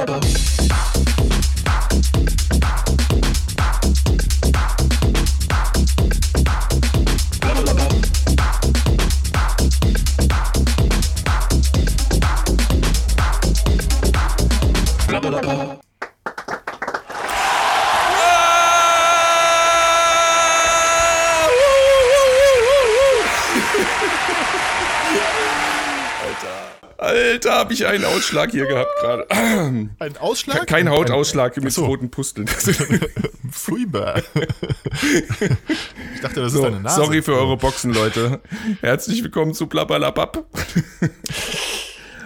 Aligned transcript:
Alter, 0.00 0.49
ich 27.80 27.86
einen 27.86 28.04
Ausschlag 28.04 28.50
hier 28.50 28.66
gehabt 28.66 28.90
gerade. 29.00 29.26
Ein 29.98 30.16
Ausschlag? 30.18 30.66
Kein 30.66 30.88
Hautausschlag 30.90 31.56
mit 31.56 31.72
so. 31.72 31.86
roten 31.86 32.10
Pusteln. 32.10 32.46
Furchtbar. 33.50 34.22
ich 36.14 36.20
dachte, 36.20 36.40
das 36.42 36.52
So, 36.52 36.58
ist 36.60 36.64
deine 36.72 36.80
Nase. 36.80 36.96
sorry 37.02 37.22
für 37.22 37.34
eure 37.34 37.56
Boxen, 37.56 37.92
Leute. 37.92 38.40
Herzlich 38.80 39.22
willkommen 39.22 39.54
zu 39.54 39.66
Blabberlabab. 39.66 40.44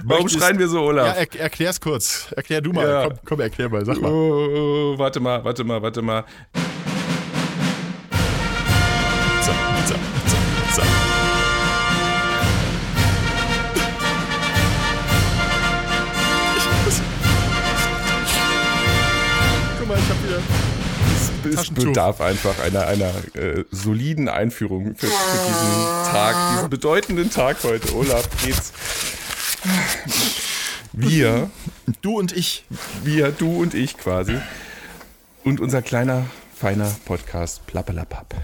Warum 0.04 0.28
schreien 0.28 0.58
wir 0.58 0.68
so, 0.68 0.78
Ja, 0.78 0.82
Olaf? 0.82 1.16
er, 1.16 1.40
erklär's 1.40 1.80
kurz. 1.80 2.26
Erklär 2.36 2.60
du 2.60 2.72
mal. 2.72 2.86
Ja. 2.86 3.04
Komm, 3.08 3.18
komm, 3.24 3.40
erklär 3.40 3.68
mal. 3.70 3.84
Sag 3.86 4.00
mal. 4.00 4.10
Oh, 4.10 4.94
warte 4.98 5.20
mal, 5.20 5.42
warte 5.44 5.64
mal, 5.64 5.80
warte 5.80 6.02
mal. 6.02 6.24
So, 9.42 9.52
so, 9.86 9.94
so, 10.26 10.82
so. 10.82 11.03
Es 21.60 21.70
bedarf 21.70 22.20
einfach 22.20 22.58
einer, 22.60 22.86
einer 22.86 23.12
äh, 23.34 23.64
soliden 23.70 24.28
Einführung 24.28 24.94
für, 24.96 25.06
für 25.06 25.48
diesen 25.48 26.12
Tag, 26.12 26.36
diesen 26.54 26.70
bedeutenden 26.70 27.30
Tag 27.30 27.62
heute. 27.64 27.94
Olaf, 27.94 28.28
geht's. 28.44 28.72
Wir, 30.92 31.50
Du 32.02 32.18
und 32.18 32.32
ich. 32.32 32.64
wir, 33.02 33.32
du 33.32 33.60
und 33.60 33.74
ich 33.74 33.96
quasi. 33.96 34.36
Und 35.42 35.60
unser 35.60 35.82
kleiner, 35.82 36.26
feiner 36.54 36.94
Podcast 37.04 37.66
Plappelapapp 37.66 38.34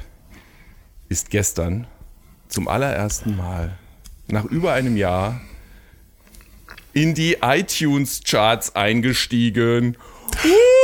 ist 1.09 1.31
gestern 1.31 1.87
zum 2.49 2.69
allerersten 2.69 3.37
Mal 3.37 3.79
nach 4.29 4.45
über 4.45 4.73
einem 4.73 4.97
Jahr 4.97 5.41
in 6.93 7.15
die 7.15 7.39
iTunes-Charts 7.41 8.75
eingestiegen. 8.75 9.97
Das 10.33 10.45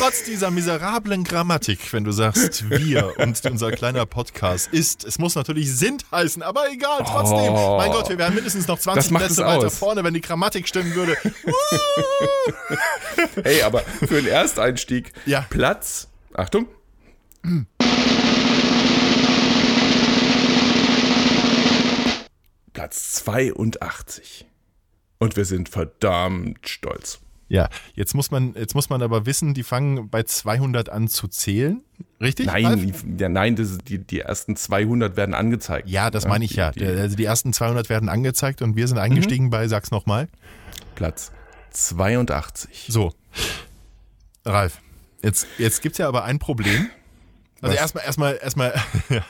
trotz 0.00 0.22
dieser 0.24 0.50
miserablen 0.50 1.24
Grammatik, 1.24 1.92
wenn 1.92 2.04
du 2.04 2.12
sagst, 2.12 2.70
wir 2.70 3.18
und 3.18 3.44
unser 3.44 3.70
kleiner 3.70 4.06
Podcast 4.06 4.68
ist. 4.72 5.04
Es 5.04 5.18
muss 5.18 5.34
natürlich 5.34 5.76
sind 5.76 6.10
heißen, 6.10 6.42
aber 6.42 6.70
egal, 6.72 7.00
trotzdem. 7.04 7.52
Oh. 7.52 7.76
mein 7.76 7.90
Gott, 7.92 8.08
wir 8.08 8.16
wären 8.16 8.34
mindestens 8.34 8.66
noch 8.66 8.78
20 8.78 9.02
Das 9.04 9.10
macht 9.10 9.26
Plätze 9.26 9.44
weiter 9.44 9.66
aus. 9.66 9.76
vorne, 9.78 10.02
wenn 10.02 10.14
die 10.14 10.22
Grammatik 10.22 10.66
stimmen 10.66 10.94
würde. 10.94 11.16
Ey, 13.44 13.60
aber 13.62 13.80
für 13.80 14.22
den 14.22 14.26
Ersteinstieg 14.26 15.12
Ja. 15.26 15.44
Platz. 15.50 16.08
Achtung. 16.32 16.66
Platz 22.72 23.12
82. 23.24 24.46
Und 25.18 25.36
wir 25.36 25.44
sind 25.44 25.68
verdammt 25.68 26.66
stolz. 26.68 27.20
Ja, 27.50 27.68
jetzt 27.94 28.14
muss 28.14 28.30
man, 28.30 28.54
jetzt 28.54 28.76
muss 28.76 28.90
man 28.90 29.02
aber 29.02 29.26
wissen, 29.26 29.54
die 29.54 29.64
fangen 29.64 30.08
bei 30.08 30.22
200 30.22 30.88
an 30.88 31.08
zu 31.08 31.26
zählen. 31.26 31.82
Richtig? 32.20 32.46
Nein, 32.46 32.78
die, 32.78 33.20
ja, 33.20 33.28
nein 33.28 33.56
das, 33.56 33.78
die, 33.78 33.98
die 33.98 34.20
ersten 34.20 34.54
200 34.54 35.16
werden 35.16 35.34
angezeigt. 35.34 35.88
Ja, 35.88 36.12
das 36.12 36.28
meine 36.28 36.44
ich 36.44 36.52
ja. 36.52 36.70
Die, 36.70 36.78
die, 36.78 36.86
also 36.86 37.16
die 37.16 37.24
ersten 37.24 37.52
200 37.52 37.88
werden 37.88 38.08
angezeigt 38.08 38.62
und 38.62 38.76
wir 38.76 38.86
sind 38.86 38.98
eingestiegen 38.98 39.50
bei, 39.50 39.66
sag's 39.66 39.90
nochmal. 39.90 40.28
Platz 40.94 41.32
82. 41.72 42.86
So. 42.88 43.12
Ralf, 44.44 44.78
jetzt, 45.20 45.48
jetzt 45.58 45.82
gibt's 45.82 45.98
ja 45.98 46.06
aber 46.06 46.22
ein 46.22 46.38
Problem. 46.38 46.88
Also 47.62 47.76
erstmal, 47.76 48.04
erstmal, 48.04 48.38
erstmal, 48.40 48.74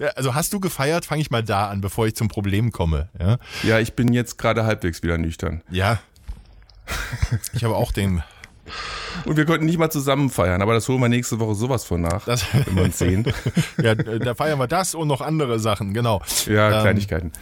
ja, 0.00 0.08
also 0.16 0.34
hast 0.34 0.52
du 0.52 0.58
gefeiert, 0.58 1.06
fange 1.06 1.22
ich 1.22 1.30
mal 1.30 1.44
da 1.44 1.68
an, 1.68 1.80
bevor 1.80 2.08
ich 2.08 2.16
zum 2.16 2.26
Problem 2.26 2.72
komme. 2.72 3.10
Ja. 3.18 3.38
Ja, 3.62 3.78
ich 3.78 3.94
bin 3.94 4.12
jetzt 4.12 4.38
gerade 4.38 4.64
halbwegs 4.64 5.04
wieder 5.04 5.18
nüchtern. 5.18 5.62
ja. 5.70 6.00
Ich 7.52 7.64
habe 7.64 7.76
auch 7.76 7.92
den. 7.92 8.22
Und 9.24 9.36
wir 9.36 9.46
konnten 9.46 9.64
nicht 9.66 9.78
mal 9.78 9.90
zusammen 9.90 10.28
feiern, 10.28 10.60
aber 10.60 10.74
das 10.74 10.88
holen 10.88 11.00
wir 11.00 11.08
nächste 11.08 11.38
Woche 11.38 11.54
sowas 11.54 11.84
von 11.84 12.00
nach, 12.00 12.24
Das, 12.24 12.44
wenn 12.52 12.76
wir 12.76 12.82
uns 12.84 12.98
sehen. 12.98 13.24
ja, 13.82 13.94
da 13.94 14.34
feiern 14.34 14.58
wir 14.58 14.66
das 14.66 14.94
und 14.94 15.08
noch 15.08 15.20
andere 15.20 15.58
Sachen, 15.58 15.94
genau. 15.94 16.20
Ja, 16.46 16.76
Ähm, 16.76 16.80
Kleinigkeiten. 16.82 17.32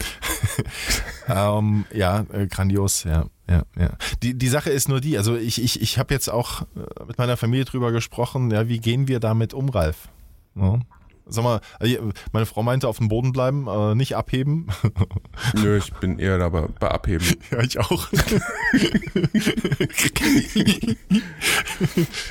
Ähm, 1.26 1.86
ja, 1.90 2.26
äh, 2.34 2.46
grandios, 2.46 3.04
ja, 3.04 3.24
ja, 3.48 3.62
ja. 3.78 3.90
Die, 4.22 4.34
die 4.34 4.48
Sache 4.48 4.68
ist 4.68 4.90
nur 4.90 5.00
die, 5.00 5.16
also 5.16 5.36
ich, 5.36 5.62
ich, 5.62 5.80
ich 5.80 5.98
habe 5.98 6.12
jetzt 6.12 6.28
auch 6.28 6.62
äh, 6.76 7.04
mit 7.06 7.16
meiner 7.16 7.38
Familie 7.38 7.64
drüber 7.64 7.92
gesprochen, 7.92 8.50
ja, 8.50 8.68
wie 8.68 8.78
gehen 8.78 9.08
wir 9.08 9.20
damit 9.20 9.54
um, 9.54 9.70
Ralf? 9.70 10.08
Ja. 10.54 10.80
Sag 11.26 11.42
mal, 11.44 11.60
äh, 11.80 11.96
meine 12.32 12.44
Frau 12.46 12.62
meinte 12.62 12.86
auf 12.86 12.98
dem 12.98 13.08
Boden 13.08 13.32
bleiben, 13.32 13.66
äh, 13.66 13.94
nicht 13.94 14.14
abheben. 14.16 14.68
Nö, 15.54 15.78
ich 15.78 15.92
bin 15.94 16.18
eher 16.18 16.38
dabei 16.38 16.66
bei 16.78 16.88
Abheben. 16.90 17.26
ja, 17.50 17.60
ich 17.60 17.78
auch. 17.80 18.08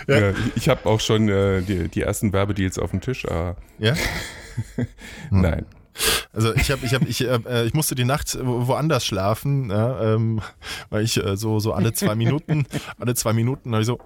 Ja. 0.07 0.33
ich 0.55 0.69
habe 0.69 0.85
auch 0.85 0.99
schon 0.99 1.29
äh, 1.29 1.61
die, 1.61 1.87
die 1.89 2.01
ersten 2.01 2.33
Werbedeals 2.33 2.77
auf 2.79 2.91
dem 2.91 3.01
Tisch, 3.01 3.25
aber 3.27 3.55
ja? 3.79 3.93
nein. 5.29 5.65
Also 6.31 6.53
ich 6.55 6.71
habe, 6.71 6.85
ich 6.85 6.93
habe, 6.93 7.05
ich, 7.05 7.21
äh, 7.21 7.65
ich 7.65 7.73
musste 7.73 7.93
die 7.95 8.03
Nacht 8.05 8.37
wo- 8.41 8.67
woanders 8.67 9.05
schlafen, 9.05 9.69
ja, 9.69 10.15
ähm, 10.15 10.41
weil 10.89 11.03
ich 11.03 11.23
äh, 11.23 11.37
so 11.37 11.59
so 11.59 11.73
alle 11.73 11.93
zwei 11.93 12.15
Minuten, 12.15 12.65
alle 12.97 13.13
zwei 13.15 13.33
Minuten 13.33 13.71
habe 13.73 13.81
ich 13.81 13.87
so 13.87 13.99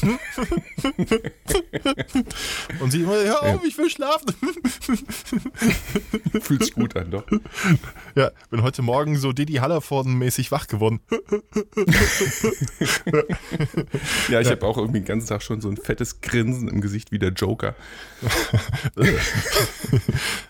und 2.80 2.90
sie 2.90 3.02
immer, 3.02 3.14
hör 3.14 3.42
auf, 3.42 3.64
ich 3.64 3.76
will 3.76 3.90
schlafen. 3.90 4.34
Fühlt 6.40 6.64
sich 6.64 6.74
gut 6.74 6.96
an, 6.96 7.10
doch. 7.10 7.24
Ja, 8.14 8.30
bin 8.50 8.62
heute 8.62 8.82
Morgen 8.82 9.18
so 9.18 9.32
Didi 9.32 9.54
Hallervorden-mäßig 9.54 10.50
wach 10.50 10.66
geworden. 10.66 11.00
Ja, 14.28 14.40
ich 14.40 14.48
habe 14.48 14.66
auch 14.66 14.76
irgendwie 14.76 15.00
den 15.00 15.06
ganzen 15.06 15.28
Tag 15.28 15.42
schon 15.42 15.60
so 15.60 15.68
ein 15.68 15.76
fettes 15.76 16.20
Grinsen 16.20 16.68
im 16.68 16.80
Gesicht 16.80 17.12
wie 17.12 17.18
der 17.18 17.30
Joker. 17.30 17.74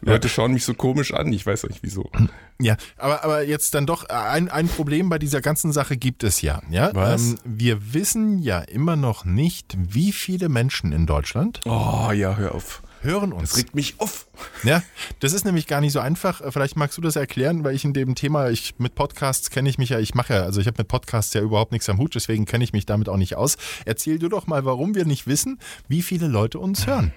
Leute 0.00 0.28
schauen 0.28 0.53
mich 0.53 0.65
so 0.65 0.75
komisch 0.75 1.12
an, 1.12 1.33
ich 1.33 1.47
weiß 1.47 1.65
auch 1.65 1.69
nicht 1.69 1.83
wieso. 1.83 2.10
Ja, 2.60 2.77
aber, 2.97 3.25
aber 3.25 3.43
jetzt 3.43 3.75
dann 3.75 3.87
doch 3.87 4.05
ein, 4.05 4.50
ein 4.50 4.69
Problem 4.69 5.09
bei 5.09 5.19
dieser 5.19 5.41
ganzen 5.41 5.72
Sache 5.72 5.97
gibt 5.97 6.25
es 6.25 6.43
ja. 6.43 6.62
ja? 6.71 6.91
Was? 6.94 7.22
Ähm, 7.22 7.39
wir 7.44 7.94
wissen 7.94 8.39
ja 8.39 8.60
immer 8.60 8.97
noch 8.97 9.25
nicht, 9.25 9.40
wie 9.77 10.12
viele 10.12 10.49
Menschen 10.49 10.93
in 10.93 11.06
Deutschland 11.06 11.61
Oh 11.65 12.11
ja, 12.12 12.37
hör 12.37 12.55
auf. 12.55 12.83
hören 13.03 13.31
Das 13.31 13.41
uns. 13.41 13.56
regt 13.56 13.75
mich 13.75 13.95
auf. 13.99 14.27
Ja, 14.62 14.83
das 15.21 15.33
ist 15.33 15.45
nämlich 15.45 15.67
gar 15.67 15.81
nicht 15.81 15.93
so 15.93 16.01
einfach. 16.01 16.43
Vielleicht 16.53 16.77
magst 16.77 16.99
du 16.99 17.01
das 17.03 17.17
erklären, 17.17 17.65
weil 17.65 17.75
ich 17.75 17.84
in 17.84 17.93
dem 17.95 18.15
Thema, 18.15 18.51
ich 18.51 18.75
mit 18.78 18.95
Podcasts 18.95 19.49
kenne 19.51 19.69
ich 19.71 19.78
mich 19.78 19.89
ja, 19.91 19.99
ich 19.99 20.15
mache 20.15 20.34
ja, 20.34 20.43
also 20.43 20.61
ich 20.61 20.67
habe 20.67 20.77
mit 20.78 20.89
Podcasts 20.89 21.33
ja 21.33 21.41
überhaupt 21.41 21.73
nichts 21.73 21.89
am 21.89 21.97
Hut, 21.99 22.15
deswegen 22.15 22.45
kenne 22.45 22.65
ich 22.65 22.73
mich 22.75 22.84
damit 22.84 23.09
auch 23.09 23.17
nicht 23.17 23.37
aus. 23.37 23.56
Erzähl 23.87 24.19
du 24.19 24.28
doch 24.28 24.47
mal, 24.47 24.65
warum 24.67 24.95
wir 24.95 25.06
nicht 25.06 25.27
wissen, 25.27 25.59
wie 25.89 26.03
viele 26.03 26.27
Leute 26.28 26.59
uns 26.59 26.87
hören. 26.87 27.12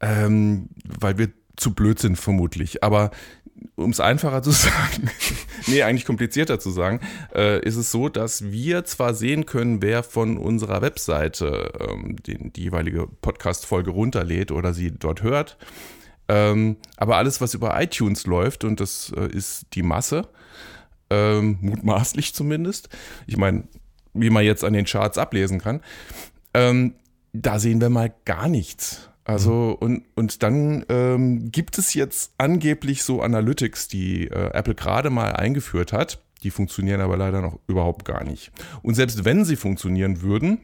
Ähm, 0.00 0.68
weil 0.84 1.18
wir 1.18 1.30
zu 1.56 1.74
blöd 1.74 1.98
sind, 1.98 2.16
vermutlich. 2.16 2.82
Aber 2.82 3.10
um 3.76 3.90
es 3.90 4.00
einfacher 4.00 4.42
zu 4.42 4.50
sagen, 4.50 5.10
nee, 5.66 5.82
eigentlich 5.82 6.04
komplizierter 6.04 6.58
zu 6.58 6.70
sagen, 6.70 7.00
äh, 7.34 7.60
ist 7.64 7.76
es 7.76 7.90
so, 7.90 8.08
dass 8.08 8.50
wir 8.50 8.84
zwar 8.84 9.14
sehen 9.14 9.46
können, 9.46 9.82
wer 9.82 10.02
von 10.02 10.36
unserer 10.36 10.82
Webseite 10.82 11.72
ähm, 11.80 12.16
den, 12.26 12.52
die 12.52 12.62
jeweilige 12.62 13.06
Podcast-Folge 13.06 13.90
runterlädt 13.90 14.52
oder 14.52 14.74
sie 14.74 14.92
dort 14.92 15.22
hört, 15.22 15.56
ähm, 16.28 16.76
aber 16.96 17.16
alles, 17.16 17.40
was 17.40 17.54
über 17.54 17.80
iTunes 17.80 18.26
läuft, 18.26 18.64
und 18.64 18.80
das 18.80 19.12
äh, 19.16 19.26
ist 19.26 19.66
die 19.72 19.82
Masse, 19.82 20.28
ähm, 21.10 21.58
mutmaßlich 21.60 22.34
zumindest, 22.34 22.88
ich 23.26 23.36
meine, 23.36 23.64
wie 24.14 24.30
man 24.30 24.44
jetzt 24.44 24.64
an 24.64 24.72
den 24.72 24.84
Charts 24.84 25.18
ablesen 25.18 25.60
kann, 25.60 25.80
ähm, 26.54 26.94
da 27.32 27.58
sehen 27.58 27.80
wir 27.80 27.90
mal 27.90 28.12
gar 28.24 28.48
nichts. 28.48 29.09
Also, 29.30 29.76
und, 29.78 30.02
und 30.16 30.42
dann 30.42 30.84
ähm, 30.88 31.52
gibt 31.52 31.78
es 31.78 31.94
jetzt 31.94 32.32
angeblich 32.36 33.04
so 33.04 33.22
Analytics, 33.22 33.86
die 33.86 34.26
äh, 34.26 34.50
Apple 34.52 34.74
gerade 34.74 35.08
mal 35.08 35.34
eingeführt 35.34 35.92
hat. 35.92 36.20
Die 36.42 36.50
funktionieren 36.50 37.00
aber 37.00 37.16
leider 37.16 37.40
noch 37.40 37.60
überhaupt 37.68 38.04
gar 38.04 38.24
nicht. 38.24 38.50
Und 38.82 38.96
selbst 38.96 39.24
wenn 39.24 39.44
sie 39.44 39.54
funktionieren 39.54 40.22
würden, 40.22 40.58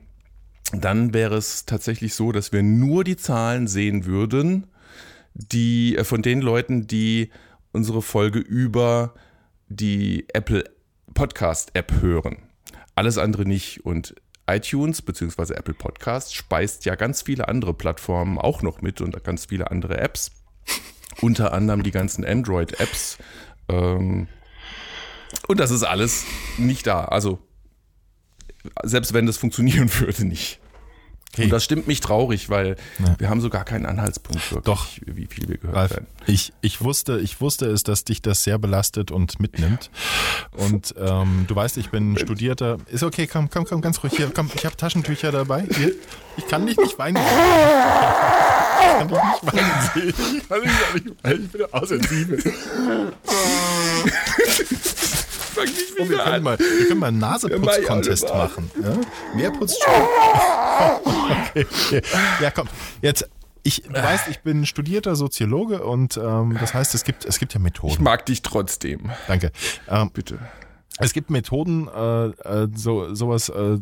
dann 0.73 1.15
wäre 1.15 1.37
es 1.37 1.65
tatsächlich 1.65 2.15
so, 2.15 2.33
dass 2.33 2.51
wir 2.51 2.65
nur 2.65 3.05
die 3.05 3.17
Zahlen 3.17 3.69
sehen 3.69 4.05
würden, 4.05 4.67
die 5.35 5.97
äh, 5.97 6.03
von 6.03 6.23
den 6.23 6.41
Leuten, 6.41 6.89
die 6.89 7.31
unsere 7.71 8.03
Folge 8.03 8.41
über 8.41 9.15
die 9.69 10.27
Apple 10.33 10.65
Podcast-App 11.15 12.01
hören. 12.01 12.39
Alles 12.97 13.17
andere 13.17 13.45
nicht. 13.45 13.87
Und 13.87 14.17
iTunes 14.47 15.03
bzw. 15.03 15.55
Apple 15.55 15.75
Podcast 15.75 16.35
speist 16.35 16.85
ja 16.85 16.95
ganz 16.95 17.23
viele 17.23 17.49
andere 17.49 17.75
Plattformen 17.75 18.39
auch 18.39 18.63
noch 18.63 18.81
mit 18.83 19.01
und 19.01 19.23
ganz 19.25 19.47
viele 19.47 19.71
andere 19.71 19.99
Apps. 19.99 20.31
Unter 21.21 21.53
anderem 21.53 21.83
die 21.83 21.91
ganzen 21.91 22.25
Android-Apps. 22.25 23.19
Ähm, 23.69 24.29
und 25.49 25.61
das 25.61 25.71
ist 25.71 25.83
alles 25.83 26.25
nicht 26.59 26.87
da. 26.87 27.07
Also, 27.07 27.39
selbst 28.83 29.15
wenn 29.15 29.27
das 29.27 29.37
funktionieren 29.39 29.91
würde, 30.01 30.27
nicht. 30.27 30.61
Okay. 31.33 31.45
Und 31.45 31.51
das 31.51 31.65
stimmt 31.65 31.87
mich 31.87 32.01
traurig, 32.01 32.49
weil 32.49 32.77
Ja. 32.99 33.15
wir 33.19 33.29
haben 33.29 33.43
so 33.43 33.51
gar 33.51 33.65
keinen 33.65 33.85
Anhaltspunkt 33.85 34.51
wirklich, 34.53 34.65
Doch. 34.65 34.87
wie 35.05 35.27
viel 35.27 35.47
wir 35.49 35.59
gehört 35.59 35.77
Ralf, 35.77 35.91
werden. 35.91 36.07
ich, 36.27 36.55
ich, 36.63 36.81
wusste, 36.83 37.19
ich 37.19 37.41
wusste 37.43 37.67
es, 37.67 37.83
dass 37.83 38.05
dich 38.05 38.23
das 38.23 38.43
sehr 38.43 38.57
belastet 38.59 39.11
und 39.11 39.39
mitnimmt. 39.39 39.91
Und 40.57 40.95
ähm, 40.99 41.45
du 41.47 41.55
weißt, 41.55 41.77
ich 41.77 41.91
bin 41.91 42.17
studierter. 42.17 42.79
Ist 42.91 43.03
okay, 43.03 43.27
komm, 43.27 43.51
komm, 43.51 43.67
komm, 43.67 43.83
ganz 43.83 44.03
ruhig 44.03 44.15
hier. 44.17 44.31
Komm, 44.35 44.51
ich 44.55 44.65
habe 44.65 44.77
Taschentücher 44.77 45.31
dabei. 45.31 45.67
Hier. 45.77 45.93
Ich 46.39 46.47
kann 46.49 46.67
dich 46.67 46.77
nicht 46.79 46.99
weinen. 46.99 47.17
Ich 47.19 48.99
kann 48.99 49.09
dich 49.09 49.19
nicht 49.19 49.53
weinen 49.53 49.91
sehen. 49.95 50.15
Ich 50.39 50.49
kann 50.49 50.61
dich 50.63 50.71
nicht 51.05 51.25
weinen. 51.25 51.45
Ich 51.45 51.51
bin 51.53 51.63
auch 51.71 51.87
sensibel. 51.87 52.43
Fang 55.57 55.65
nicht 55.65 55.95
Oh, 55.99 56.09
wir, 56.09 56.19
können 56.19 56.45
mal, 56.45 56.59
wir 56.59 56.89
können 56.89 57.01
mal 57.01 57.07
einen 57.07 57.19
Naseputz-Contest 57.19 58.25
machen. 58.29 58.71
Ja? 58.83 58.95
Wer 59.35 59.51
putzt 59.53 59.83
schon? 59.83 59.95
Okay, 61.51 61.67
okay. 61.71 62.03
Ja, 62.43 62.51
komm. 62.51 62.69
Jetzt, 63.01 63.29
ich, 63.63 63.83
du 63.83 63.95
weißt, 63.95 64.29
ich 64.29 64.41
bin 64.41 64.67
studierter 64.67 65.17
Soziologe 65.17 65.83
und 65.83 66.17
ähm, 66.19 66.57
das 66.61 66.75
heißt, 66.75 66.95
es 66.95 67.05
gibt, 67.05 67.25
es 67.25 67.39
gibt 67.39 67.55
ja 67.55 67.59
Ich 67.59 67.65
Methoden. 67.65 68.05
mag 68.05 68.27
dich 68.27 68.43
trotzdem. 68.43 69.11
Danke. 69.27 69.51
Ähm, 69.89 70.11
Bitte. 70.13 70.39
es 70.99 71.13
gibt 71.15 71.31
Methoden, 71.31 71.89
äh, 71.89 72.27
äh, 72.27 72.69
so, 72.75 73.15
sowas 73.15 73.49
äh, 73.49 73.79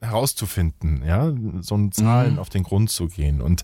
herauszufinden, 0.00 1.02
ja, 1.06 1.30
so 1.60 1.74
einen 1.74 1.92
Zahlen 1.92 2.38
auf 2.38 2.48
den 2.48 2.62
Grund 2.62 2.88
zu 2.90 3.08
gehen. 3.08 3.42
Und 3.42 3.62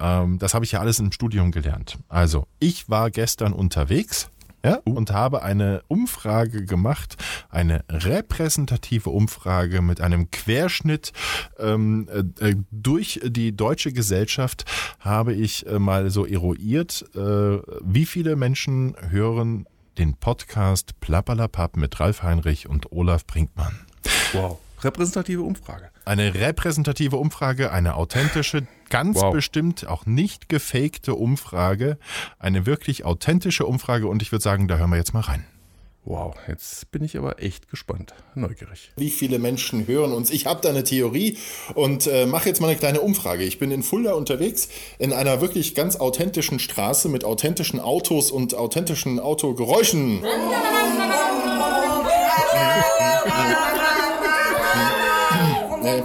ähm, 0.00 0.38
das 0.38 0.54
habe 0.54 0.64
ich 0.64 0.72
ja 0.72 0.80
alles 0.80 0.98
im 0.98 1.12
Studium 1.12 1.52
gelernt. 1.52 1.98
Also, 2.08 2.46
ich 2.58 2.88
war 2.88 3.10
gestern 3.10 3.52
unterwegs. 3.52 4.28
Ja, 4.64 4.80
und 4.84 5.12
habe 5.12 5.42
eine 5.42 5.82
Umfrage 5.86 6.64
gemacht, 6.64 7.16
eine 7.50 7.84
repräsentative 7.88 9.10
Umfrage 9.10 9.80
mit 9.80 10.00
einem 10.00 10.30
Querschnitt 10.30 11.12
ähm, 11.58 12.08
äh, 12.10 12.50
äh, 12.50 12.56
durch 12.72 13.20
die 13.24 13.56
deutsche 13.56 13.92
Gesellschaft 13.92 14.64
habe 14.98 15.34
ich 15.34 15.66
äh, 15.66 15.78
mal 15.78 16.10
so 16.10 16.26
eruiert, 16.26 17.04
äh, 17.14 17.18
wie 17.18 18.06
viele 18.06 18.34
Menschen 18.34 18.96
hören 19.08 19.66
den 19.98 20.14
Podcast 20.16 20.98
Plappalapapp 21.00 21.76
mit 21.76 21.98
Ralf 22.00 22.22
Heinrich 22.22 22.68
und 22.68 22.92
Olaf 22.92 23.26
Brinkmann. 23.26 23.78
Wow. 24.32 24.58
Repräsentative 24.82 25.42
Umfrage. 25.42 25.90
Eine 26.04 26.34
repräsentative 26.34 27.16
Umfrage, 27.16 27.72
eine 27.72 27.94
authentische, 27.94 28.66
ganz 28.90 29.20
Wow. 29.20 29.32
bestimmt 29.32 29.86
auch 29.86 30.06
nicht 30.06 30.48
gefakte 30.48 31.14
Umfrage, 31.14 31.98
eine 32.38 32.66
wirklich 32.66 33.04
authentische 33.04 33.66
Umfrage 33.66 34.06
und 34.08 34.22
ich 34.22 34.32
würde 34.32 34.42
sagen, 34.42 34.68
da 34.68 34.76
hören 34.78 34.90
wir 34.90 34.96
jetzt 34.96 35.14
mal 35.14 35.20
rein. 35.20 35.44
Wow, 36.08 36.36
jetzt 36.46 36.92
bin 36.92 37.02
ich 37.02 37.18
aber 37.18 37.42
echt 37.42 37.68
gespannt. 37.68 38.14
Neugierig. 38.36 38.92
Wie 38.96 39.10
viele 39.10 39.40
Menschen 39.40 39.88
hören 39.88 40.12
uns? 40.12 40.30
Ich 40.30 40.46
habe 40.46 40.60
da 40.62 40.68
eine 40.68 40.84
Theorie 40.84 41.36
und 41.74 42.06
äh, 42.06 42.26
mache 42.26 42.48
jetzt 42.48 42.60
mal 42.60 42.68
eine 42.68 42.76
kleine 42.78 43.00
Umfrage. 43.00 43.42
Ich 43.42 43.58
bin 43.58 43.72
in 43.72 43.82
Fulda 43.82 44.12
unterwegs, 44.12 44.68
in 45.00 45.12
einer 45.12 45.40
wirklich 45.40 45.74
ganz 45.74 45.96
authentischen 45.96 46.60
Straße 46.60 47.08
mit 47.08 47.24
authentischen 47.24 47.80
Autos 47.80 48.30
und 48.30 48.54
authentischen 48.54 49.18
Autogeräuschen. 49.18 50.22
Äh, 55.86 56.02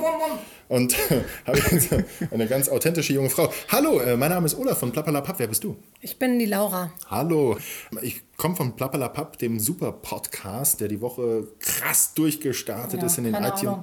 Und 0.71 0.95
habe 1.45 1.59
jetzt 1.59 1.89
eine 2.31 2.47
ganz 2.47 2.69
authentische 2.69 3.11
junge 3.11 3.29
Frau. 3.29 3.51
Hallo, 3.67 3.99
äh, 3.99 4.15
mein 4.15 4.29
Name 4.29 4.45
ist 4.45 4.57
Olaf 4.57 4.79
von 4.79 4.93
Plappalapapp. 4.93 5.37
Wer 5.37 5.47
bist 5.47 5.65
du? 5.65 5.75
Ich 5.99 6.17
bin 6.17 6.39
die 6.39 6.45
Laura. 6.45 6.93
Hallo, 7.09 7.57
ich 8.01 8.21
komme 8.37 8.55
von 8.55 8.73
Plappalapapp, 8.77 9.37
dem 9.37 9.59
super 9.59 9.91
Podcast, 9.91 10.79
der 10.79 10.87
die 10.87 11.01
Woche 11.01 11.45
krass 11.59 12.13
durchgestartet 12.13 13.03
ist 13.03 13.17
in 13.17 13.25
den 13.25 13.33
iTunes. 13.33 13.79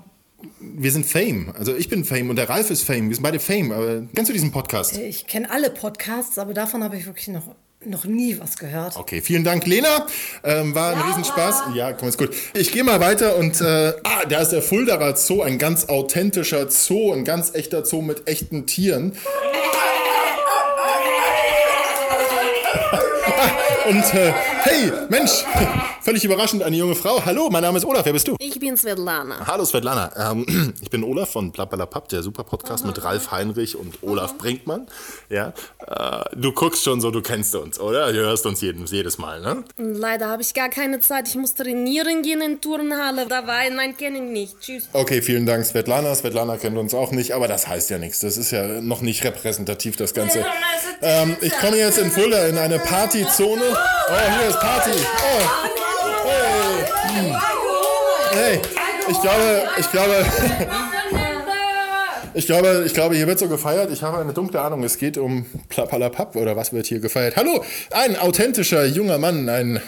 Wir 0.61 0.91
sind 0.91 1.05
Fame. 1.05 1.53
Also 1.59 1.77
ich 1.77 1.91
bin 1.91 2.07
Fame 2.07 2.31
und 2.31 2.37
der 2.37 2.49
Ralf 2.49 2.71
ist 2.71 2.85
Fame. 2.85 3.11
Wir 3.11 3.17
sind 3.17 3.23
beide 3.23 3.39
Fame. 3.39 3.71
Aber 3.73 4.05
kennst 4.15 4.31
du 4.31 4.33
diesen 4.33 4.51
Podcast? 4.51 4.97
Ich 4.97 5.27
kenne 5.27 5.51
alle 5.51 5.69
Podcasts, 5.69 6.39
aber 6.39 6.55
davon 6.55 6.83
habe 6.83 6.97
ich 6.97 7.05
wirklich 7.05 7.29
noch, 7.29 7.55
noch 7.85 8.05
nie 8.05 8.39
was 8.41 8.57
gehört. 8.57 8.97
Okay, 8.97 9.21
vielen 9.21 9.45
Dank, 9.45 9.67
Lena. 9.67 10.07
Ähm, 10.43 10.75
war 10.75 10.95
ein 10.95 11.01
Riesenspaß. 11.01 11.75
Ja, 11.75 11.93
komm, 11.93 12.09
ist 12.09 12.19
gut. 12.19 12.31
Ich 12.55 12.73
gehe 12.73 12.83
mal 12.83 13.01
weiter 13.01 13.37
und 13.37 13.61
äh, 13.61 13.93
ah, 14.03 14.25
da 14.29 14.41
ist 14.41 14.51
der 14.51 14.63
Fuldaer 14.63 15.17
Zoo, 15.17 15.43
ein 15.43 15.59
ganz 15.59 15.85
authentischer 15.85 16.71
Zoo, 16.71 17.13
ein 17.13 17.25
ganz 17.25 17.55
echter 17.55 17.85
Zoo 17.85 18.03
mit 18.03 18.27
echten 18.27 18.67
Tieren. 18.67 19.13
Und 23.89 24.05
äh, 24.13 24.35
hey, 24.65 24.93
Mensch, 25.09 25.45
völlig 26.01 26.25
überraschend, 26.25 26.63
eine 26.63 26.77
junge 26.77 26.95
Frau. 26.95 27.25
Hallo, 27.25 27.49
mein 27.51 27.63
Name 27.63 27.79
ist 27.79 27.85
Olaf. 27.85 28.05
Wer 28.05 28.13
bist 28.13 28.29
du? 28.29 28.37
Ich 28.39 28.59
bin 28.59 28.77
Svetlana. 28.77 29.47
Hallo 29.47 29.65
Svetlana, 29.65 30.33
ähm, 30.33 30.75
ich 30.83 30.91
bin 30.91 31.05
Olaf 31.05 31.31
von 31.31 31.53
Plappalapapp, 31.53 32.09
der 32.09 32.23
Super-Podcast 32.23 32.85
mit 32.85 33.03
Ralf 33.03 33.31
Heinrich 33.31 33.77
und 33.77 34.03
Olaf 34.03 34.37
Brinkmann. 34.39 34.87
Ja, 35.29 35.53
äh, 35.87 36.37
du 36.37 36.53
guckst 36.53 36.85
schon 36.85 37.01
so, 37.01 37.11
du 37.11 37.23
kennst 37.23 37.55
uns, 37.55 37.79
oder? 37.79 38.13
Du 38.13 38.19
hörst 38.19 38.47
uns 38.47 38.61
jeden, 38.61 38.85
jedes 38.87 39.19
Mal, 39.19 39.41
ne? 39.41 39.65
Leider 39.77 40.29
habe 40.29 40.43
ich 40.43 40.55
gar 40.55 40.69
keine 40.69 41.01
Zeit. 41.01 41.29
Ich 41.29 41.35
muss 41.37 41.55
trainieren 41.55 42.23
gehen 42.23 42.41
in 42.41 42.61
Turnhalle. 42.61 43.27
Dabei, 43.27 43.69
nein, 43.69 43.97
kenne 43.97 44.19
ich 44.19 44.25
nicht. 44.25 44.61
Tschüss. 44.61 44.89
Okay, 44.93 45.23
vielen 45.23 45.47
Dank 45.47 45.65
Svetlana. 45.65 46.15
Svetlana 46.15 46.57
kennt 46.57 46.77
uns 46.77 46.95
auch 46.95 47.13
nicht, 47.13 47.33
aber 47.33 47.49
das 47.49 47.69
heißt 47.69 47.91
ja 47.91 47.99
nichts. 47.99 48.21
Das 48.21 48.37
ist 48.37 48.51
ja 48.51 48.81
noch 48.81 49.01
nicht 49.01 49.25
repräsentativ, 49.25 49.97
das 49.97 50.15
Ganze. 50.15 50.45
Ähm, 51.01 51.37
ich 51.41 51.53
komme 51.59 51.77
jetzt 51.77 51.99
in 51.99 52.11
Fulda 52.11 52.47
in 52.47 52.59
eine 52.59 52.79
Partyzone. 52.79 53.63
Oh, 54.11 54.39
hier 54.39 54.48
ist 54.49 54.61
Party. 54.61 54.91
Oh. 54.91 54.95
Hey. 56.25 56.85
Hm. 57.13 57.37
hey, 58.33 58.61
ich 59.11 59.21
glaube, 59.21 59.69
ich 59.79 59.91
glaube, 59.91 60.15
ich 62.35 62.47
glaube, 62.47 62.85
ich 62.87 62.95
glaube, 62.95 63.17
hier 63.17 63.27
wird 63.27 63.39
so 63.39 63.49
gefeiert. 63.49 63.91
Ich 63.93 64.03
habe 64.03 64.19
eine 64.19 64.33
dunkle 64.33 64.61
Ahnung. 64.61 64.83
Es 64.85 64.97
geht 64.97 65.19
um 65.19 65.45
Plappalapapp 65.69 66.37
oder 66.37 66.57
was 66.57 66.73
wird 66.73 66.87
hier 66.87 67.01
gefeiert? 67.01 67.37
Hallo, 67.37 67.63
ein 67.91 68.19
authentischer 68.19 68.87
junger 68.87 69.19
Mann, 69.19 69.49
ein 69.49 69.81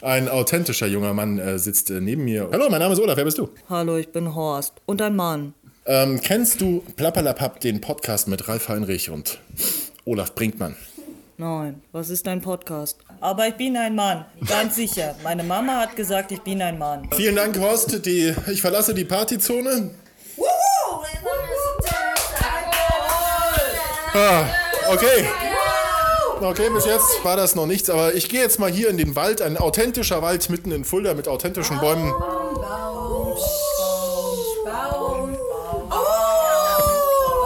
ein 0.00 0.28
authentischer 0.28 0.86
junger 0.86 1.14
Mann 1.14 1.38
äh, 1.38 1.58
sitzt 1.58 1.90
äh, 1.90 2.00
neben 2.00 2.24
mir. 2.24 2.48
Hallo, 2.52 2.68
mein 2.70 2.80
Name 2.80 2.94
ist 2.94 3.00
Olaf. 3.00 3.16
Wer 3.16 3.24
bist 3.24 3.38
du? 3.38 3.48
Hallo, 3.68 3.96
ich 3.96 4.08
bin 4.08 4.34
Horst 4.34 4.74
und 4.86 5.02
ein 5.02 5.16
Mann. 5.16 5.54
Ähm, 5.86 6.20
kennst 6.22 6.62
du 6.62 6.82
Plappalapapp, 6.96 7.60
den 7.60 7.82
Podcast 7.82 8.28
mit 8.28 8.48
Ralf 8.48 8.68
Heinrich 8.68 9.10
und 9.10 9.38
Olaf 10.06 10.34
Brinkmann? 10.34 10.74
Nein, 11.36 11.82
was 11.90 12.10
ist 12.10 12.28
ein 12.28 12.40
Podcast? 12.40 12.98
Aber 13.20 13.48
ich 13.48 13.54
bin 13.54 13.76
ein 13.76 13.96
Mann, 13.96 14.24
ganz 14.46 14.76
sicher. 14.76 15.16
Meine 15.24 15.42
Mama 15.42 15.80
hat 15.80 15.96
gesagt, 15.96 16.30
ich 16.30 16.40
bin 16.40 16.62
ein 16.62 16.78
Mann. 16.78 17.08
Vielen 17.12 17.34
Dank, 17.34 17.58
Horst. 17.58 18.06
Die, 18.06 18.32
ich 18.52 18.60
verlasse 18.60 18.94
die 18.94 19.04
Partyzone. 19.04 19.90
Ah, 24.14 24.44
okay. 24.92 25.26
Okay, 26.40 26.70
bis 26.70 26.84
jetzt 26.84 27.24
war 27.24 27.36
das 27.36 27.56
noch 27.56 27.66
nichts, 27.66 27.90
aber 27.90 28.14
ich 28.14 28.28
gehe 28.28 28.40
jetzt 28.40 28.60
mal 28.60 28.70
hier 28.70 28.88
in 28.88 28.96
den 28.96 29.16
Wald, 29.16 29.42
ein 29.42 29.56
authentischer 29.56 30.22
Wald 30.22 30.48
mitten 30.50 30.70
in 30.70 30.84
Fulda 30.84 31.14
mit 31.14 31.26
authentischen 31.26 31.80
Bäumen. 31.80 32.12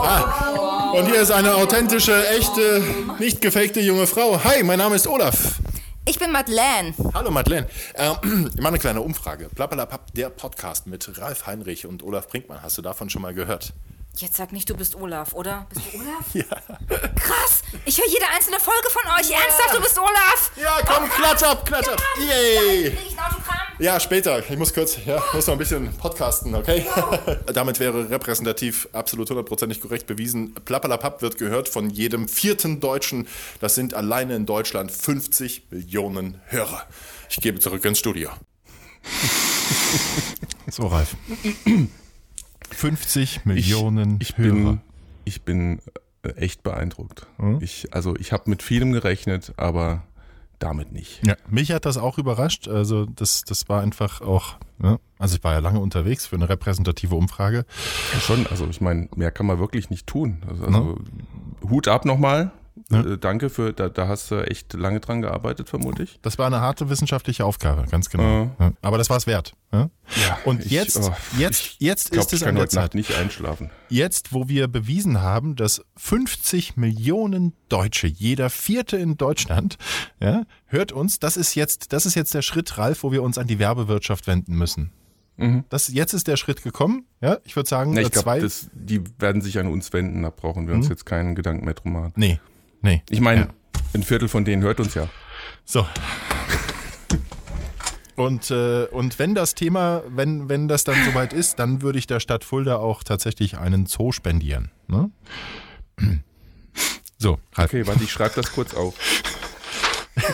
Ah, 0.02 0.47
und 0.92 1.06
hier 1.06 1.20
ist 1.20 1.30
eine 1.30 1.54
authentische, 1.54 2.28
echte, 2.28 2.82
nicht 3.18 3.40
gefakte 3.40 3.80
junge 3.80 4.06
Frau. 4.06 4.42
Hi, 4.44 4.62
mein 4.62 4.78
Name 4.78 4.96
ist 4.96 5.06
Olaf. 5.06 5.58
Ich 6.06 6.18
bin 6.18 6.32
Madeleine. 6.32 6.94
Hallo 7.12 7.30
Madeleine. 7.30 7.66
Äh, 7.94 8.12
ich 8.22 8.56
mache 8.56 8.68
eine 8.68 8.78
kleine 8.78 9.00
Umfrage. 9.02 9.48
Plappalapapp, 9.54 10.12
der 10.14 10.30
Podcast 10.30 10.86
mit 10.86 11.18
Ralf 11.18 11.46
Heinrich 11.46 11.86
und 11.86 12.02
Olaf 12.02 12.28
Brinkmann. 12.28 12.62
Hast 12.62 12.78
du 12.78 12.82
davon 12.82 13.10
schon 13.10 13.22
mal 13.22 13.34
gehört? 13.34 13.74
Jetzt 14.20 14.34
sag 14.36 14.50
nicht, 14.50 14.68
du 14.68 14.74
bist 14.74 14.96
Olaf, 14.96 15.32
oder? 15.32 15.66
Bist 15.72 15.86
du 15.92 16.00
Olaf? 16.00 16.24
Ja. 16.34 16.44
Krass! 17.14 17.62
Ich 17.84 17.98
höre 17.98 18.08
jede 18.08 18.26
einzelne 18.34 18.58
Folge 18.58 18.88
von 18.90 19.02
euch. 19.12 19.30
Ernsthaft, 19.30 19.76
du 19.76 19.80
bist 19.80 19.96
Olaf! 19.96 20.50
Ja, 20.56 20.80
komm, 20.84 21.08
klatsch 21.08 21.44
ab, 21.44 21.64
klatsch 21.64 21.86
ab. 21.86 22.02
Yay! 22.18 22.90
Krieg 22.90 22.98
ich 23.06 23.16
ein 23.16 23.24
Autogramm? 23.24 23.56
Ja, 23.78 24.00
später. 24.00 24.40
Ich 24.50 24.58
muss 24.58 24.74
kurz, 24.74 24.98
ja, 25.06 25.22
muss 25.32 25.46
noch 25.46 25.54
ein 25.54 25.58
bisschen 25.58 25.92
podcasten, 25.98 26.52
okay? 26.56 26.84
Damit 27.54 27.78
wäre 27.78 28.10
repräsentativ 28.10 28.88
absolut 28.92 29.30
hundertprozentig 29.30 29.80
korrekt 29.80 30.08
bewiesen. 30.08 30.52
Plappalapapp 30.64 31.22
wird 31.22 31.38
gehört 31.38 31.68
von 31.68 31.88
jedem 31.88 32.26
vierten 32.26 32.80
Deutschen. 32.80 33.28
Das 33.60 33.76
sind 33.76 33.94
alleine 33.94 34.34
in 34.34 34.46
Deutschland 34.46 34.90
50 34.90 35.68
Millionen 35.70 36.40
Hörer. 36.46 36.86
Ich 37.30 37.36
gebe 37.36 37.60
zurück 37.60 37.84
ins 37.84 38.00
Studio. 38.00 38.30
So, 40.70 40.88
Ralf. 40.88 41.14
50 42.70 43.44
Millionen 43.44 44.18
ich 44.20 44.36
Hörer. 44.36 44.52
bin, 44.52 44.80
ich 45.24 45.42
bin 45.42 45.80
äh, 46.22 46.30
echt 46.30 46.62
beeindruckt. 46.62 47.26
Ich, 47.60 47.92
also 47.92 48.16
ich 48.16 48.32
habe 48.32 48.50
mit 48.50 48.62
vielem 48.62 48.92
gerechnet, 48.92 49.52
aber 49.56 50.02
damit 50.58 50.92
nicht. 50.92 51.24
Ja, 51.26 51.36
mich 51.48 51.70
hat 51.72 51.86
das 51.86 51.98
auch 51.98 52.18
überrascht. 52.18 52.68
Also 52.68 53.06
das, 53.06 53.42
das 53.42 53.68
war 53.68 53.82
einfach 53.82 54.20
auch, 54.20 54.56
ja, 54.82 54.98
also 55.18 55.36
ich 55.36 55.44
war 55.44 55.52
ja 55.52 55.60
lange 55.60 55.80
unterwegs 55.80 56.26
für 56.26 56.36
eine 56.36 56.48
repräsentative 56.48 57.14
Umfrage. 57.14 57.64
Ja, 58.14 58.20
schon, 58.20 58.46
also 58.48 58.66
ich 58.66 58.80
meine, 58.80 59.08
mehr 59.14 59.30
kann 59.30 59.46
man 59.46 59.58
wirklich 59.58 59.90
nicht 59.90 60.06
tun. 60.06 60.42
Also, 60.48 60.64
also 60.64 60.98
Hut 61.68 61.88
ab 61.88 62.04
nochmal. 62.04 62.50
Ja. 62.90 63.00
Äh, 63.04 63.18
danke 63.18 63.50
für, 63.50 63.74
da, 63.74 63.90
da 63.90 64.08
hast 64.08 64.30
du 64.30 64.36
echt 64.46 64.72
lange 64.72 65.00
dran 65.00 65.20
gearbeitet, 65.20 65.68
vermute 65.68 66.04
ich. 66.04 66.18
Das 66.22 66.38
war 66.38 66.46
eine 66.46 66.60
harte 66.60 66.88
wissenschaftliche 66.88 67.44
Aufgabe, 67.44 67.84
ganz 67.90 68.08
genau. 68.08 68.50
Ja. 68.58 68.72
Aber 68.80 68.96
das 68.96 69.10
war 69.10 69.18
es 69.18 69.26
wert. 69.26 69.52
Ja? 69.72 69.90
Und 70.46 70.64
ich- 70.64 70.70
jetzt, 70.72 70.96
oh, 70.98 71.14
jetzt, 71.36 71.76
jetzt 71.80 72.06
Ich 72.06 72.10
glaube, 72.12 72.26
ist 72.26 72.32
es 72.32 72.40
kann 72.40 72.48
an 72.50 72.54
der 72.56 72.68
Zeit. 72.70 72.94
nicht 72.94 73.14
einschlafen. 73.14 73.70
Jetzt, 73.90 74.32
wo 74.32 74.48
wir 74.48 74.68
bewiesen 74.68 75.20
haben, 75.20 75.54
dass 75.54 75.82
50 75.96 76.76
Millionen 76.78 77.52
Deutsche, 77.68 78.06
jeder 78.06 78.48
Vierte 78.48 78.96
in 78.96 79.18
Deutschland, 79.18 79.76
ja, 80.18 80.44
hört 80.66 80.90
uns, 80.92 81.18
das 81.18 81.36
ist 81.36 81.54
jetzt, 81.56 81.92
das 81.92 82.06
ist 82.06 82.14
jetzt 82.14 82.32
der 82.32 82.40
Schritt, 82.42 82.78
Ralf, 82.78 83.02
wo 83.02 83.12
wir 83.12 83.22
uns 83.22 83.36
an 83.36 83.46
die 83.46 83.58
Werbewirtschaft 83.58 84.26
wenden 84.26 84.54
müssen. 84.54 84.92
Das, 85.68 85.86
jetzt 85.86 86.14
ist 86.14 86.26
der 86.26 86.36
Schritt 86.36 86.64
gekommen. 86.64 87.04
Ja, 87.20 87.36
ich 87.44 87.54
würde 87.54 87.68
sagen, 87.68 87.92
Ne, 87.92 88.00
ich 88.00 88.08
äh, 88.08 88.10
zwei. 88.10 88.40
glaube, 88.40 88.52
die 88.72 89.04
werden 89.20 89.40
sich 89.40 89.56
an 89.60 89.68
uns 89.68 89.92
wenden, 89.92 90.22
da 90.22 90.30
brauchen 90.30 90.66
wir 90.66 90.74
uns 90.74 90.88
jetzt 90.88 91.06
keinen 91.06 91.36
Gedanken 91.36 91.64
mehr 91.64 91.74
drum 91.74 91.92
machen. 91.92 92.12
nee, 92.16 92.40
nee. 92.82 93.02
Ich 93.10 93.20
meine, 93.20 93.40
Ja. 93.42 93.48
ein 93.94 94.02
Viertel 94.02 94.28
von 94.28 94.44
denen 94.44 94.62
hört 94.62 94.80
uns 94.80 94.94
ja. 94.94 95.08
So. 95.64 95.86
Und, 98.16 98.50
äh, 98.50 98.86
und 98.90 99.20
wenn 99.20 99.36
das 99.36 99.54
Thema, 99.54 100.02
wenn, 100.08 100.48
wenn 100.48 100.66
das 100.66 100.82
dann 100.82 100.96
soweit 101.04 101.32
ist, 101.32 101.60
dann 101.60 101.82
würde 101.82 102.00
ich 102.00 102.08
der 102.08 102.18
Stadt 102.18 102.42
Fulda 102.42 102.74
auch 102.78 103.04
tatsächlich 103.04 103.58
einen 103.58 103.86
Zoo 103.86 104.10
spendieren. 104.10 104.72
Ne? 104.88 105.10
So, 107.20 107.38
Ralf. 107.54 107.70
Okay, 107.72 107.84
warte, 107.86 108.04
ich 108.04 108.12
schreibe 108.12 108.36
das 108.36 108.52
kurz 108.52 108.74
auf. 108.74 108.94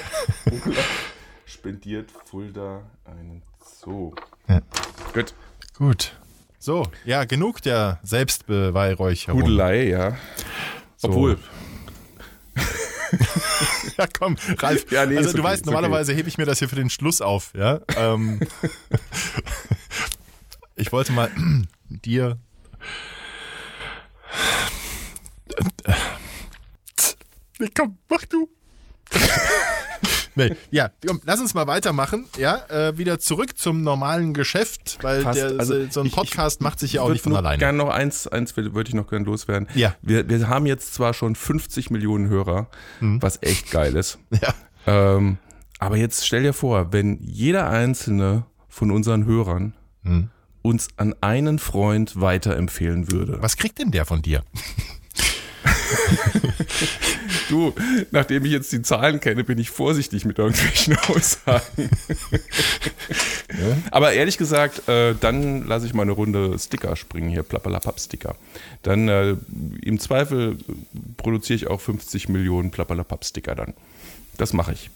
Spendiert 1.46 2.10
Fulda 2.26 2.82
einen 3.06 3.42
Zoo. 3.80 4.14
Ja. 4.48 4.60
Gut. 5.14 5.34
Gut. 5.74 6.12
So, 6.58 6.86
ja, 7.06 7.24
genug 7.24 7.62
der 7.62 8.00
Selbstbeweihräucherung. 8.02 9.40
Hudelei, 9.42 9.88
ja. 9.88 10.16
So. 10.96 11.08
Obwohl, 11.08 11.38
Ja, 13.99 14.06
komm, 14.06 14.37
Ralf. 14.58 14.90
Ja, 14.90 15.06
nee, 15.06 15.16
also 15.16 15.32
du 15.32 15.38
okay, 15.38 15.44
weißt, 15.44 15.66
normalerweise 15.66 16.12
hebe 16.12 16.28
ich 16.28 16.38
mir 16.38 16.46
das 16.46 16.58
hier 16.58 16.68
für 16.68 16.76
den 16.76 16.90
Schluss 16.90 17.20
auf. 17.20 17.52
Ja? 17.54 17.80
Ähm, 17.96 18.40
ich 20.76 20.90
wollte 20.90 21.12
mal 21.12 21.30
dir. 21.88 22.38
Nee, 27.58 27.70
komm, 27.75 27.99
mach 28.08 28.25
du. 28.25 28.49
Ja, 30.70 30.90
komm, 31.06 31.20
lass 31.24 31.40
uns 31.40 31.54
mal 31.54 31.66
weitermachen. 31.66 32.26
Ja, 32.38 32.64
äh, 32.68 32.98
wieder 32.98 33.18
zurück 33.18 33.56
zum 33.56 33.82
normalen 33.82 34.34
Geschäft, 34.34 34.98
weil 35.02 35.22
Fast, 35.22 35.38
der, 35.38 35.58
also 35.58 35.86
so 35.90 36.00
ein 36.00 36.06
ich- 36.06 36.12
Podcast 36.12 36.60
macht 36.60 36.78
sich 36.80 36.94
ja 36.94 37.02
auch 37.02 37.10
nicht 37.10 37.22
von 37.22 37.34
alleine. 37.36 37.58
Gern 37.58 37.76
noch 37.76 37.88
eins, 37.90 38.26
eins 38.26 38.56
würde 38.56 38.82
ich 38.88 38.94
noch 38.94 39.08
gerne 39.08 39.24
loswerden. 39.24 39.68
Ja. 39.74 39.94
Wir, 40.02 40.28
wir 40.28 40.48
haben 40.48 40.66
jetzt 40.66 40.94
zwar 40.94 41.14
schon 41.14 41.34
50 41.36 41.90
Millionen 41.90 42.28
Hörer, 42.28 42.68
was 43.00 43.38
echt 43.42 43.70
geil 43.70 43.94
ist. 43.96 44.18
Mhm. 44.30 44.38
Ja. 44.42 44.54
Ähm, 45.16 45.38
aber 45.78 45.96
jetzt 45.96 46.26
stell 46.26 46.42
dir 46.42 46.52
vor, 46.52 46.92
wenn 46.92 47.18
jeder 47.22 47.68
einzelne 47.70 48.44
von 48.68 48.90
unseren 48.90 49.24
Hörern 49.24 49.74
Mhm. 50.02 50.28
uns 50.62 50.88
an 50.96 51.14
einen 51.22 51.58
Freund 51.58 52.20
weiterempfehlen 52.20 53.10
würde. 53.10 53.38
Was 53.40 53.56
kriegt 53.56 53.78
denn 53.78 53.90
der 53.90 54.04
von 54.04 54.20
dir? 54.22 54.42
Du, 57.50 57.74
nachdem 58.10 58.44
ich 58.46 58.52
jetzt 58.52 58.72
die 58.72 58.80
Zahlen 58.82 59.20
kenne, 59.20 59.44
bin 59.44 59.58
ich 59.58 59.70
vorsichtig 59.70 60.24
mit 60.24 60.38
irgendwelchen 60.38 60.96
Aussagen. 61.08 61.90
Aber 63.90 64.12
ehrlich 64.12 64.38
gesagt, 64.38 64.88
äh, 64.88 65.14
dann 65.20 65.66
lasse 65.66 65.86
ich 65.86 65.94
mal 65.94 66.02
eine 66.02 66.12
Runde 66.12 66.58
Sticker 66.58 66.96
springen 66.96 67.28
hier, 67.28 67.42
Plappalapapp-Sticker. 67.42 68.34
Dann 68.82 69.08
äh, 69.08 69.36
im 69.82 70.00
Zweifel 70.00 70.56
produziere 71.16 71.56
ich 71.56 71.66
auch 71.68 71.80
50 71.80 72.28
Millionen 72.28 72.70
Plappalapapp-Sticker 72.70 73.54
dann. 73.54 73.74
Das 74.38 74.52
mache 74.52 74.72
ich. 74.72 74.90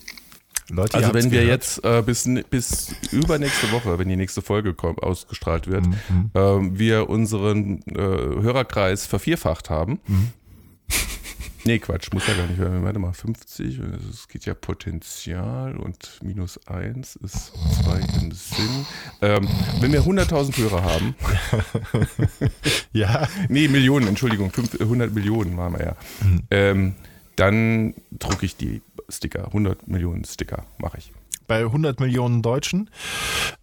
Leute, 0.71 0.95
Also 0.99 1.15
wenn 1.15 1.31
wir 1.31 1.43
gehört. 1.43 1.63
jetzt 1.63 1.85
äh, 1.85 2.03
bis, 2.03 2.29
bis 2.51 2.95
übernächste 3.13 3.71
Woche, 3.73 3.99
wenn 3.99 4.09
die 4.09 4.17
nächste 4.17 4.43
Folge 4.43 4.75
kommt, 4.75 5.03
ausgestrahlt 5.03 5.67
wird, 5.67 5.87
Mhm. 5.87 6.31
ähm, 6.35 6.79
wir 6.79 7.09
unseren 7.09 7.83
äh, 7.89 7.95
Hörerkreis 7.97 9.07
vervierfacht 9.07 9.71
haben. 9.71 9.99
Mhm. 10.07 10.29
Nee, 11.65 11.81
Quatsch, 11.81 12.13
muss 12.15 12.27
ja 12.27 12.33
gar 12.35 12.47
nicht. 12.47 12.59
werden. 12.59 12.83
Warte 12.83 12.99
mal, 12.99 13.13
50, 13.13 13.79
es 14.11 14.29
geht 14.29 14.47
ja 14.47 14.55
Potenzial 14.55 15.77
und 15.77 16.19
minus 16.23 16.59
1 16.67 17.17
ist 17.17 17.53
2 17.83 17.99
im 18.23 18.33
Sinn. 18.33 18.87
Ähm, 19.21 19.47
wenn 19.81 19.93
wir 19.93 20.03
100.000 20.03 20.57
Hörer 20.57 20.83
haben, 20.85 21.15
Ja, 22.93 23.29
nee, 23.49 23.69
Millionen, 23.69 24.09
Entschuldigung, 24.09 24.51
5, 24.51 24.81
100 24.81 25.13
Millionen 25.13 25.57
waren 25.57 25.75
wir 25.75 25.85
ja, 25.85 25.97
Mhm. 26.25 26.43
ähm, 26.51 26.95
dann 27.37 27.95
drucke 28.13 28.47
ich 28.47 28.57
die 28.57 28.81
Sticker, 29.11 29.47
100 29.49 29.89
Millionen 29.89 30.25
Sticker 30.25 30.65
mache 30.79 30.99
ich. 30.99 31.13
bei 31.49 31.61
100 31.61 31.99
Millionen 32.01 32.41
Deutschen, 32.43 32.89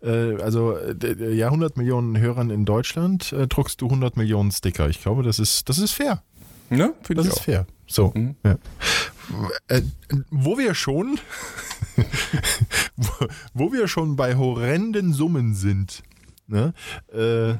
äh, 0.03 0.35
also 0.41 0.75
äh, 0.77 1.33
ja, 1.35 1.47
100 1.47 1.77
Millionen 1.77 2.17
Hörern 2.19 2.49
in 2.49 2.65
Deutschland, 2.65 3.31
äh, 3.33 3.47
druckst 3.47 3.81
du 3.81 3.85
100 3.87 4.17
Millionen 4.17 4.51
Sticker. 4.51 4.89
Ich 4.89 5.01
glaube, 5.01 5.23
das 5.23 5.39
ist, 5.39 5.69
das 5.69 5.77
ist 5.79 5.91
fair. 5.91 6.21
Ne? 6.69 6.93
Finde 7.03 7.23
Das 7.23 7.27
ich 7.27 7.31
ist 7.33 7.39
auch. 7.39 7.43
fair. 7.43 7.67
So. 7.87 8.11
Mhm. 8.15 8.35
Ja. 8.43 8.57
Äh, 9.67 9.81
wo 10.31 10.57
wir 10.57 10.73
schon, 10.75 11.19
wo, 12.95 13.27
wo 13.53 13.73
wir 13.73 13.87
schon 13.87 14.15
bei 14.15 14.35
horrenden 14.35 15.13
Summen 15.13 15.53
sind, 15.55 16.03
ne, 16.47 16.73
äh, 17.11 17.55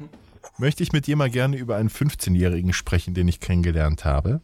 möchte 0.58 0.84
ich 0.84 0.94
mit 0.94 1.08
dir 1.08 1.16
mal 1.16 1.30
gerne 1.30 1.58
über 1.58 1.76
einen 1.76 1.90
15-Jährigen 1.90 2.74
sprechen, 2.74 3.14
den 3.14 3.28
ich 3.28 3.40
kennengelernt 3.40 4.06
habe. 4.06 4.42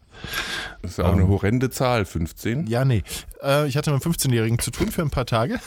Das 0.81 0.91
ist 0.91 0.97
ja 0.97 1.05
auch 1.05 1.13
eine 1.13 1.27
horrende 1.27 1.69
Zahl, 1.69 2.05
15. 2.05 2.67
Ja, 2.67 2.85
nee. 2.85 3.03
Äh, 3.41 3.67
ich 3.67 3.77
hatte 3.77 3.91
mit 3.91 4.05
einem 4.05 4.13
15-Jährigen 4.13 4.59
zu 4.59 4.71
tun 4.71 4.91
für 4.91 5.01
ein 5.01 5.09
paar 5.09 5.25
Tage. 5.25 5.59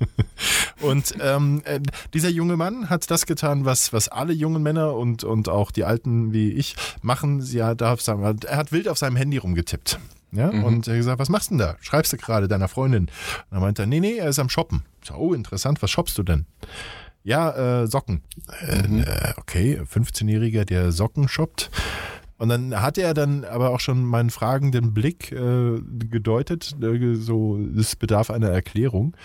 und 0.80 1.14
ähm, 1.20 1.62
äh, 1.64 1.80
dieser 2.14 2.28
junge 2.28 2.56
Mann 2.56 2.90
hat 2.90 3.10
das 3.10 3.26
getan, 3.26 3.64
was, 3.64 3.92
was 3.92 4.08
alle 4.08 4.32
jungen 4.32 4.62
Männer 4.62 4.94
und, 4.94 5.24
und 5.24 5.48
auch 5.48 5.70
die 5.70 5.84
Alten 5.84 6.32
wie 6.32 6.52
ich 6.52 6.76
machen. 7.00 7.40
Sie 7.40 7.62
hat, 7.62 7.82
auf 7.82 8.00
seinem, 8.02 8.22
er 8.22 8.56
hat 8.56 8.72
wild 8.72 8.88
auf 8.88 8.98
seinem 8.98 9.16
Handy 9.16 9.38
rumgetippt. 9.38 9.98
Ja, 10.34 10.48
und 10.48 10.88
er 10.88 10.94
hat 10.94 10.98
gesagt, 10.98 11.18
was 11.18 11.28
machst 11.28 11.50
du 11.50 11.56
denn 11.56 11.58
da? 11.58 11.76
Schreibst 11.82 12.12
du 12.14 12.16
gerade 12.16 12.48
deiner 12.48 12.68
Freundin? 12.68 13.02
Und 13.02 13.10
dann 13.50 13.60
meinte 13.60 13.82
er, 13.82 13.86
nee, 13.86 14.00
nee, 14.00 14.16
er 14.16 14.30
ist 14.30 14.38
am 14.38 14.48
Shoppen. 14.48 14.82
Ich 15.02 15.08
so, 15.08 15.14
oh, 15.14 15.34
interessant, 15.34 15.82
was 15.82 15.90
shoppst 15.90 16.16
du 16.16 16.22
denn? 16.22 16.46
Ja, 17.24 17.82
äh, 17.82 17.86
Socken. 17.86 18.22
Äh, 18.66 19.00
äh, 19.00 19.34
okay, 19.36 19.80
15-Jähriger, 19.80 20.64
der 20.64 20.92
Socken 20.92 21.28
shoppt. 21.28 21.70
Und 22.42 22.48
dann 22.48 22.82
hatte 22.82 23.02
er 23.02 23.14
dann 23.14 23.44
aber 23.44 23.70
auch 23.70 23.78
schon 23.78 24.04
meinen 24.04 24.30
fragenden 24.30 24.92
Blick 24.92 25.30
äh, 25.30 25.80
gedeutet, 26.10 26.74
äh, 26.82 27.14
so, 27.14 27.56
es 27.78 27.94
bedarf 27.94 28.30
einer 28.30 28.48
Erklärung. 28.48 29.16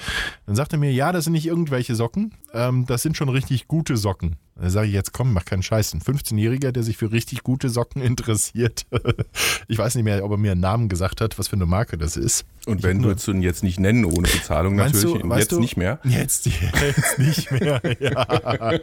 Dann 0.45 0.55
sagte 0.55 0.75
er 0.75 0.79
mir, 0.79 0.91
ja, 0.91 1.11
das 1.11 1.23
sind 1.23 1.33
nicht 1.33 1.47
irgendwelche 1.47 1.95
Socken, 1.95 2.35
ähm, 2.57 2.85
das 2.87 3.01
sind 3.03 3.15
schon 3.15 3.29
richtig 3.29 3.67
gute 3.67 3.95
Socken. 3.97 4.35
Dann 4.55 4.71
sage 4.71 4.87
ich 4.87 4.93
jetzt, 4.93 5.13
komm, 5.13 5.33
mach 5.33 5.45
keinen 5.45 5.61
Scheiß. 5.61 5.93
Ein 5.93 6.01
15-Jähriger, 6.01 6.71
der 6.71 6.81
sich 6.81 6.97
für 6.97 7.11
richtig 7.11 7.43
gute 7.43 7.69
Socken 7.69 8.01
interessiert. 8.01 8.85
ich 9.67 9.77
weiß 9.77 9.95
nicht 9.95 10.03
mehr, 10.03 10.23
ob 10.25 10.31
er 10.31 10.37
mir 10.37 10.53
einen 10.53 10.61
Namen 10.61 10.89
gesagt 10.89 11.21
hat, 11.21 11.37
was 11.37 11.47
für 11.47 11.55
eine 11.55 11.65
Marke 11.67 11.97
das 11.97 12.17
ist. 12.17 12.45
Und 12.65 12.81
wenn 12.83 13.03
würdest 13.03 13.27
du 13.27 13.31
ihn 13.33 13.41
jetzt 13.43 13.63
nicht 13.63 13.79
nennen 13.79 14.03
ohne 14.03 14.27
Bezahlung 14.27 14.75
natürlich, 14.75 15.21
du- 15.21 15.33
jetzt 15.35 15.51
du- 15.51 15.59
nicht 15.59 15.77
mehr. 15.77 15.99
Jetzt, 16.03 16.47
jetzt 16.47 17.19
nicht 17.19 17.51
mehr. 17.51 17.81
Ja. 17.99 18.79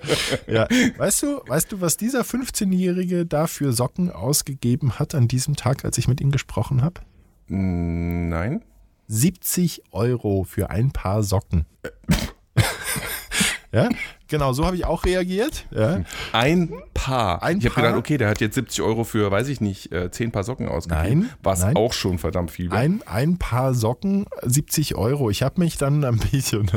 ja. 0.46 0.68
Weißt 0.96 1.22
du, 1.22 1.40
weißt 1.46 1.72
du, 1.72 1.80
was 1.80 1.96
dieser 1.96 2.22
15-Jährige 2.22 3.26
da 3.26 3.46
für 3.46 3.72
Socken 3.72 4.10
ausgegeben 4.10 4.98
hat 4.98 5.14
an 5.14 5.28
diesem 5.28 5.56
Tag, 5.56 5.84
als 5.84 5.98
ich 5.98 6.08
mit 6.08 6.20
ihm 6.20 6.30
gesprochen 6.30 6.82
habe? 6.82 7.00
Nein. 7.48 8.62
70 9.08 9.82
Euro 9.90 10.44
für 10.44 10.70
ein 10.70 10.92
Paar 10.92 11.22
Socken. 11.22 11.66
Ja, 13.74 13.88
genau, 14.34 14.52
so 14.52 14.66
habe 14.66 14.76
ich 14.76 14.84
auch 14.84 15.04
reagiert. 15.04 15.64
Ja. 15.70 16.02
Ein 16.32 16.72
Paar. 16.92 17.42
Ein 17.42 17.58
ich 17.58 17.66
habe 17.66 17.76
gedacht, 17.76 17.94
okay, 17.96 18.18
der 18.18 18.28
hat 18.28 18.40
jetzt 18.40 18.54
70 18.56 18.82
Euro 18.82 19.04
für, 19.04 19.30
weiß 19.30 19.46
ich 19.48 19.60
nicht, 19.60 19.92
äh, 19.92 20.10
10 20.10 20.32
Paar 20.32 20.42
Socken 20.42 20.68
ausgegeben. 20.68 21.20
Nein, 21.20 21.30
Was 21.42 21.60
nein. 21.60 21.76
auch 21.76 21.92
schon 21.92 22.18
verdammt 22.18 22.50
viel 22.50 22.70
war. 22.70 22.78
Ein, 22.78 23.02
ein 23.06 23.38
Paar 23.38 23.74
Socken, 23.74 24.26
70 24.42 24.96
Euro. 24.96 25.30
Ich 25.30 25.42
habe 25.44 25.60
mich 25.60 25.76
dann 25.76 26.04
ein 26.04 26.18
bisschen 26.18 26.68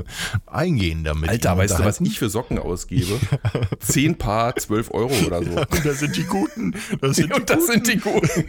eingehend 0.46 1.08
damit 1.08 1.30
Alter, 1.30 1.58
weißt 1.58 1.80
du, 1.80 1.86
was 1.86 2.00
ich 2.02 2.20
für 2.20 2.30
Socken 2.30 2.60
ausgebe? 2.60 3.20
10 3.80 4.18
Paar, 4.18 4.56
12 4.56 4.92
Euro 4.92 5.14
oder 5.26 5.44
so. 5.44 5.50
Und 5.52 5.86
das 5.86 6.00
sind 6.00 6.16
die 6.16 6.24
guten. 6.26 6.76
Das 7.02 7.16
sind 7.16 7.30
die 7.30 7.34
Und 7.34 7.50
das 7.50 7.66
sind 7.66 7.88
die 7.88 7.98
guten. 7.98 8.28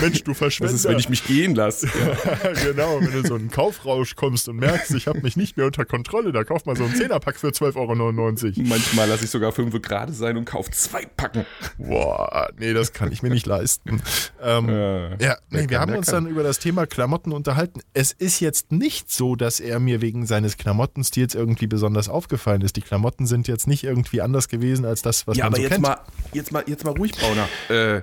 Mensch, 0.00 0.22
du 0.22 0.30
Das 0.30 0.38
Verschwender. 0.38 0.74
ist, 0.74 0.84
wenn 0.88 0.98
ich 0.98 1.08
mich 1.08 1.24
gehen 1.26 1.54
lasse. 1.54 1.86
Ja, 1.86 2.52
genau, 2.72 3.00
wenn 3.00 3.12
du 3.12 3.26
so 3.26 3.34
einen 3.34 3.50
Kaufrausch 3.50 4.16
kommst 4.16 4.48
und 4.48 4.56
merkst, 4.56 4.92
ich 4.94 5.06
habe 5.06 5.20
mich 5.20 5.36
nicht 5.36 5.56
mehr 5.56 5.66
unter 5.72 5.84
Kontrolle. 5.86 6.32
Da 6.32 6.44
kauft 6.44 6.66
man 6.66 6.76
so 6.76 6.84
einen 6.84 6.94
Zehnerpack 6.94 7.36
für 7.38 7.48
12,99 7.48 8.58
Euro. 8.58 8.68
Manchmal 8.68 9.08
lasse 9.08 9.24
ich 9.24 9.30
sogar 9.30 9.52
fünf 9.52 9.72
gerade 9.80 10.12
sein 10.12 10.36
und 10.36 10.44
kaufe 10.44 10.70
zwei 10.70 11.06
Packen. 11.06 11.46
Boah, 11.78 12.50
nee, 12.58 12.74
das 12.74 12.92
kann 12.92 13.10
ich 13.10 13.22
mir 13.22 13.30
nicht 13.30 13.46
leisten. 13.46 14.02
Ähm, 14.42 14.68
Ja, 14.68 15.08
ja, 15.18 15.36
nee, 15.50 15.60
wir 15.60 15.66
kann, 15.68 15.80
haben 15.80 15.94
uns 15.96 16.06
kann. 16.06 16.24
dann 16.24 16.26
über 16.32 16.42
das 16.42 16.58
Thema 16.58 16.86
Klamotten 16.86 17.32
unterhalten. 17.32 17.80
Es 17.94 18.12
ist 18.12 18.40
jetzt 18.40 18.70
nicht 18.70 19.10
so, 19.10 19.34
dass 19.34 19.60
er 19.60 19.80
mir 19.80 20.00
wegen 20.02 20.26
seines 20.26 20.58
Klamottenstils 20.58 21.34
irgendwie 21.34 21.66
besonders 21.66 22.08
aufgefallen 22.10 22.60
ist. 22.60 22.76
Die 22.76 22.82
Klamotten 22.82 23.26
sind 23.26 23.48
jetzt 23.48 23.66
nicht 23.66 23.82
irgendwie 23.84 24.20
anders 24.20 24.48
gewesen 24.48 24.84
als 24.84 25.00
das, 25.02 25.26
was 25.26 25.36
Ja, 25.38 25.44
man 25.44 25.54
aber 25.54 25.56
so 25.56 25.62
jetzt 25.62 25.70
kennt. 25.72 25.82
mal, 25.82 25.98
jetzt 26.32 26.52
mal, 26.52 26.64
jetzt 26.66 26.84
mal 26.84 26.90
ruhig, 26.96 27.12
Brauner. 27.12 27.48
Äh, 27.70 28.02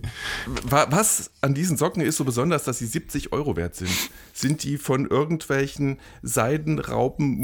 wa- 0.64 0.86
was 0.90 1.30
an 1.40 1.54
diesen 1.54 1.76
Socken 1.76 2.02
ist 2.02 2.16
so 2.16 2.24
besonders, 2.24 2.64
dass 2.64 2.78
sie 2.78 2.86
70 2.86 3.32
Euro 3.32 3.56
wert 3.56 3.76
sind? 3.76 3.90
Sind 4.32 4.62
die 4.64 4.78
von 4.78 5.06
irgendwelchen 5.06 5.98
Seidenraupen 6.22 6.93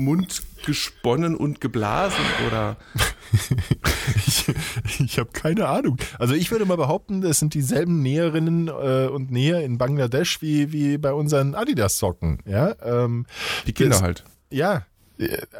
Mund 0.04 0.42
gesponnen 0.64 1.36
und 1.36 1.60
geblasen 1.60 2.24
oder? 2.46 2.76
Ich, 4.26 4.44
ich 4.98 5.18
habe 5.18 5.30
keine 5.32 5.68
Ahnung. 5.68 5.96
Also 6.18 6.34
ich 6.34 6.50
würde 6.50 6.64
mal 6.64 6.76
behaupten, 6.76 7.22
es 7.22 7.38
sind 7.38 7.54
dieselben 7.54 8.02
Näherinnen 8.02 8.66
äh, 8.68 9.06
und 9.06 9.30
Näher 9.30 9.62
in 9.62 9.78
Bangladesch 9.78 10.42
wie, 10.42 10.72
wie 10.72 10.98
bei 10.98 11.12
unseren 11.12 11.54
Adidas-Socken. 11.54 12.40
Ja, 12.44 12.74
ähm, 12.82 13.26
Die 13.66 13.72
Kinder 13.72 13.90
das- 13.92 14.02
halt. 14.02 14.24
Ja. 14.50 14.84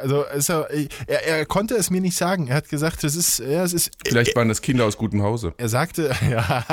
Also 0.00 0.24
ist 0.24 0.48
er, 0.48 0.68
er, 1.06 1.26
er 1.26 1.44
konnte 1.46 1.74
es 1.76 1.90
mir 1.90 2.00
nicht 2.00 2.16
sagen. 2.16 2.48
Er 2.48 2.56
hat 2.56 2.70
gesagt, 2.70 3.04
es 3.04 3.14
ist, 3.14 3.40
ja, 3.40 3.62
es 3.62 3.74
ist. 3.74 3.90
Vielleicht 4.06 4.34
waren 4.34 4.48
das 4.48 4.62
Kinder 4.62 4.86
aus 4.86 4.96
gutem 4.96 5.22
Hause. 5.22 5.52
Er 5.58 5.68
sagte, 5.68 6.10
ja, 6.30 6.64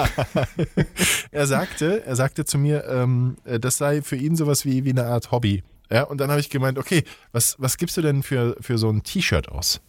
er 1.31 1.47
sagte, 1.47 2.03
er 2.05 2.15
sagte 2.15 2.45
zu 2.45 2.57
mir, 2.57 2.85
ähm, 2.85 3.35
das 3.43 3.77
sei 3.77 4.01
für 4.01 4.15
ihn 4.15 4.37
sowas 4.37 4.63
wie, 4.65 4.85
wie 4.85 4.91
eine 4.91 5.05
Art 5.05 5.31
Hobby. 5.31 5.63
Ja, 5.91 6.03
und 6.03 6.19
dann 6.19 6.29
habe 6.29 6.39
ich 6.39 6.49
gemeint, 6.49 6.77
okay, 6.77 7.03
was, 7.31 7.55
was 7.59 7.77
gibst 7.77 7.95
du 7.97 8.01
denn 8.01 8.23
für, 8.23 8.55
für 8.59 8.77
so 8.77 8.89
ein 8.89 9.03
T-Shirt 9.03 9.49
aus? 9.49 9.79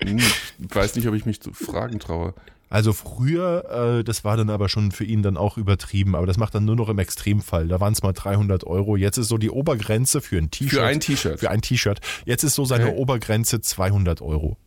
Hm, 0.00 0.18
Ich 0.18 0.74
weiß 0.74 0.94
nicht, 0.96 1.08
ob 1.08 1.14
ich 1.14 1.26
mich 1.26 1.40
zu 1.40 1.52
fragen 1.52 1.98
traue. 1.98 2.34
Also 2.70 2.92
früher, 2.92 3.98
äh, 3.98 4.04
das 4.04 4.24
war 4.24 4.36
dann 4.36 4.50
aber 4.50 4.68
schon 4.68 4.92
für 4.92 5.04
ihn 5.04 5.22
dann 5.22 5.36
auch 5.38 5.56
übertrieben, 5.56 6.14
aber 6.14 6.26
das 6.26 6.36
macht 6.36 6.54
dann 6.54 6.66
nur 6.66 6.76
noch 6.76 6.90
im 6.90 6.98
Extremfall. 6.98 7.66
Da 7.66 7.80
waren 7.80 7.94
es 7.94 8.02
mal 8.02 8.12
300 8.12 8.64
Euro. 8.64 8.96
Jetzt 8.96 9.16
ist 9.16 9.28
so 9.28 9.38
die 9.38 9.48
Obergrenze 9.50 10.20
für 10.20 10.36
ein 10.36 10.50
T-Shirt. 10.50 10.78
Für 10.78 10.84
ein 10.84 11.00
T-Shirt. 11.00 11.40
Für 11.40 11.50
ein 11.50 11.62
T-Shirt. 11.62 12.00
Jetzt 12.26 12.44
ist 12.44 12.54
so 12.54 12.66
seine 12.66 12.88
Okay. 12.88 12.96
Obergrenze 12.96 13.60
200 13.62 14.20
Euro. 14.20 14.58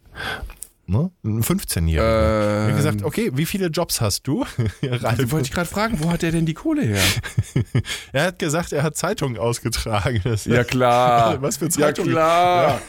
Ne? 0.92 1.10
Ein 1.24 1.42
15-Jähriger. 1.42 2.66
Ich 2.66 2.68
habe 2.68 2.74
gesagt, 2.76 3.04
okay, 3.04 3.32
wie 3.34 3.46
viele 3.46 3.68
Jobs 3.68 4.02
hast 4.02 4.28
du? 4.28 4.42
Ralf, 4.84 5.06
Also 5.06 5.32
wollte 5.32 5.46
ich 5.46 5.54
gerade 5.54 5.70
fragen, 5.70 6.00
wo 6.02 6.12
hat 6.12 6.22
er 6.22 6.32
denn 6.34 6.46
die 6.46 6.54
Kohle 6.54 6.82
her? 6.82 7.02
er 8.12 8.26
hat 8.26 8.40
gesagt, 8.40 8.74
er 8.74 8.84
hat 8.84 8.98
Zeitungen 8.98 9.38
ausgetragen. 9.40 10.20
Das, 10.26 10.44
Ja 10.44 10.66
klar. 10.66 11.42
Was 11.42 11.56
für 11.58 11.66
Ja 11.66 11.72
Zeitungen? 11.72 12.12
klar. 12.12 12.82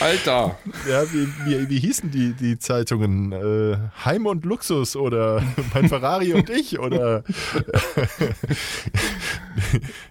Alter. 0.00 0.58
Ja, 0.88 1.04
wie, 1.12 1.28
wie, 1.46 1.68
wie 1.70 1.78
hießen 1.78 2.10
die, 2.10 2.32
die 2.32 2.58
Zeitungen? 2.58 3.30
Äh, 3.30 3.76
Heim 4.04 4.26
und 4.26 4.44
Luxus 4.44 4.96
oder 4.96 5.40
Mein 5.72 5.88
Ferrari 5.88 6.32
und 6.32 6.50
ich 6.50 6.80
oder 6.80 7.22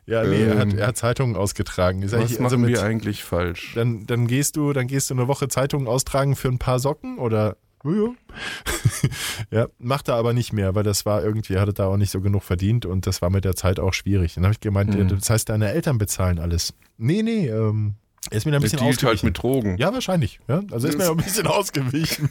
Ja, 0.05 0.23
nee, 0.23 0.43
er, 0.43 0.57
hat, 0.57 0.73
er 0.73 0.88
hat 0.88 0.97
Zeitungen 0.97 1.35
ausgetragen. 1.35 2.07
Sag, 2.07 2.21
Was 2.21 2.31
ich- 2.31 2.39
machen 2.39 2.61
mit- 2.61 2.69
wir 2.69 2.81
eigentlich 2.83 3.25
falsch? 3.25 3.73
dann, 3.75 4.05
dann 4.05 4.27
gehst 4.27 4.55
du, 4.55 4.71
dann 4.71 4.88
gehst 4.88 5.09
du 5.09 5.15
eine 5.15 5.27
Woche 5.27 5.49
Zeitungen 5.49 5.88
austragen 5.88 6.35
für 6.38 6.47
ein 6.47 6.59
paar 6.59 6.79
Socken 6.79 7.08
oder 7.17 7.55
ja, 9.51 9.67
macht 9.77 10.09
er 10.09 10.15
aber 10.15 10.33
nicht 10.33 10.51
mehr, 10.51 10.75
weil 10.75 10.83
das 10.83 11.05
war 11.05 11.23
irgendwie, 11.23 11.53
er 11.53 11.61
hatte 11.61 11.73
da 11.73 11.87
auch 11.87 11.95
nicht 11.97 12.11
so 12.11 12.19
genug 12.19 12.43
verdient 12.43 12.85
und 12.85 13.07
das 13.07 13.21
war 13.21 13.29
mit 13.29 13.45
der 13.45 13.55
Zeit 13.55 13.79
auch 13.79 13.93
schwierig. 13.93 14.33
Dann 14.35 14.43
habe 14.43 14.51
ich 14.53 14.59
gemeint, 14.59 14.93
Mhm. 14.93 15.07
das 15.07 15.29
heißt, 15.29 15.47
deine 15.47 15.71
Eltern 15.71 15.97
bezahlen 15.97 16.39
alles. 16.39 16.73
Nee, 16.97 17.23
nee, 17.23 17.47
ähm, 17.47 17.95
er 18.31 18.37
ist 18.37 18.45
mir 18.45 18.53
ein 18.53 18.61
bisschen 18.61 18.79
dealt 18.79 19.01
halt 19.01 19.13
ausgewichen. 19.13 19.25
mit 19.27 19.37
Drogen. 19.41 19.77
Ja, 19.77 19.93
wahrscheinlich. 19.93 20.41
Ja? 20.49 20.61
Also 20.71 20.89
ist 20.89 20.97
mir 20.97 21.09
ein 21.09 21.15
bisschen 21.15 21.47
ausgewichen. 21.47 22.29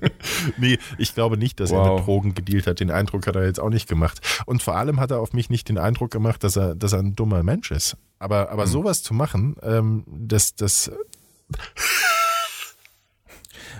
nee, 0.58 0.78
ich 0.96 1.12
glaube 1.12 1.36
nicht, 1.36 1.58
dass 1.58 1.72
er 1.72 1.78
Wow. 1.78 1.98
mit 1.98 2.06
Drogen 2.06 2.34
gedealt 2.34 2.68
hat. 2.68 2.78
Den 2.78 2.92
Eindruck 2.92 3.26
hat 3.26 3.34
er 3.34 3.44
jetzt 3.44 3.58
auch 3.58 3.68
nicht 3.70 3.88
gemacht. 3.88 4.20
Und 4.46 4.62
vor 4.62 4.76
allem 4.76 5.00
hat 5.00 5.10
er 5.10 5.18
auf 5.18 5.32
mich 5.32 5.50
nicht 5.50 5.68
den 5.68 5.76
Eindruck 5.76 6.12
gemacht, 6.12 6.44
dass 6.44 6.54
er, 6.56 6.76
dass 6.76 6.92
er 6.92 7.00
ein 7.00 7.16
dummer 7.16 7.42
Mensch 7.42 7.72
ist. 7.72 7.96
Aber, 8.20 8.50
aber 8.50 8.68
sowas 8.68 9.02
zu 9.02 9.12
machen, 9.12 9.56
ähm, 9.62 10.04
das, 10.06 10.54
das, 10.54 10.92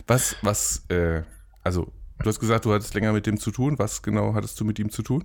Was, 0.06 0.36
was, 0.42 0.84
äh, 0.88 1.22
also, 1.62 1.92
du 2.18 2.26
hast 2.26 2.40
gesagt, 2.40 2.64
du 2.64 2.72
hattest 2.72 2.94
länger 2.94 3.12
mit 3.12 3.26
dem 3.26 3.38
zu 3.38 3.50
tun. 3.50 3.78
Was 3.78 4.02
genau 4.02 4.34
hattest 4.34 4.60
du 4.60 4.64
mit 4.64 4.78
ihm 4.78 4.90
zu 4.90 5.02
tun? 5.02 5.24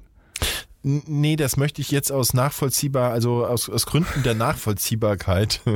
Nee, 0.81 1.35
das 1.35 1.57
möchte 1.57 1.81
ich 1.81 1.91
jetzt 1.91 2.09
aus 2.09 2.33
nachvollziehbar, 2.33 3.11
also 3.11 3.45
aus, 3.45 3.69
aus 3.69 3.85
Gründen 3.85 4.23
der 4.23 4.33
Nachvollziehbarkeit. 4.33 5.61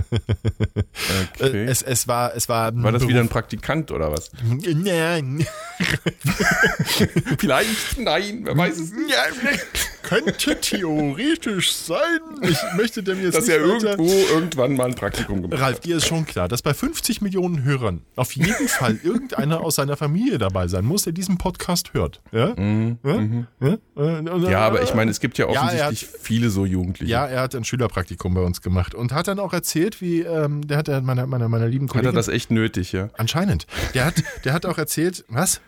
Okay. 1.40 1.66
es, 1.66 1.82
es 1.82 2.08
war, 2.08 2.36
es 2.36 2.48
war. 2.48 2.72
War 2.76 2.92
das 2.92 3.08
wieder 3.08 3.20
ein 3.20 3.28
Praktikant 3.28 3.92
oder 3.92 4.12
was? 4.12 4.32
Nein. 4.44 5.46
Vielleicht, 7.38 7.98
nein, 8.00 8.42
wer 8.44 8.58
weiß 8.58 8.80
es 8.80 8.92
nicht. 8.92 9.14
Könnte 10.04 10.60
theoretisch 10.62 11.74
sein. 11.74 11.98
Ich 12.42 12.58
möchte 12.78 13.02
dem 13.04 13.22
jetzt 13.24 13.36
Dass 13.36 13.48
er 13.48 13.60
irgendwo 13.62 14.04
irgendwann 14.34 14.76
mal 14.76 14.86
ein 14.90 14.96
Praktikum 14.96 15.42
gemacht 15.42 15.60
Ralf, 15.60 15.78
hat. 15.78 15.86
dir 15.86 15.98
ist 15.98 16.06
schon 16.08 16.26
klar, 16.26 16.48
dass 16.48 16.62
bei 16.62 16.74
50 16.74 17.22
Millionen 17.22 17.64
Hörern 17.64 18.02
auf 18.16 18.34
jeden 18.34 18.68
Fall 18.68 19.00
irgendeiner 19.02 19.62
aus 19.62 19.76
seiner 19.76 19.98
Familie 19.98 20.38
dabei 20.38 20.68
sein 20.68 20.86
muss, 20.86 21.04
der 21.04 21.14
diesen 21.14 21.38
Podcast 21.38 21.94
hört. 21.94 22.22
Ja, 22.32 22.54
ja? 22.58 23.48
Ja? 23.60 23.78
Äh, 23.98 24.52
Ja, 24.52 24.60
aber 24.60 24.84
ich 24.84 24.94
meine, 24.94 25.10
es 25.12 25.20
gibt 25.20 25.38
ja 25.38 25.46
Ja, 25.46 25.54
er 25.54 25.88
offensichtlich 25.88 26.08
viele 26.22 26.50
so 26.50 26.66
Jugendliche. 26.66 27.12
Ja, 27.12 27.26
er 27.26 27.42
hat 27.42 27.56
ein 27.56 27.64
Schülerpraktikum 27.64 28.34
bei 28.34 28.42
uns 28.42 28.62
gemacht 28.62 28.94
und 28.94 29.14
hat 29.14 29.28
dann 29.28 29.40
auch 29.40 29.54
erzählt, 29.54 30.02
wie, 30.02 30.22
ähm, 30.22 30.68
der 30.68 30.78
hat 30.78 30.88
ja 30.90 31.00
meiner, 31.02 31.26
meiner, 31.28 31.48
meiner 31.50 31.68
lieben 31.68 31.86
Hat 31.86 31.92
Kollegin. 31.94 32.12
er 32.12 32.14
das 32.14 32.28
echt 32.28 32.52
nötig, 32.52 32.92
ja? 32.92 33.10
Anscheinend. 33.18 33.66
Der 33.94 34.06
hat, 34.06 34.16
der 34.44 34.54
hat 34.54 34.66
auch 34.66 34.78
erzählt, 34.78 35.24
was? 35.30 35.62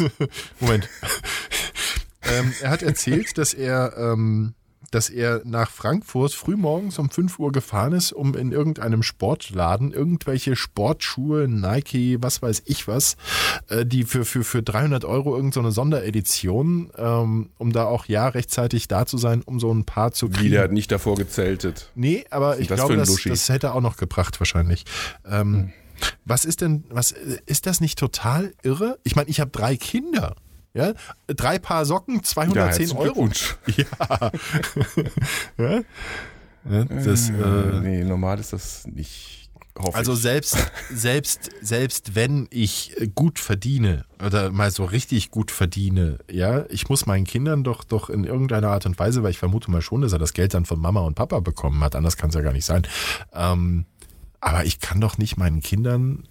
Moment. 0.60 0.88
Ähm, 2.32 2.52
er 2.60 2.70
hat 2.70 2.82
erzählt, 2.82 3.38
dass 3.38 3.54
er, 3.54 3.94
ähm, 3.96 4.54
dass 4.90 5.10
er 5.10 5.42
nach 5.44 5.70
Frankfurt 5.70 6.32
frühmorgens 6.32 6.98
um 6.98 7.10
5 7.10 7.38
Uhr 7.38 7.52
gefahren 7.52 7.92
ist, 7.92 8.12
um 8.12 8.34
in 8.36 8.52
irgendeinem 8.52 9.02
Sportladen 9.02 9.92
irgendwelche 9.92 10.54
Sportschuhe, 10.56 11.48
Nike, 11.48 12.18
was 12.20 12.40
weiß 12.40 12.62
ich 12.66 12.86
was, 12.86 13.16
äh, 13.68 13.84
die 13.84 14.04
für, 14.04 14.24
für, 14.24 14.44
für 14.44 14.62
300 14.62 15.04
Euro 15.04 15.34
irgendeine 15.34 15.68
so 15.68 15.82
Sonderedition, 15.82 16.90
ähm, 16.96 17.50
um 17.58 17.72
da 17.72 17.84
auch 17.84 18.06
ja 18.06 18.28
rechtzeitig 18.28 18.88
da 18.88 19.06
zu 19.06 19.18
sein, 19.18 19.42
um 19.42 19.58
so 19.58 19.72
ein 19.72 19.84
paar 19.84 20.12
zu 20.12 20.28
kriegen. 20.28 20.44
Wie, 20.44 20.50
der 20.50 20.62
hat 20.62 20.72
nicht 20.72 20.92
davor 20.92 21.16
gezeltet. 21.16 21.90
Nee, 21.94 22.24
aber 22.30 22.58
ich 22.60 22.68
das 22.68 22.78
glaube, 22.78 22.96
das, 22.96 23.14
das 23.24 23.48
hätte 23.48 23.68
er 23.68 23.74
auch 23.74 23.80
noch 23.80 23.96
gebracht 23.96 24.40
wahrscheinlich. 24.40 24.84
Ähm, 25.28 25.72
Was 26.24 26.44
ist 26.44 26.60
denn, 26.60 26.84
was 26.90 27.14
ist 27.46 27.66
das 27.66 27.80
nicht 27.80 27.98
total 27.98 28.52
irre? 28.62 28.98
Ich 29.02 29.16
meine, 29.16 29.28
ich 29.30 29.40
habe 29.40 29.50
drei 29.50 29.76
Kinder. 29.76 30.36
Ja, 30.76 30.92
drei 31.26 31.58
Paar 31.58 31.86
Socken, 31.86 32.22
210 32.22 32.62
herzlichen 32.62 32.98
Euro. 32.98 33.30
Ja. 33.76 34.30
ja? 35.58 35.80
ja 36.70 36.84
das, 36.84 37.30
äh, 37.30 37.80
nee, 37.80 38.04
normal 38.04 38.38
ist 38.38 38.52
das 38.52 38.86
nicht. 38.86 39.48
Also 39.92 40.12
ich. 40.12 40.20
selbst, 40.20 40.56
selbst, 40.90 41.50
selbst 41.62 42.14
wenn 42.14 42.46
ich 42.50 42.98
äh, 43.00 43.08
gut 43.08 43.38
verdiene 43.38 44.04
oder 44.24 44.50
mal 44.50 44.70
so 44.70 44.84
richtig 44.84 45.30
gut 45.30 45.50
verdiene, 45.50 46.18
ja, 46.30 46.66
ich 46.68 46.88
muss 46.90 47.06
meinen 47.06 47.24
Kindern 47.24 47.64
doch, 47.64 47.82
doch 47.82 48.10
in 48.10 48.24
irgendeiner 48.24 48.68
Art 48.68 48.84
und 48.84 48.98
Weise, 48.98 49.22
weil 49.22 49.30
ich 49.30 49.38
vermute 49.38 49.70
mal 49.70 49.82
schon, 49.82 50.02
dass 50.02 50.12
er 50.12 50.18
das 50.18 50.34
Geld 50.34 50.52
dann 50.52 50.66
von 50.66 50.78
Mama 50.78 51.00
und 51.00 51.14
Papa 51.14 51.40
bekommen 51.40 51.82
hat, 51.82 51.94
anders 51.96 52.18
kann 52.18 52.28
es 52.28 52.34
ja 52.34 52.42
gar 52.42 52.52
nicht 52.52 52.66
sein. 52.66 52.86
Ähm, 53.32 53.86
aber 54.40 54.64
ich 54.64 54.80
kann 54.80 55.00
doch 55.00 55.16
nicht 55.16 55.38
meinen 55.38 55.60
Kindern 55.60 56.24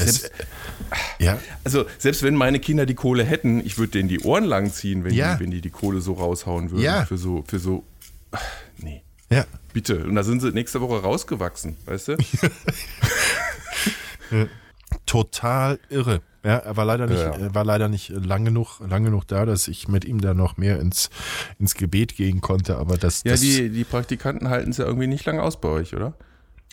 Selbst- 0.00 0.30
ja, 1.18 1.38
Also, 1.64 1.84
selbst 1.98 2.22
wenn 2.22 2.34
meine 2.34 2.60
Kinder 2.60 2.86
die 2.86 2.94
Kohle 2.94 3.24
hätten, 3.24 3.64
ich 3.64 3.78
würde 3.78 3.92
denen 3.92 4.08
die 4.08 4.20
Ohren 4.20 4.44
lang 4.44 4.72
ziehen, 4.72 5.04
wenn, 5.04 5.14
Ja. 5.14 5.34
die, 5.34 5.44
wenn 5.44 5.50
die 5.50 5.60
die 5.60 5.70
Kohle 5.70 6.00
so 6.00 6.14
raushauen 6.14 6.70
würden. 6.70 6.82
Ja. 6.82 7.04
Für 7.04 7.18
so, 7.18 7.44
für 7.46 7.58
so. 7.58 7.84
Nee. 8.78 9.02
ja. 9.30 9.44
Bitte. 9.72 10.04
Und 10.04 10.16
da 10.16 10.24
sind 10.24 10.40
sie 10.42 10.50
nächste 10.50 10.80
Woche 10.80 11.00
rausgewachsen, 11.02 11.76
weißt 11.86 12.08
du? 12.08 12.16
total 15.06 15.78
irre. 15.88 16.22
Ja, 16.42 16.56
er 16.56 16.76
war 16.76 16.86
leider 16.86 17.06
nicht, 17.06 17.20
Ja. 17.20 17.54
war 17.54 17.64
leider 17.64 17.88
nicht 17.88 18.08
lang 18.08 18.46
genug, 18.46 18.80
lang 18.80 19.04
genug 19.04 19.28
da, 19.28 19.44
dass 19.44 19.68
ich 19.68 19.88
mit 19.88 20.06
ihm 20.06 20.22
da 20.22 20.32
noch 20.32 20.56
mehr 20.56 20.80
ins, 20.80 21.10
ins 21.58 21.74
Gebet 21.74 22.16
gehen 22.16 22.40
konnte. 22.40 22.78
Aber 22.78 22.96
das, 22.96 23.22
Ja, 23.24 23.32
das 23.32 23.40
die, 23.42 23.68
die 23.68 23.84
Praktikanten 23.84 24.48
halten 24.48 24.70
es 24.70 24.78
ja 24.78 24.86
irgendwie 24.86 25.06
nicht 25.06 25.24
lange 25.26 25.42
aus 25.42 25.60
bei 25.60 25.68
euch, 25.68 25.94
oder? 25.94 26.14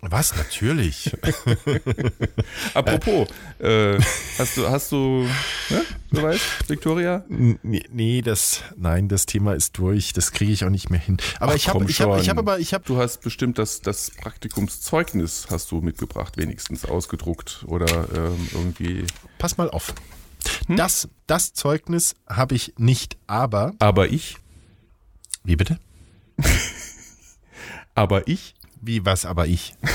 Was 0.01 0.35
natürlich. 0.35 1.11
Apropos, 2.75 3.27
äh, 3.59 3.99
hast 4.37 4.57
du, 4.57 4.69
hast 4.69 4.91
du, 4.91 5.27
ne, 5.69 5.85
du 6.11 6.21
weißt, 6.21 6.69
Victoria? 6.69 7.25
Nee, 7.29 7.83
nee, 7.91 8.21
das, 8.21 8.61
nein, 8.75 9.07
das 9.07 9.25
Thema 9.25 9.53
ist 9.53 9.77
durch. 9.77 10.13
Das 10.13 10.31
kriege 10.31 10.51
ich 10.51 10.63
auch 10.63 10.69
nicht 10.69 10.91
mehr 10.91 10.99
hin. 10.99 11.17
Aber 11.39 11.53
Ach, 11.53 11.55
ich 11.55 11.67
habe, 11.67 11.85
ich 11.89 11.99
habe, 11.99 12.21
ich 12.21 12.29
habe 12.29 12.39
aber, 12.39 12.59
ich 12.59 12.73
habe, 12.73 12.83
Du 12.85 12.97
hast 12.97 13.21
bestimmt 13.21 13.57
das, 13.57 13.81
das 13.81 14.11
Praktikumszeugnis 14.11 15.47
hast 15.49 15.71
du 15.71 15.81
mitgebracht, 15.81 16.37
wenigstens 16.37 16.85
ausgedruckt 16.85 17.65
oder 17.67 18.07
ähm, 18.13 18.49
irgendwie. 18.53 19.05
pass 19.39 19.57
mal 19.57 19.69
auf. 19.69 19.95
Hm? 20.67 20.77
Das, 20.77 21.09
das 21.25 21.53
Zeugnis 21.53 22.15
habe 22.27 22.55
ich 22.55 22.73
nicht, 22.77 23.17
aber, 23.25 23.73
Aber 23.79 24.09
ich, 24.09 24.37
wie 25.43 25.55
bitte? 25.55 25.79
aber 27.95 28.27
ich, 28.27 28.53
Wie 28.81 29.05
was, 29.05 29.25
aber 29.25 29.47
ich? 29.47 29.73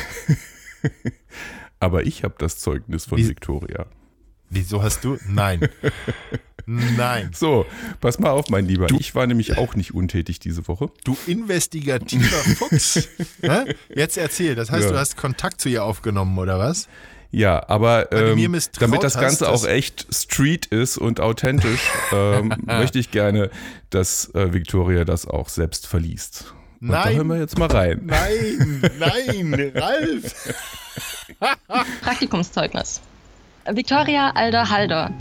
Aber 1.81 2.07
ich 2.07 2.23
habe 2.23 2.35
das 2.39 2.59
Zeugnis 2.59 3.07
von 3.07 3.19
Wie- 3.19 3.29
Victoria. 3.29 3.87
Wieso 4.51 4.83
hast 4.83 5.03
du? 5.05 5.19
Nein. 5.27 5.69
Nein. 6.67 7.31
So, 7.35 7.67
pass 8.01 8.19
mal 8.21 8.31
auf, 8.31 8.51
mein 8.51 8.67
Lieber. 8.67 8.87
Ich 9.01 9.15
war 9.17 9.27
nämlich 9.27 9.59
auch 9.59 9.75
nicht 9.75 9.95
untätig 9.95 10.39
diese 10.39 10.69
Woche. 10.69 10.91
Du 11.05 11.17
investigativer 11.27 12.25
Fuchs. 12.57 13.09
Jetzt 13.95 14.17
erzähl, 14.17 14.55
das 14.55 14.71
heißt, 14.71 14.85
Ja. 14.85 14.93
du 14.93 14.99
hast 14.99 15.17
Kontakt 15.17 15.61
zu 15.61 15.69
ihr 15.71 15.83
aufgenommen, 15.85 16.39
oder 16.39 16.59
was? 16.59 16.89
Ja, 17.33 17.67
aber 17.69 18.05
du 18.11 18.17
ähm, 18.17 18.61
damit 18.79 19.03
das 19.03 19.17
hast, 19.17 19.21
Ganze 19.23 19.45
dass- 19.47 19.65
auch 19.65 19.67
echt 19.67 20.07
Street 20.15 20.67
ist 20.67 20.99
und 20.99 21.19
authentisch, 21.19 21.81
ähm, 22.13 22.55
möchte 22.67 22.99
ich 23.01 23.11
gerne, 23.11 23.51
dass 23.91 24.33
äh, 24.35 24.53
Victoria 24.53 25.05
das 25.05 25.27
auch 25.27 25.49
selbst 25.49 25.87
verliest. 25.89 26.55
Und 26.83 26.89
da 26.89 27.05
Nein. 27.05 27.17
hören 27.17 27.27
wir 27.29 27.39
jetzt 27.39 27.57
mal 27.57 27.69
rein. 27.69 28.01
Nein, 28.05 28.83
nein, 28.99 29.73
Ralf. 29.77 30.55
Praktikumszeugnis. 32.03 33.01
Victoria 33.71 34.31
Alder 34.35 34.69
Halder 34.69 35.13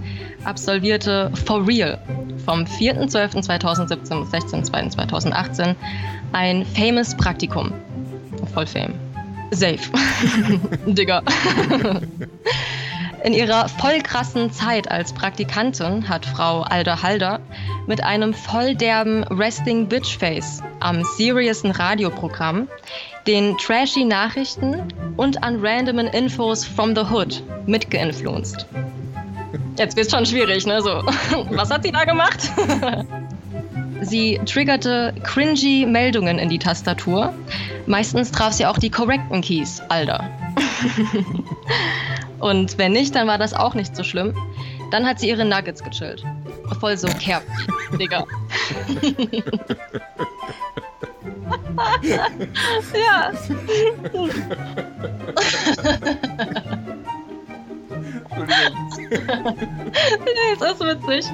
absolvierte 0.44 1.32
For 1.46 1.66
Real 1.68 2.00
vom 2.46 2.64
4.12.2017 2.64 3.96
bis 3.96 4.10
16.02.2018 4.52 5.76
ein 6.32 6.66
Famous 6.66 7.16
Praktikum. 7.16 7.72
Voll 8.56 8.66
Fame. 8.66 8.96
Safe. 9.52 9.78
Digga. 10.88 11.22
In 13.24 13.34
ihrer 13.34 13.70
voll 13.70 14.02
krassen 14.02 14.52
Zeit 14.52 14.90
als 14.90 15.14
Praktikantin 15.14 16.10
hat 16.10 16.26
Frau 16.26 16.62
Alder 16.62 17.04
Halder 17.04 17.40
mit 17.86 18.04
einem 18.04 18.34
voll 18.34 18.74
derben 18.74 19.24
Resting 19.26 19.88
Bitch 19.88 20.18
Face 20.18 20.64
am 20.80 21.04
seriousen 21.04 21.72
Radioprogramm 21.72 22.68
den 23.28 23.56
trashy 23.60 24.06
Nachrichten 24.06 24.82
und 25.18 25.44
an 25.44 25.64
randomen 25.64 26.08
Infos 26.08 26.66
from 26.66 26.96
the 26.96 27.04
Hood 27.04 27.44
mitgeinfluenced. 27.68 28.66
Jetzt 29.78 29.96
wird's 29.96 30.12
schon 30.12 30.26
schwierig, 30.26 30.66
ne? 30.66 30.82
So, 30.82 30.90
was 31.52 31.70
hat 31.70 31.84
sie 31.84 31.92
da 31.92 32.06
gemacht? 32.06 32.52
Sie 34.04 34.42
triggerte 34.48 35.14
cringy 35.22 35.86
Meldungen 35.86 36.40
in 36.40 36.50
die 36.50 36.58
Tastatur. 36.58 37.36
Meistens 37.86 38.32
traf 38.32 38.52
sie 38.52 38.66
auch 38.66 38.80
die 38.80 38.90
korrekten 38.90 39.42
Keys, 39.42 39.80
Alter. 39.90 40.28
Und 42.42 42.78
wenn 42.78 42.92
nicht, 42.94 43.16
dann 43.16 43.28
war 43.28 43.38
das 43.38 43.54
auch 43.54 43.76
nicht 43.76 43.96
so 43.96 44.04
schlimm. 44.04 44.36
Dann 44.92 45.06
hat 45.06 45.20
sie 45.20 45.30
ihre 45.30 45.46
Nuggets 45.46 45.84
gechillt. 45.84 46.24
Voll 46.80 46.98
so 46.98 47.08
Kerb, 47.08 47.44
Digga. 48.00 48.26
ja. 52.94 53.32
nee, 60.26 60.54
es 60.54 60.62
ist 60.62 60.80
witzig. 60.80 61.26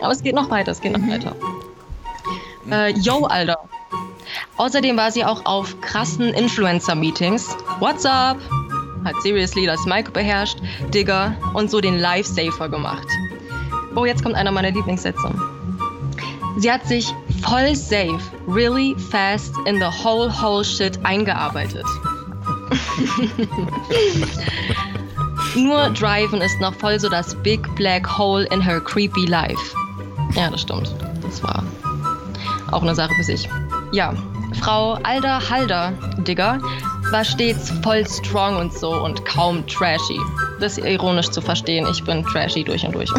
Aber 0.00 0.12
es 0.12 0.22
geht 0.22 0.34
noch 0.34 0.50
weiter, 0.50 0.72
es 0.72 0.80
geht 0.80 0.92
noch 0.92 1.08
weiter. 1.08 1.34
Äh, 2.70 2.92
yo, 2.98 3.24
Alter. 3.26 3.58
Außerdem 4.56 4.96
war 4.96 5.10
sie 5.10 5.24
auch 5.24 5.44
auf 5.46 5.80
krassen 5.80 6.34
Influencer-Meetings. 6.34 7.56
What's 7.80 8.04
up? 8.04 8.38
Hat 9.04 9.14
seriously 9.22 9.66
das 9.66 9.84
Mic 9.86 10.12
beherrscht, 10.12 10.58
Digger 10.92 11.34
und 11.54 11.70
so 11.70 11.80
den 11.80 11.98
Lifesaver 11.98 12.68
gemacht. 12.68 13.06
Oh, 13.96 14.04
jetzt 14.04 14.22
kommt 14.22 14.34
einer 14.34 14.52
meiner 14.52 14.70
Lieblingssätze. 14.70 15.34
Sie 16.58 16.70
hat 16.70 16.86
sich 16.86 17.06
voll 17.42 17.74
safe, 17.74 18.20
really 18.46 18.94
fast 19.10 19.54
in 19.66 19.76
the 19.76 20.04
whole 20.04 20.30
whole 20.30 20.64
shit 20.64 20.98
eingearbeitet. 21.04 21.84
Nur 25.56 25.90
Driven 25.90 26.40
ist 26.40 26.60
noch 26.60 26.74
voll 26.74 27.00
so 27.00 27.08
das 27.08 27.34
Big 27.42 27.74
Black 27.74 28.18
Hole 28.18 28.46
in 28.52 28.60
her 28.60 28.80
creepy 28.80 29.26
life. 29.26 29.74
Ja, 30.34 30.50
das 30.50 30.62
stimmt. 30.62 30.94
Das 31.22 31.42
war 31.42 31.64
auch 32.70 32.82
eine 32.82 32.94
Sache 32.94 33.12
für 33.14 33.24
sich. 33.24 33.48
Ja, 33.92 34.14
Frau 34.60 34.92
Alda 35.02 35.50
Halder, 35.50 35.92
Digger, 36.18 36.60
war 37.10 37.24
stets 37.24 37.70
voll 37.82 38.06
strong 38.06 38.56
und 38.56 38.72
so 38.72 38.92
und 38.92 39.24
kaum 39.24 39.66
trashy. 39.66 40.18
Das 40.60 40.78
ist 40.78 40.84
ironisch 40.84 41.28
zu 41.30 41.40
verstehen, 41.40 41.86
ich 41.90 42.04
bin 42.04 42.24
trashy 42.24 42.64
durch 42.64 42.84
und 42.84 42.94
durch. 42.94 43.10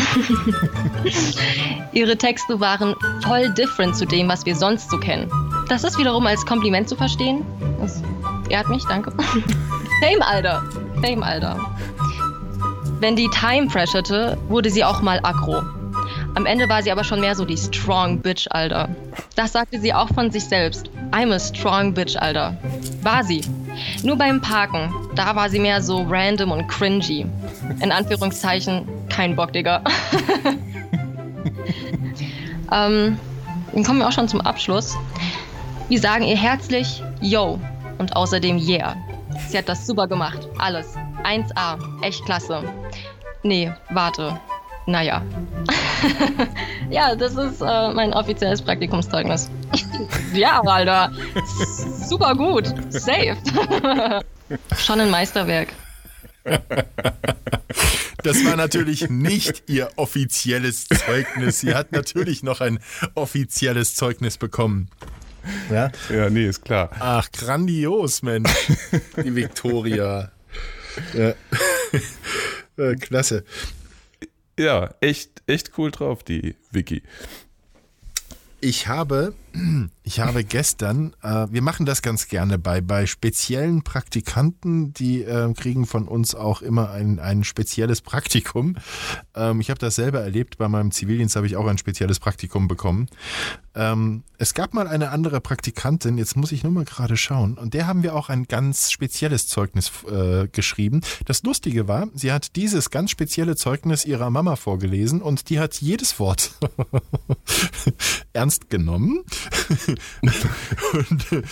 Ihre 1.91 2.17
Texte 2.17 2.59
waren 2.59 2.95
voll 3.23 3.49
different 3.53 3.95
zu 3.95 4.05
dem, 4.05 4.29
was 4.29 4.45
wir 4.45 4.55
sonst 4.55 4.89
so 4.89 4.97
kennen. 4.97 5.29
Das 5.67 5.83
ist 5.83 5.97
wiederum 5.97 6.25
als 6.25 6.45
Kompliment 6.45 6.87
zu 6.87 6.95
verstehen. 6.95 7.45
Das 7.81 8.01
ehrt 8.49 8.69
mich, 8.69 8.83
danke. 8.85 9.11
Fame, 10.01 10.21
Alter. 10.21 10.63
Fame, 11.01 11.23
Alter. 11.23 11.59
Wenn 12.99 13.15
die 13.15 13.29
Time 13.29 13.67
pressure 13.67 14.37
wurde 14.47 14.69
sie 14.69 14.83
auch 14.83 15.01
mal 15.01 15.19
aggro. 15.23 15.63
Am 16.35 16.45
Ende 16.45 16.69
war 16.69 16.81
sie 16.81 16.91
aber 16.91 17.03
schon 17.03 17.19
mehr 17.19 17.35
so 17.35 17.43
die 17.43 17.57
Strong 17.57 18.19
Bitch, 18.19 18.47
Alter. 18.51 18.89
Das 19.35 19.51
sagte 19.51 19.79
sie 19.79 19.93
auch 19.93 20.07
von 20.09 20.31
sich 20.31 20.45
selbst. 20.45 20.89
I'm 21.11 21.33
a 21.33 21.39
strong 21.39 21.93
bitch, 21.93 22.15
Alter. 22.15 22.57
War 23.03 23.23
sie. 23.23 23.41
Nur 24.03 24.17
beim 24.17 24.41
Parken, 24.41 24.93
da 25.15 25.35
war 25.35 25.49
sie 25.49 25.59
mehr 25.59 25.81
so 25.81 26.05
random 26.07 26.51
und 26.51 26.67
cringy. 26.67 27.25
In 27.81 27.91
Anführungszeichen, 27.91 28.87
kein 29.09 29.35
Bock, 29.35 29.53
Digga. 29.53 29.81
ähm, 32.71 33.17
dann 33.73 33.83
kommen 33.83 33.99
wir 33.99 34.07
auch 34.07 34.11
schon 34.11 34.27
zum 34.27 34.41
Abschluss. 34.41 34.97
Wir 35.89 35.99
sagen 35.99 36.23
ihr 36.23 36.37
herzlich 36.37 37.03
Yo 37.21 37.59
und 37.97 38.15
außerdem 38.15 38.57
Yeah. 38.57 38.95
Sie 39.49 39.57
hat 39.57 39.67
das 39.69 39.85
super 39.85 40.07
gemacht. 40.07 40.47
Alles. 40.57 40.95
1A. 41.23 41.77
Echt 42.01 42.23
klasse. 42.25 42.63
Nee, 43.43 43.71
warte. 43.89 44.39
Naja. 44.87 45.23
ja, 46.89 47.15
das 47.15 47.35
ist 47.35 47.61
äh, 47.61 47.93
mein 47.93 48.13
offizielles 48.13 48.61
Praktikumszeugnis. 48.61 49.49
ja, 50.33 50.61
Alter. 50.61 51.11
Super 52.07 52.35
gut. 52.35 52.73
Safe. 52.89 53.37
Schon 54.77 54.99
ein 54.99 55.09
Meisterwerk. 55.11 55.69
Das 58.23 58.43
war 58.45 58.55
natürlich 58.55 59.09
nicht 59.09 59.63
ihr 59.67 59.89
offizielles 59.95 60.87
Zeugnis. 60.87 61.59
Sie 61.59 61.73
hat 61.73 61.91
natürlich 61.91 62.43
noch 62.43 62.61
ein 62.61 62.79
offizielles 63.13 63.95
Zeugnis 63.95 64.37
bekommen. 64.37 64.89
Ja? 65.71 65.91
Ja, 66.09 66.29
nee, 66.29 66.47
ist 66.47 66.65
klar. 66.65 66.89
Ach, 66.99 67.31
grandios, 67.31 68.23
Mensch. 68.23 68.51
Die 69.23 69.35
Victoria. 69.35 70.31
Ja. 71.13 71.33
Äh, 72.77 72.95
Klasse. 72.95 73.43
Ja, 74.61 74.93
echt, 74.99 75.41
echt 75.47 75.75
cool 75.79 75.89
drauf, 75.89 76.21
die 76.21 76.55
Vicky. 76.69 77.01
Ich 78.59 78.87
habe, 78.87 79.33
ich 80.03 80.19
habe 80.19 80.43
gestern, 80.43 81.15
äh, 81.21 81.47
wir 81.49 81.61
machen 81.61 81.85
das 81.85 82.01
ganz 82.01 82.27
gerne 82.27 82.57
bei, 82.57 82.81
bei 82.81 83.05
speziellen 83.05 83.83
Praktikanten, 83.83 84.93
die 84.93 85.23
äh, 85.23 85.53
kriegen 85.53 85.85
von 85.85 86.07
uns 86.07 86.35
auch 86.35 86.61
immer 86.61 86.91
ein, 86.91 87.19
ein 87.19 87.43
spezielles 87.43 88.01
Praktikum. 88.01 88.77
Ähm, 89.35 89.61
ich 89.61 89.69
habe 89.69 89.79
das 89.79 89.95
selber 89.95 90.21
erlebt, 90.21 90.57
bei 90.57 90.67
meinem 90.67 90.91
Zivildienst 90.91 91.35
habe 91.35 91.47
ich 91.47 91.55
auch 91.55 91.67
ein 91.67 91.77
spezielles 91.77 92.19
Praktikum 92.19 92.67
bekommen. 92.67 93.07
Ähm, 93.73 94.23
es 94.37 94.53
gab 94.53 94.73
mal 94.73 94.87
eine 94.87 95.11
andere 95.11 95.39
Praktikantin, 95.39 96.17
jetzt 96.17 96.35
muss 96.35 96.51
ich 96.51 96.63
nur 96.63 96.71
mal 96.71 96.83
gerade 96.83 97.15
schauen, 97.15 97.57
und 97.57 97.73
der 97.73 97.87
haben 97.87 98.03
wir 98.03 98.15
auch 98.15 98.29
ein 98.29 98.45
ganz 98.45 98.91
spezielles 98.91 99.47
Zeugnis 99.47 99.91
äh, 100.09 100.47
geschrieben. 100.47 101.01
Das 101.25 101.43
Lustige 101.43 101.87
war, 101.87 102.07
sie 102.15 102.31
hat 102.31 102.55
dieses 102.55 102.89
ganz 102.89 103.11
spezielle 103.11 103.55
Zeugnis 103.55 104.05
ihrer 104.05 104.29
Mama 104.29 104.55
vorgelesen 104.55 105.21
und 105.21 105.49
die 105.49 105.59
hat 105.59 105.75
jedes 105.75 106.19
Wort 106.19 106.55
ernst 108.33 108.69
genommen. 108.69 109.23
Und 110.93 111.43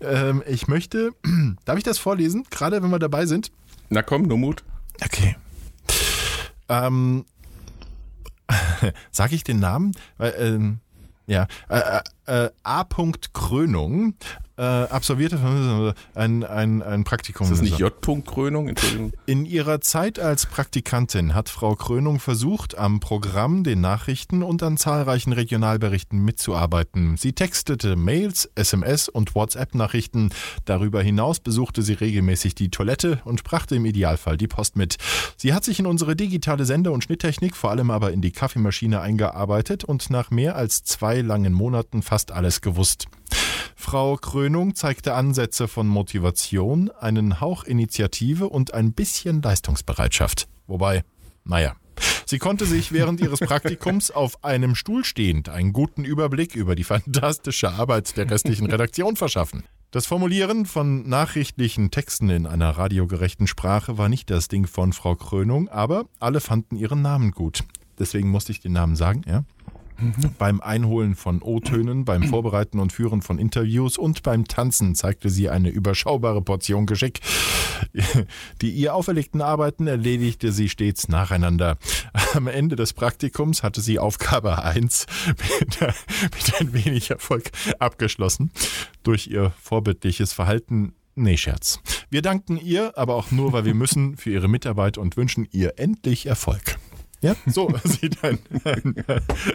ähm, 0.00 0.42
ich 0.46 0.68
möchte, 0.68 1.12
darf 1.64 1.78
ich 1.78 1.84
das 1.84 1.98
vorlesen, 1.98 2.44
gerade 2.50 2.82
wenn 2.82 2.90
wir 2.90 2.98
dabei 2.98 3.26
sind? 3.26 3.50
Na 3.88 4.02
komm, 4.02 4.22
nur 4.22 4.38
Mut. 4.38 4.64
Okay. 5.04 5.36
Ähm, 6.68 7.24
sag 9.10 9.32
ich 9.32 9.44
den 9.44 9.60
Namen? 9.60 9.92
Weil, 10.16 10.34
ähm, 10.38 10.80
ja, 11.26 11.46
äh, 11.68 12.00
äh, 12.26 12.50
A. 12.62 12.86
Krönung 13.32 14.14
äh, 14.58 14.62
absolvierte 14.62 15.94
ein, 16.14 16.44
ein, 16.44 16.82
ein 16.82 17.04
Praktikum. 17.04 17.44
Ist 17.44 17.52
das 17.52 17.62
nicht 17.62 17.78
J. 17.78 17.94
Krönung? 18.26 18.72
In 19.26 19.46
ihrer 19.46 19.80
Zeit 19.80 20.18
als 20.18 20.46
Praktikantin 20.46 21.34
hat 21.34 21.48
Frau 21.48 21.76
Krönung 21.76 22.18
versucht, 22.18 22.76
am 22.76 22.98
Programm, 22.98 23.62
den 23.62 23.80
Nachrichten 23.80 24.42
und 24.42 24.62
an 24.62 24.76
zahlreichen 24.76 25.32
Regionalberichten 25.32 26.18
mitzuarbeiten. 26.24 27.16
Sie 27.16 27.32
textete 27.32 27.94
Mails, 27.94 28.50
SMS 28.56 29.08
und 29.08 29.34
WhatsApp-Nachrichten. 29.34 30.30
Darüber 30.64 31.02
hinaus 31.02 31.38
besuchte 31.38 31.82
sie 31.82 31.94
regelmäßig 31.94 32.56
die 32.56 32.70
Toilette 32.70 33.20
und 33.24 33.44
brachte 33.44 33.76
im 33.76 33.84
Idealfall 33.84 34.36
die 34.36 34.48
Post 34.48 34.76
mit. 34.76 34.96
Sie 35.36 35.54
hat 35.54 35.62
sich 35.62 35.78
in 35.78 35.86
unsere 35.86 36.16
digitale 36.16 36.64
Sende- 36.64 36.90
und 36.90 37.04
Schnitttechnik, 37.04 37.54
vor 37.54 37.70
allem 37.70 37.92
aber 37.92 38.12
in 38.12 38.22
die 38.22 38.32
Kaffeemaschine 38.32 39.00
eingearbeitet 39.00 39.84
und 39.84 40.10
nach 40.10 40.30
mehr 40.30 40.56
als 40.56 40.82
zwei 40.82 41.20
langen 41.20 41.52
Monaten 41.52 42.02
fast 42.02 42.32
alles 42.32 42.60
gewusst. 42.60 43.06
Frau 43.76 44.16
Krönung 44.16 44.74
zeigte 44.74 45.14
Ansätze 45.14 45.68
von 45.68 45.88
Motivation, 45.88 46.90
einen 47.00 47.40
Hauch 47.40 47.64
Initiative 47.64 48.48
und 48.48 48.74
ein 48.74 48.92
bisschen 48.92 49.40
Leistungsbereitschaft. 49.40 50.48
Wobei, 50.66 51.04
naja. 51.44 51.74
Sie 52.26 52.38
konnte 52.38 52.66
sich 52.66 52.92
während 52.92 53.20
ihres 53.20 53.40
Praktikums 53.40 54.10
auf 54.12 54.44
einem 54.44 54.74
Stuhl 54.74 55.04
stehend 55.04 55.48
einen 55.48 55.72
guten 55.72 56.04
Überblick 56.04 56.54
über 56.54 56.74
die 56.74 56.84
fantastische 56.84 57.70
Arbeit 57.70 58.16
der 58.16 58.30
restlichen 58.30 58.66
Redaktion 58.66 59.16
verschaffen. 59.16 59.64
Das 59.90 60.04
Formulieren 60.04 60.66
von 60.66 61.08
nachrichtlichen 61.08 61.90
Texten 61.90 62.28
in 62.28 62.46
einer 62.46 62.70
radiogerechten 62.70 63.46
Sprache 63.46 63.96
war 63.96 64.10
nicht 64.10 64.28
das 64.28 64.48
Ding 64.48 64.66
von 64.66 64.92
Frau 64.92 65.16
Krönung, 65.16 65.70
aber 65.70 66.04
alle 66.20 66.40
fanden 66.40 66.76
ihren 66.76 67.00
Namen 67.00 67.30
gut. 67.30 67.64
Deswegen 67.98 68.28
musste 68.28 68.52
ich 68.52 68.60
den 68.60 68.72
Namen 68.72 68.96
sagen, 68.96 69.22
ja. 69.26 69.44
Beim 70.38 70.60
Einholen 70.60 71.14
von 71.14 71.42
O-Tönen, 71.42 72.04
beim 72.04 72.22
Vorbereiten 72.22 72.78
und 72.78 72.92
Führen 72.92 73.22
von 73.22 73.38
Interviews 73.38 73.98
und 73.98 74.22
beim 74.22 74.46
Tanzen 74.46 74.94
zeigte 74.94 75.28
sie 75.28 75.48
eine 75.48 75.70
überschaubare 75.70 76.42
Portion 76.42 76.86
Geschick. 76.86 77.20
Die 78.62 78.70
ihr 78.70 78.94
auferlegten 78.94 79.42
Arbeiten 79.42 79.86
erledigte 79.86 80.52
sie 80.52 80.68
stets 80.68 81.08
nacheinander. 81.08 81.78
Am 82.34 82.46
Ende 82.46 82.76
des 82.76 82.92
Praktikums 82.92 83.62
hatte 83.62 83.80
sie 83.80 83.98
Aufgabe 83.98 84.62
1 84.62 85.06
mit, 85.26 85.80
mit 85.80 86.60
ein 86.60 86.72
wenig 86.72 87.10
Erfolg 87.10 87.50
abgeschlossen. 87.78 88.50
Durch 89.02 89.26
ihr 89.28 89.52
vorbildliches 89.60 90.32
Verhalten 90.32 90.94
Nee, 91.20 91.36
Scherz. 91.36 91.80
Wir 92.10 92.22
danken 92.22 92.56
ihr, 92.56 92.96
aber 92.96 93.16
auch 93.16 93.32
nur, 93.32 93.52
weil 93.52 93.64
wir 93.64 93.74
müssen, 93.74 94.16
für 94.16 94.30
ihre 94.30 94.46
Mitarbeit 94.46 94.98
und 94.98 95.16
wünschen 95.16 95.48
ihr 95.50 95.74
endlich 95.76 96.26
Erfolg. 96.26 96.78
Ja, 97.20 97.34
so 97.46 97.72
sieht 97.84 98.22
ein. 98.22 98.38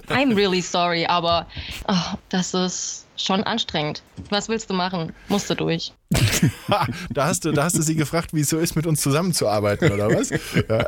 I'm 0.10 0.36
really 0.36 0.62
sorry, 0.62 1.06
aber 1.06 1.48
oh, 1.88 2.18
das 2.30 2.54
ist 2.54 3.06
schon 3.16 3.44
anstrengend. 3.44 4.04
Was 4.30 4.50
willst 4.50 4.70
du 4.70 4.74
machen? 4.74 5.14
Musst 5.30 5.50
du 5.50 5.56
durch. 5.56 5.94
Da, 7.10 7.28
hast 7.28 7.46
du, 7.46 7.52
da 7.52 7.66
hast 7.66 7.78
du 7.78 7.82
sie 7.82 7.96
gefragt, 7.96 8.34
wie 8.34 8.42
es 8.42 8.50
so 8.50 8.58
ist, 8.58 8.76
mit 8.76 8.86
uns 8.86 9.02
zusammenzuarbeiten, 9.02 9.92
oder 9.92 10.10
was? 10.10 10.30
Ja. 10.30 10.88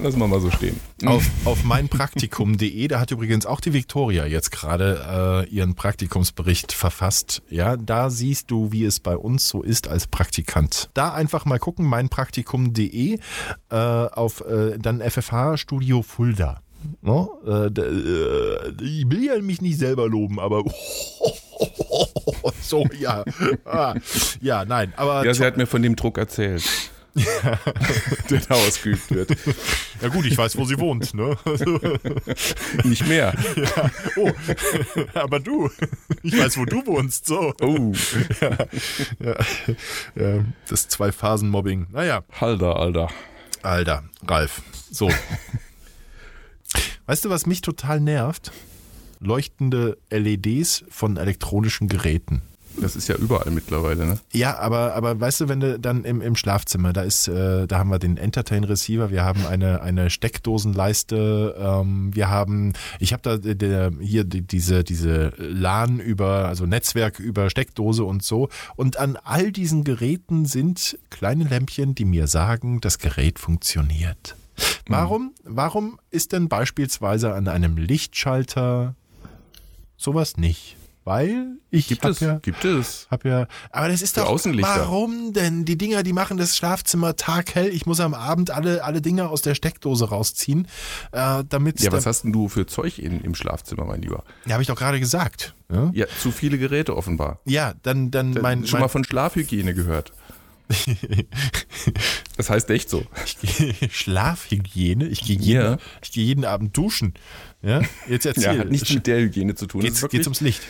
Lassen 0.02 0.18
wir 0.18 0.28
mal 0.28 0.40
so 0.40 0.50
stehen. 0.50 0.78
Auf, 1.04 1.24
auf 1.44 1.64
meinpraktikum.de, 1.64 2.88
da 2.88 3.00
hat 3.00 3.10
übrigens 3.10 3.46
auch 3.46 3.60
die 3.60 3.72
Viktoria 3.72 4.26
jetzt 4.26 4.50
gerade 4.50 5.46
äh, 5.48 5.54
ihren 5.54 5.74
Praktikumsbericht 5.74 6.72
verfasst. 6.72 7.42
Ja, 7.48 7.76
da 7.76 8.10
siehst 8.10 8.50
du, 8.50 8.72
wie 8.72 8.84
es 8.84 9.00
bei 9.00 9.16
uns 9.16 9.48
so 9.48 9.62
ist 9.62 9.88
als 9.88 10.06
Praktikant. 10.06 10.90
Da 10.94 11.12
einfach 11.12 11.44
mal 11.44 11.58
gucken, 11.58 11.86
meinpraktikum.de, 11.86 13.18
äh, 13.70 13.74
auf 13.76 14.40
äh, 14.42 14.78
dann 14.78 15.00
FFH 15.00 15.56
Studio 15.56 16.02
Fulda. 16.02 16.62
No? 17.02 17.38
Äh, 17.46 17.70
d- 17.70 17.80
äh, 17.82 18.72
ich 18.82 19.08
will 19.10 19.24
ja 19.24 19.38
mich 19.40 19.60
nicht 19.60 19.78
selber 19.78 20.08
loben, 20.08 20.38
aber 20.40 20.62
so, 22.60 22.84
ja. 22.98 23.24
Ah, 23.64 23.94
ja, 24.40 24.64
nein, 24.64 24.92
aber 24.96 25.24
Ja, 25.24 25.34
sie 25.34 25.44
hat 25.44 25.56
mir 25.56 25.66
von 25.66 25.82
dem 25.82 25.96
Druck 25.96 26.18
erzählt. 26.18 26.64
der 28.30 28.40
da 28.46 28.54
ausgeübt 28.56 29.10
wird. 29.10 29.30
ja 30.02 30.08
gut, 30.08 30.26
ich 30.26 30.36
weiß, 30.36 30.54
wo 30.58 30.66
sie 30.66 30.78
wohnt, 30.78 31.14
ne? 31.14 31.34
Nicht 32.84 33.06
mehr. 33.08 33.32
Ja. 33.56 33.90
Oh, 34.16 34.30
aber 35.14 35.40
du, 35.40 35.70
ich 36.22 36.38
weiß, 36.38 36.58
wo 36.58 36.66
du 36.66 36.84
wohnst, 36.86 37.24
so. 37.24 37.54
Oh, 37.62 37.92
Ja, 39.18 39.34
ja, 40.14 40.44
das 40.68 40.88
Zwei-Phasen-Mobbing. 40.88 41.86
Naja, 41.90 42.22
Halder, 42.38 42.76
Alter. 42.76 43.08
Alter, 43.62 44.04
Ralf. 44.28 44.60
So. 44.90 45.10
Weißt 47.06 47.24
du, 47.24 47.30
was 47.30 47.46
mich 47.46 47.60
total 47.60 48.00
nervt? 48.00 48.50
Leuchtende 49.20 49.96
LEDs 50.10 50.84
von 50.90 51.16
elektronischen 51.16 51.88
Geräten. 51.88 52.42
Das 52.78 52.94
ist 52.94 53.08
ja 53.08 53.14
überall 53.14 53.50
mittlerweile, 53.52 54.06
ne? 54.06 54.18
Ja, 54.32 54.58
aber, 54.58 54.94
aber 54.94 55.18
weißt 55.18 55.40
du, 55.40 55.48
wenn 55.48 55.60
du 55.60 55.78
dann 55.78 56.04
im, 56.04 56.20
im 56.20 56.36
Schlafzimmer, 56.36 56.92
da 56.92 57.02
ist, 57.02 57.26
äh, 57.26 57.66
da 57.66 57.78
haben 57.78 57.88
wir 57.88 57.98
den 57.98 58.18
Entertain 58.18 58.64
Receiver, 58.64 59.10
wir 59.10 59.24
haben 59.24 59.46
eine, 59.46 59.80
eine 59.80 60.10
Steckdosenleiste, 60.10 61.54
ähm, 61.58 62.14
wir 62.14 62.28
haben, 62.28 62.74
ich 62.98 63.14
habe 63.14 63.22
da 63.22 63.38
der, 63.38 63.92
hier 64.00 64.24
die, 64.24 64.42
diese, 64.42 64.84
diese 64.84 65.32
LAN 65.38 66.00
über, 66.00 66.48
also 66.48 66.66
Netzwerk 66.66 67.18
über 67.18 67.48
Steckdose 67.48 68.04
und 68.04 68.22
so. 68.22 68.48
Und 68.74 68.98
an 68.98 69.16
all 69.24 69.52
diesen 69.52 69.84
Geräten 69.84 70.44
sind 70.44 70.98
kleine 71.08 71.44
Lämpchen, 71.44 71.94
die 71.94 72.04
mir 72.04 72.26
sagen, 72.26 72.80
das 72.82 72.98
Gerät 72.98 73.38
funktioniert. 73.38 74.36
Warum, 74.88 75.34
warum 75.44 75.98
ist 76.10 76.32
denn 76.32 76.48
beispielsweise 76.48 77.34
an 77.34 77.48
einem 77.48 77.76
Lichtschalter 77.76 78.94
sowas 79.96 80.36
nicht? 80.36 80.76
Weil 81.06 81.58
ich 81.70 81.86
Gibt 81.86 82.04
es? 82.04 82.18
ja, 82.18 82.40
Gibt 82.40 82.64
es? 82.64 83.06
hab 83.12 83.24
ja, 83.24 83.46
aber 83.70 83.86
das 83.86 84.02
ist 84.02 84.16
Für 84.16 84.22
doch, 84.22 84.44
warum 84.44 85.32
denn? 85.32 85.64
Die 85.64 85.78
Dinger, 85.78 86.02
die 86.02 86.12
machen 86.12 86.36
das 86.36 86.56
Schlafzimmer 86.56 87.14
taghell. 87.14 87.68
Ich 87.68 87.86
muss 87.86 88.00
am 88.00 88.12
Abend 88.12 88.50
alle, 88.50 88.82
alle 88.82 89.00
Dinger 89.00 89.30
aus 89.30 89.40
der 89.40 89.54
Steckdose 89.54 90.08
rausziehen, 90.08 90.66
äh, 91.12 91.44
damit 91.48 91.78
Ja, 91.78 91.92
was 91.92 92.06
hast 92.06 92.22
denn 92.22 92.32
du 92.32 92.48
für 92.48 92.66
Zeug 92.66 92.98
in, 92.98 93.20
im 93.20 93.36
Schlafzimmer, 93.36 93.84
mein 93.84 94.02
Lieber? 94.02 94.24
Ja, 94.46 94.54
habe 94.54 94.62
ich 94.62 94.66
doch 94.66 94.74
gerade 94.74 94.98
gesagt. 94.98 95.54
Ja, 95.72 95.90
Ja, 95.94 96.06
zu 96.20 96.32
viele 96.32 96.58
Geräte 96.58 96.96
offenbar. 96.96 97.38
ja 97.44 97.74
dann, 97.84 98.10
dann 98.10 98.32
mein, 98.32 98.66
Schon 98.66 98.78
mein 98.78 98.86
mal 98.86 98.88
von 98.88 99.04
Schlafhygiene 99.04 99.74
gehört. 99.74 100.12
Das 102.36 102.50
heißt 102.50 102.68
echt 102.70 102.90
so. 102.90 103.04
Schlafhygiene. 103.90 105.06
Ich 105.06 105.22
gehe 105.22 105.38
jeden, 105.38 105.62
Ja. 105.62 105.78
ich 106.02 106.12
gehe 106.12 106.24
jeden 106.24 106.44
Abend 106.44 106.76
duschen. 106.76 107.14
Ja, 107.62 107.80
jetzt 108.08 108.24
Ja, 108.24 108.32
erzähl. 108.32 108.58
hat 108.58 108.70
nichts 108.70 108.92
mit 108.92 109.06
der 109.06 109.20
Hygiene 109.20 109.54
zu 109.54 109.66
tun. 109.66 109.80
Geht's, 109.80 110.02
ist 110.02 110.10
geht's 110.10 110.26
ums 110.26 110.40
Licht. 110.42 110.62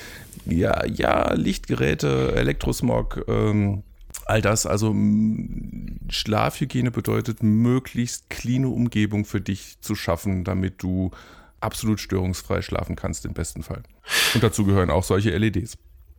Ja, 0.44 0.84
ja, 0.86 1.32
Lichtgeräte, 1.34 2.34
Elektrosmog, 2.36 3.24
ähm, 3.28 3.82
all 4.26 4.40
das. 4.42 4.64
Also 4.66 4.94
Schlafhygiene 6.08 6.90
bedeutet, 6.90 7.42
möglichst 7.42 8.30
cleane 8.30 8.68
Umgebung 8.68 9.24
für 9.24 9.40
dich 9.40 9.80
zu 9.80 9.94
schaffen, 9.96 10.44
damit 10.44 10.82
du 10.82 11.10
absolut 11.60 12.00
störungsfrei 12.00 12.62
schlafen 12.62 12.94
kannst 12.96 13.24
im 13.24 13.32
besten 13.32 13.62
Fall. 13.62 13.82
Und 14.34 14.42
dazu 14.42 14.64
gehören 14.64 14.90
auch 14.90 15.02
solche 15.04 15.30
E 15.30 15.50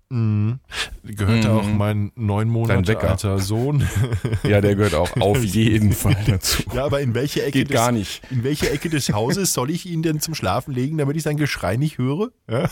LEDs. 0.09 0.59
Gehört 1.03 1.45
da 1.45 1.55
auch 1.55 1.63
mein 1.67 2.11
neun 2.15 2.49
Monate 2.49 2.93
Mhm. 2.93 2.97
Alter 3.07 3.39
Sohn. 3.39 3.87
Ja, 4.43 4.61
der 4.61 4.75
gehört 4.75 4.93
auch 4.93 5.15
auf 5.19 5.43
jeden 5.43 5.93
Fall 5.93 6.17
dazu. 6.27 6.63
Ja, 6.73 6.85
aber 6.85 7.01
in 7.01 7.13
welche 7.13 7.41
Ecke 7.43 7.59
Geht 7.59 7.69
des, 7.69 7.75
gar 7.75 7.91
nicht. 7.91 8.21
In 8.29 8.43
welche 8.43 8.69
Ecke 8.69 8.89
des 8.89 9.09
Hauses 9.09 9.53
soll 9.53 9.69
ich 9.71 9.85
ihn 9.85 10.01
denn 10.03 10.19
zum 10.19 10.35
Schlafen 10.35 10.73
legen, 10.73 10.97
damit 10.97 11.15
ich 11.17 11.23
sein 11.23 11.37
Geschrei 11.37 11.77
nicht 11.77 11.97
höre? 11.97 12.29
Ja, 12.49 12.69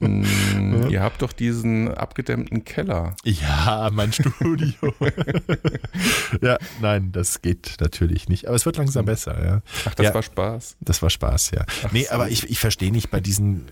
Mm, 0.00 0.88
Ihr 0.90 1.02
habt 1.02 1.22
doch 1.22 1.32
diesen 1.32 1.86
abgedämmten 1.94 2.64
Keller. 2.64 3.14
ja 3.22 3.90
mein 3.92 4.12
Studio. 4.12 4.74
ja, 6.42 6.58
nein, 6.80 7.12
das 7.12 7.42
geht 7.42 7.76
natürlich 7.80 8.28
nicht. 8.28 8.46
Aber 8.48 8.56
es 8.56 8.66
wird 8.66 8.76
langsam 8.76 9.04
besser, 9.04 9.44
ja. 9.44 9.62
Ach, 9.86 9.94
das 9.94 10.06
ja, 10.06 10.14
war 10.14 10.22
Spaß. 10.24 10.76
Das 10.80 11.00
war 11.00 11.10
Spaß, 11.10 11.52
ja. 11.52 11.64
nee, 11.92 12.08
aber 12.08 12.28
ich, 12.28 12.50
ich 12.50 12.58
verstehe 12.58 12.90
nicht 12.90 13.10
bei 13.12 13.20
diesen. 13.20 13.66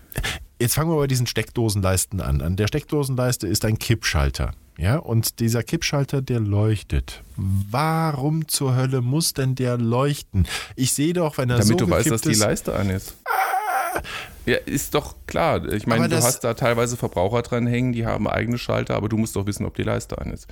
Jetzt 0.61 0.75
fangen 0.75 0.91
wir 0.91 0.97
bei 0.97 1.07
diesen 1.07 1.25
Steckdosenleisten 1.25 2.21
an. 2.21 2.39
An 2.41 2.55
der 2.55 2.67
Steckdosenleiste 2.67 3.47
ist 3.47 3.65
ein 3.65 3.79
Kippschalter. 3.79 4.53
Ja, 4.77 4.97
und 4.97 5.39
dieser 5.39 5.63
Kippschalter, 5.63 6.21
der 6.21 6.39
leuchtet. 6.39 7.23
Warum 7.35 8.47
zur 8.47 8.75
Hölle 8.75 9.01
muss 9.01 9.33
denn 9.33 9.55
der 9.55 9.77
leuchten? 9.77 10.47
Ich 10.75 10.93
sehe 10.93 11.13
doch, 11.13 11.39
wenn 11.39 11.49
er 11.49 11.57
Damit 11.57 11.79
so 11.79 11.85
du 11.85 11.89
weißt, 11.89 12.11
dass 12.11 12.21
die 12.21 12.31
ist, 12.31 12.39
Leiste 12.39 12.75
an 12.75 12.91
ist. 12.91 13.15
Ja, 14.45 14.57
ist 14.57 14.95
doch 14.95 15.15
klar. 15.27 15.67
Ich 15.71 15.85
meine, 15.85 16.05
Aber 16.05 16.15
du 16.15 16.17
hast 16.17 16.43
da 16.43 16.53
teilweise 16.53 16.97
Verbraucher 16.97 17.41
dran 17.41 17.67
hängen, 17.67 17.91
die 17.93 18.05
haben 18.05 18.27
eigene 18.27 18.57
Schalter, 18.57 18.95
aber 18.95 19.09
du 19.09 19.17
musst 19.17 19.35
doch 19.35 19.45
wissen, 19.45 19.65
ob 19.65 19.75
die 19.75 19.83
Leiste 19.83 20.17
an 20.17 20.31
ist. 20.31 20.47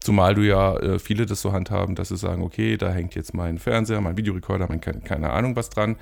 Zumal 0.00 0.34
du 0.34 0.42
ja 0.42 0.76
äh, 0.76 0.98
viele 0.98 1.26
das 1.26 1.42
so 1.42 1.52
handhaben, 1.52 1.94
dass 1.94 2.08
sie 2.08 2.16
sagen, 2.16 2.42
okay, 2.42 2.76
da 2.76 2.90
hängt 2.90 3.14
jetzt 3.14 3.34
mein 3.34 3.58
Fernseher, 3.58 4.00
mein 4.00 4.16
Videorekorder, 4.16 4.66
mein 4.68 4.80
keine 4.80 5.30
Ahnung 5.30 5.56
was 5.56 5.68
dran. 5.68 5.96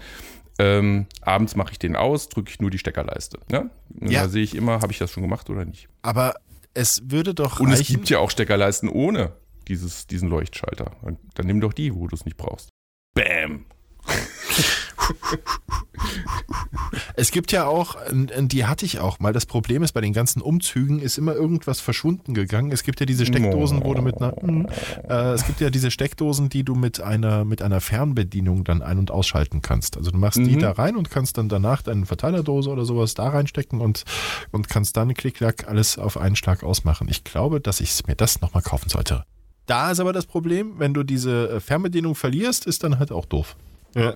Ähm, 0.59 1.07
abends 1.21 1.57
mache 1.57 1.73
ich 1.73 1.79
den 1.79 1.97
aus, 1.97 2.29
drücke 2.29 2.51
ich 2.51 2.61
nur 2.61 2.71
die 2.71 2.79
Steckerleiste. 2.79 3.41
Ne? 3.51 3.71
Ja. 4.01 4.23
Da 4.23 4.29
sehe 4.29 4.43
ich 4.45 4.55
immer, 4.55 4.81
habe 4.81 4.93
ich 4.93 4.99
das 4.99 5.11
schon 5.11 5.23
gemacht 5.23 5.51
oder 5.51 5.65
nicht. 5.65 5.89
Aber 6.03 6.35
es 6.75 7.03
würde 7.11 7.35
doch 7.35 7.61
Und 7.61 7.73
es 7.73 7.81
reichen. 7.81 7.97
gibt 7.97 8.11
ja 8.11 8.19
auch 8.19 8.31
Steckerleisten 8.31 8.89
ohne 8.89 9.33
dieses, 9.69 10.07
diesen 10.07 10.29
Leuchtschalter. 10.29 10.93
Dann, 11.03 11.19
dann 11.35 11.47
nimm 11.47 11.61
doch 11.61 11.73
die, 11.73 11.95
wo 11.95 12.07
du 12.07 12.15
es 12.15 12.25
nicht 12.25 12.37
brauchst. 12.37 12.69
Bam! 13.15 13.65
Es 17.17 17.31
gibt 17.31 17.53
ja 17.53 17.67
auch, 17.67 17.97
die 18.13 18.67
hatte 18.67 18.85
ich 18.85 18.99
auch 18.99 19.21
mal. 19.21 19.33
Das 19.33 19.47
Problem 19.47 19.83
ist, 19.83 19.93
bei 19.93 20.01
den 20.01 20.13
ganzen 20.13 20.43
Umzügen 20.43 20.99
ist 20.99 21.17
immer 21.17 21.35
irgendwas 21.35 21.81
verschwunden 21.81 22.35
gegangen. 22.35 22.73
Es 22.73 22.83
gibt 22.83 22.99
ja 23.01 23.07
diese 23.07 23.25
Steckdosen, 23.25 23.85
wo 23.85 23.95
du 23.95 24.03
mit 24.03 24.17
einer, 24.21 24.33
mm, 24.43 24.67
äh, 25.09 25.33
es 25.33 25.47
gibt 25.47 25.61
ja 25.61 25.71
diese 25.71 25.91
Steckdosen, 25.93 26.49
die 26.49 26.65
du 26.65 26.75
mit 26.75 27.01
einer, 27.01 27.45
mit 27.45 27.63
einer 27.63 27.81
Fernbedienung 27.81 28.65
dann 28.65 28.83
ein- 28.83 28.99
und 28.99 29.11
ausschalten 29.13 29.63
kannst. 29.63 29.97
Also 29.97 30.11
du 30.11 30.19
machst 30.19 30.39
die 30.39 30.57
Mhm. 30.57 30.61
da 30.61 30.73
rein 30.73 30.97
und 30.97 31.11
kannst 31.11 31.39
dann 31.39 31.49
danach 31.49 31.83
deine 31.83 32.05
Verteilerdose 32.05 32.69
oder 32.71 32.85
sowas 32.85 33.15
da 33.15 33.29
reinstecken 33.29 33.81
und, 33.81 34.03
und 34.51 34.69
kannst 34.69 34.97
dann 34.97 35.15
klick-klack 35.15 35.69
alles 35.69 35.99
auf 35.99 36.17
einen 36.17 36.35
Schlag 36.37 36.65
ausmachen. 36.65 37.07
Ich 37.09 37.23
glaube, 37.23 37.61
dass 37.61 37.81
ich 37.81 38.07
mir 38.09 38.17
das 38.17 38.41
nochmal 38.41 38.63
kaufen 38.63 38.89
sollte. 38.89 39.25
Da 39.67 39.93
ist 39.93 40.01
aber 40.01 40.13
das 40.13 40.27
Problem, 40.27 40.75
wenn 40.79 40.93
du 40.93 41.05
diese 41.05 41.49
äh, 41.49 41.61
Fernbedienung 41.61 42.15
verlierst, 42.17 42.67
ist 42.67 42.83
dann 42.83 42.99
halt 42.99 43.13
auch 43.13 43.25
doof. 43.25 43.57
Ja. 43.95 44.15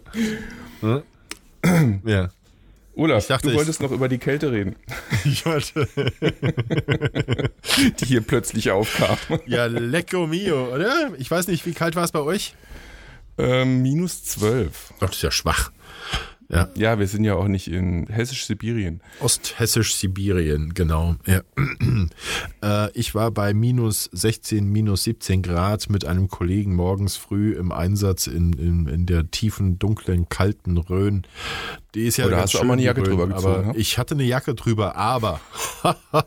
Ja. 2.04 2.30
Olaf, 2.98 3.22
Ich 3.22 3.28
dachte, 3.28 3.50
du 3.50 3.54
wolltest 3.54 3.80
noch 3.80 3.92
über 3.92 4.08
die 4.08 4.18
Kälte 4.18 4.50
reden, 4.50 4.74
Ich 5.24 5.46
wollte. 5.46 5.86
die 8.00 8.04
hier 8.04 8.22
plötzlich 8.22 8.72
aufkam. 8.72 9.16
Ja, 9.46 9.66
lecco 9.66 10.26
mio, 10.26 10.74
oder? 10.74 11.12
Ich 11.16 11.30
weiß 11.30 11.46
nicht, 11.46 11.64
wie 11.64 11.74
kalt 11.74 11.94
war 11.94 12.02
es 12.02 12.10
bei 12.10 12.18
euch? 12.20 12.54
Ähm, 13.38 13.82
minus 13.82 14.24
12. 14.24 14.94
Ach, 14.96 15.06
das 15.06 15.10
ist 15.12 15.22
ja 15.22 15.30
schwach. 15.30 15.70
Ja, 16.50 16.68
Ja, 16.76 16.98
wir 16.98 17.06
sind 17.06 17.24
ja 17.24 17.34
auch 17.34 17.46
nicht 17.48 17.68
in 17.68 18.06
Hessisch-Sibirien. 18.08 19.00
Osthessisch-Sibirien, 19.20 20.72
genau. 20.74 21.16
Ja. 21.26 21.42
Äh, 22.60 22.90
ich 22.98 23.14
war 23.14 23.30
bei 23.30 23.54
minus 23.54 24.08
16, 24.12 24.66
minus 24.68 25.04
17 25.04 25.42
Grad 25.42 25.90
mit 25.90 26.04
einem 26.04 26.26
Kollegen 26.28 26.74
morgens 26.74 27.16
früh 27.16 27.52
im 27.52 27.70
Einsatz 27.70 28.26
in, 28.26 28.52
in, 28.54 28.88
in 28.88 29.06
der 29.06 29.30
tiefen, 29.30 29.78
dunklen, 29.78 30.28
kalten 30.28 30.76
Rhön. 30.76 31.22
Die 31.94 32.06
ist 32.06 32.16
ja 32.16 32.26
Oder 32.26 32.36
ganz 32.38 32.42
hast 32.44 32.54
du 32.54 32.58
auch 32.58 32.64
mal 32.64 32.72
eine 32.74 32.82
Jacke 32.82 33.02
Rhön, 33.02 33.10
drüber 33.10 33.26
gezogen, 33.28 33.54
Aber 33.54 33.66
ne? 33.72 33.76
ich 33.76 33.96
hatte 33.98 34.14
eine 34.14 34.24
Jacke 34.24 34.54
drüber, 34.56 34.96
aber 34.96 35.40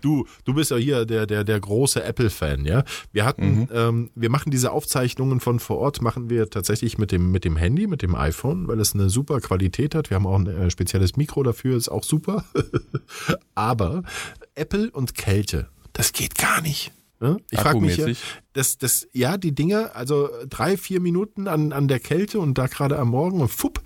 du, 0.00 0.26
du 0.44 0.54
bist 0.54 0.70
ja 0.70 0.76
hier 0.76 1.04
der, 1.04 1.26
der, 1.26 1.44
der 1.44 1.60
große 1.60 2.02
Apple-Fan, 2.02 2.64
ja? 2.64 2.84
Wir 3.12 3.24
hatten, 3.24 3.42
Mhm. 3.42 3.68
ähm, 3.72 4.10
wir 4.14 4.30
machen 4.30 4.50
diese 4.50 4.72
Aufzeichnungen 4.72 5.40
von 5.40 5.58
vor 5.60 5.78
Ort, 5.78 6.02
machen 6.02 6.30
wir 6.30 6.48
tatsächlich 6.50 6.98
mit 6.98 7.12
dem, 7.12 7.30
mit 7.30 7.44
dem 7.44 7.56
Handy, 7.56 7.86
mit 7.86 8.02
dem 8.02 8.14
iPhone, 8.14 8.66
weil 8.68 8.80
es 8.80 8.94
eine 8.94 9.01
super 9.08 9.40
Qualität 9.40 9.94
hat. 9.94 10.10
Wir 10.10 10.16
haben 10.16 10.26
auch 10.26 10.38
ein 10.38 10.46
äh, 10.46 10.70
spezielles 10.70 11.16
Mikro 11.16 11.42
dafür, 11.42 11.76
ist 11.76 11.88
auch 11.88 12.04
super. 12.04 12.44
Aber 13.54 14.02
Apple 14.54 14.90
und 14.90 15.14
Kälte, 15.14 15.68
das 15.92 16.12
geht 16.12 16.36
gar 16.36 16.60
nicht. 16.60 16.92
ne? 17.20 17.38
Ich 17.50 17.60
frage 17.60 17.80
mich, 17.80 17.96
ja, 17.96 18.06
das, 18.52 18.78
das, 18.78 19.08
ja, 19.12 19.36
die 19.36 19.54
Dinge, 19.54 19.94
also 19.94 20.28
drei, 20.48 20.76
vier 20.76 21.00
Minuten 21.00 21.48
an, 21.48 21.72
an 21.72 21.88
der 21.88 22.00
Kälte 22.00 22.38
und 22.38 22.58
da 22.58 22.66
gerade 22.66 22.98
am 22.98 23.08
Morgen 23.08 23.40
und 23.40 23.48
fupp, 23.48 23.82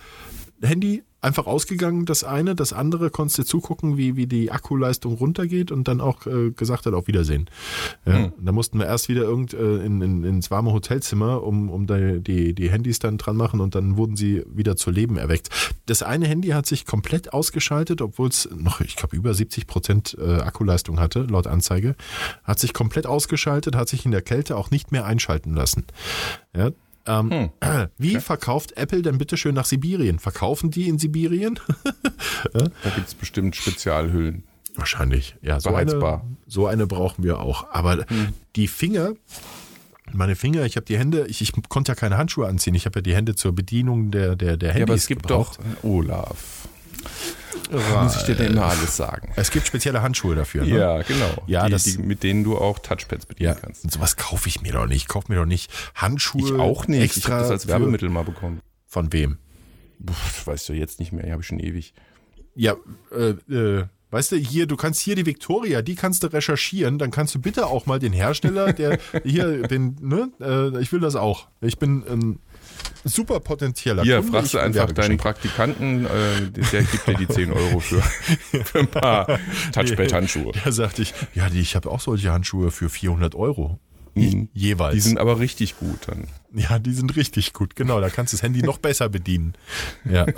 Handy 0.62 1.02
einfach 1.26 1.46
ausgegangen, 1.46 2.06
das 2.06 2.24
eine, 2.24 2.54
das 2.54 2.72
andere 2.72 3.10
konntest 3.10 3.38
du 3.38 3.42
zugucken, 3.44 3.96
wie, 3.96 4.16
wie 4.16 4.26
die 4.26 4.50
Akkuleistung 4.50 5.14
runtergeht 5.14 5.70
und 5.70 5.88
dann 5.88 6.00
auch 6.00 6.26
äh, 6.26 6.50
gesagt 6.50 6.86
hat, 6.86 6.94
auf 6.94 7.08
Wiedersehen. 7.08 7.50
Ja, 8.06 8.32
Da 8.40 8.52
mussten 8.52 8.78
wir 8.78 8.86
erst 8.86 9.08
wieder 9.08 9.22
irgend 9.22 9.52
äh, 9.52 9.84
in, 9.84 10.00
in, 10.00 10.24
ins 10.24 10.50
warme 10.50 10.72
Hotelzimmer, 10.72 11.42
um, 11.42 11.68
um 11.68 11.86
da 11.86 11.96
die, 11.98 12.54
die 12.54 12.70
Handys 12.70 13.00
dann 13.00 13.18
dran 13.18 13.36
machen 13.36 13.60
und 13.60 13.74
dann 13.74 13.96
wurden 13.96 14.16
sie 14.16 14.44
wieder 14.48 14.76
zu 14.76 14.90
Leben 14.90 15.16
erweckt. 15.16 15.50
Das 15.86 16.02
eine 16.02 16.26
Handy 16.26 16.48
hat 16.48 16.66
sich 16.66 16.86
komplett 16.86 17.32
ausgeschaltet, 17.32 18.00
obwohl 18.00 18.28
es 18.28 18.48
noch, 18.56 18.80
ich 18.80 18.96
glaube, 18.96 19.16
über 19.16 19.34
70 19.34 19.66
Prozent 19.66 20.16
äh, 20.20 20.36
Akkuleistung 20.36 21.00
hatte, 21.00 21.22
laut 21.22 21.46
Anzeige, 21.46 21.96
hat 22.44 22.60
sich 22.60 22.72
komplett 22.72 23.06
ausgeschaltet, 23.06 23.74
hat 23.74 23.88
sich 23.88 24.04
in 24.04 24.12
der 24.12 24.22
Kälte 24.22 24.56
auch 24.56 24.70
nicht 24.70 24.92
mehr 24.92 25.04
einschalten 25.04 25.54
lassen. 25.54 25.84
Ja, 26.56 26.70
ähm, 27.06 27.50
Wie 27.98 28.20
verkauft 28.20 28.76
Apple 28.76 29.02
denn 29.02 29.18
bitte 29.18 29.36
schön 29.36 29.54
nach 29.54 29.64
Sibirien? 29.64 30.18
Verkaufen 30.18 30.70
die 30.70 30.88
in 30.88 30.98
Sibirien? 30.98 31.58
Da 32.52 32.90
gibt 32.94 33.08
es 33.08 33.14
bestimmt 33.14 33.56
Spezialhüllen. 33.56 34.44
Wahrscheinlich, 34.76 35.36
ja. 35.42 35.58
So 35.58 35.74
eine, 35.74 36.22
so 36.46 36.66
eine 36.66 36.86
brauchen 36.86 37.24
wir 37.24 37.40
auch. 37.40 37.66
Aber 37.70 38.04
die 38.56 38.68
Finger, 38.68 39.12
meine 40.12 40.36
Finger, 40.36 40.64
ich 40.64 40.76
habe 40.76 40.86
die 40.86 40.98
Hände, 40.98 41.26
ich, 41.26 41.40
ich 41.40 41.52
konnte 41.68 41.92
ja 41.92 41.96
keine 41.96 42.18
Handschuhe 42.18 42.46
anziehen. 42.46 42.74
Ich 42.74 42.86
habe 42.86 42.98
ja 42.98 43.02
die 43.02 43.14
Hände 43.14 43.34
zur 43.34 43.54
Bedienung 43.54 44.10
der, 44.10 44.36
der, 44.36 44.56
der 44.56 44.70
Handys 44.70 44.80
Ja, 44.80 44.84
aber 44.84 44.94
es 44.94 45.06
gibt 45.06 45.22
gebraucht. 45.22 45.58
doch, 45.82 45.90
Olaf, 45.90 46.68
muss 47.70 48.16
ich 48.16 48.22
dir 48.24 48.34
denn 48.34 48.52
immer 48.52 48.66
alles 48.66 48.96
sagen? 48.96 49.32
Es 49.36 49.50
gibt 49.50 49.66
spezielle 49.66 50.02
Handschuhe 50.02 50.34
dafür. 50.34 50.64
Ne? 50.64 50.78
Ja, 50.78 51.02
genau. 51.02 51.42
Ja, 51.46 51.66
die, 51.66 51.72
das- 51.72 51.84
die, 51.84 51.98
mit 51.98 52.22
denen 52.22 52.44
du 52.44 52.56
auch 52.58 52.78
Touchpads 52.78 53.26
bedienen 53.26 53.50
Ja, 53.50 53.54
kannst. 53.54 53.84
und 53.84 53.92
sowas 53.92 54.16
kaufe 54.16 54.48
ich 54.48 54.62
mir 54.62 54.72
doch 54.72 54.86
nicht. 54.86 55.02
Ich 55.02 55.08
kaufe 55.08 55.30
mir 55.32 55.38
doch 55.38 55.46
nicht 55.46 55.70
Handschuhe. 55.94 56.54
Ich 56.54 56.60
auch 56.60 56.86
nicht. 56.88 56.98
ich 57.04 57.16
Extra 57.16 57.32
habe 57.32 57.42
das 57.42 57.50
als 57.50 57.66
Werbemittel 57.68 58.08
mal 58.08 58.24
bekommen. 58.24 58.60
Von 58.86 59.12
wem? 59.12 59.38
Das 59.98 60.46
weißt 60.46 60.68
du 60.68 60.72
jetzt 60.74 61.00
nicht 61.00 61.12
mehr, 61.12 61.24
die 61.24 61.32
habe 61.32 61.42
ich 61.42 61.48
schon 61.48 61.58
ewig. 61.58 61.94
Ja, 62.54 62.74
äh, 63.12 63.30
äh, 63.52 63.84
weißt 64.10 64.32
du, 64.32 64.36
hier, 64.36 64.66
du 64.66 64.76
kannst 64.76 65.00
hier 65.00 65.14
die 65.16 65.26
Victoria, 65.26 65.82
die 65.82 65.94
kannst 65.94 66.22
du 66.22 66.28
recherchieren, 66.32 66.98
dann 66.98 67.10
kannst 67.10 67.34
du 67.34 67.38
bitte 67.40 67.66
auch 67.66 67.86
mal 67.86 67.98
den 67.98 68.12
Hersteller, 68.12 68.72
der 68.72 68.98
hier, 69.24 69.62
den, 69.68 69.96
ne, 70.00 70.30
äh, 70.40 70.80
ich 70.80 70.92
will 70.92 71.00
das 71.00 71.16
auch. 71.16 71.48
Ich 71.60 71.78
bin 71.78 72.04
ein 72.08 72.38
super 73.04 73.40
potenzieller 73.40 74.02
Hier, 74.02 74.18
Kunde. 74.18 74.32
fragst 74.32 74.54
du 74.54 74.58
einfach 74.58 74.92
deinen. 74.92 75.16
Praktikanten, 75.18 76.06
äh, 76.06 76.50
der 76.72 76.82
gibt 76.82 77.06
dir 77.06 77.14
die 77.14 77.28
10 77.28 77.52
Euro 77.52 77.80
für, 77.80 78.00
für 78.64 78.78
ein 78.80 78.88
paar 78.88 79.38
Touchpad-Handschuhe. 79.72 80.52
Da 80.64 80.72
sagte 80.72 81.02
ich, 81.02 81.14
ja, 81.34 81.48
die, 81.48 81.60
ich 81.60 81.76
habe 81.76 81.90
auch 81.90 82.00
solche 82.00 82.32
Handschuhe 82.32 82.70
für 82.70 82.88
400 82.88 83.34
Euro. 83.34 83.78
Mhm. 84.14 84.48
Jeweils. 84.54 84.94
Die 84.94 85.00
sind 85.00 85.18
aber 85.18 85.38
richtig 85.40 85.78
gut 85.78 86.00
dann. 86.06 86.28
ja, 86.54 86.78
die 86.78 86.92
sind 86.92 87.16
richtig 87.16 87.52
gut, 87.52 87.76
genau. 87.76 88.00
Da 88.00 88.08
kannst 88.08 88.32
du 88.32 88.36
das 88.36 88.42
Handy 88.42 88.62
noch 88.62 88.78
besser 88.78 89.08
bedienen. 89.10 89.54
Ja. 90.10 90.26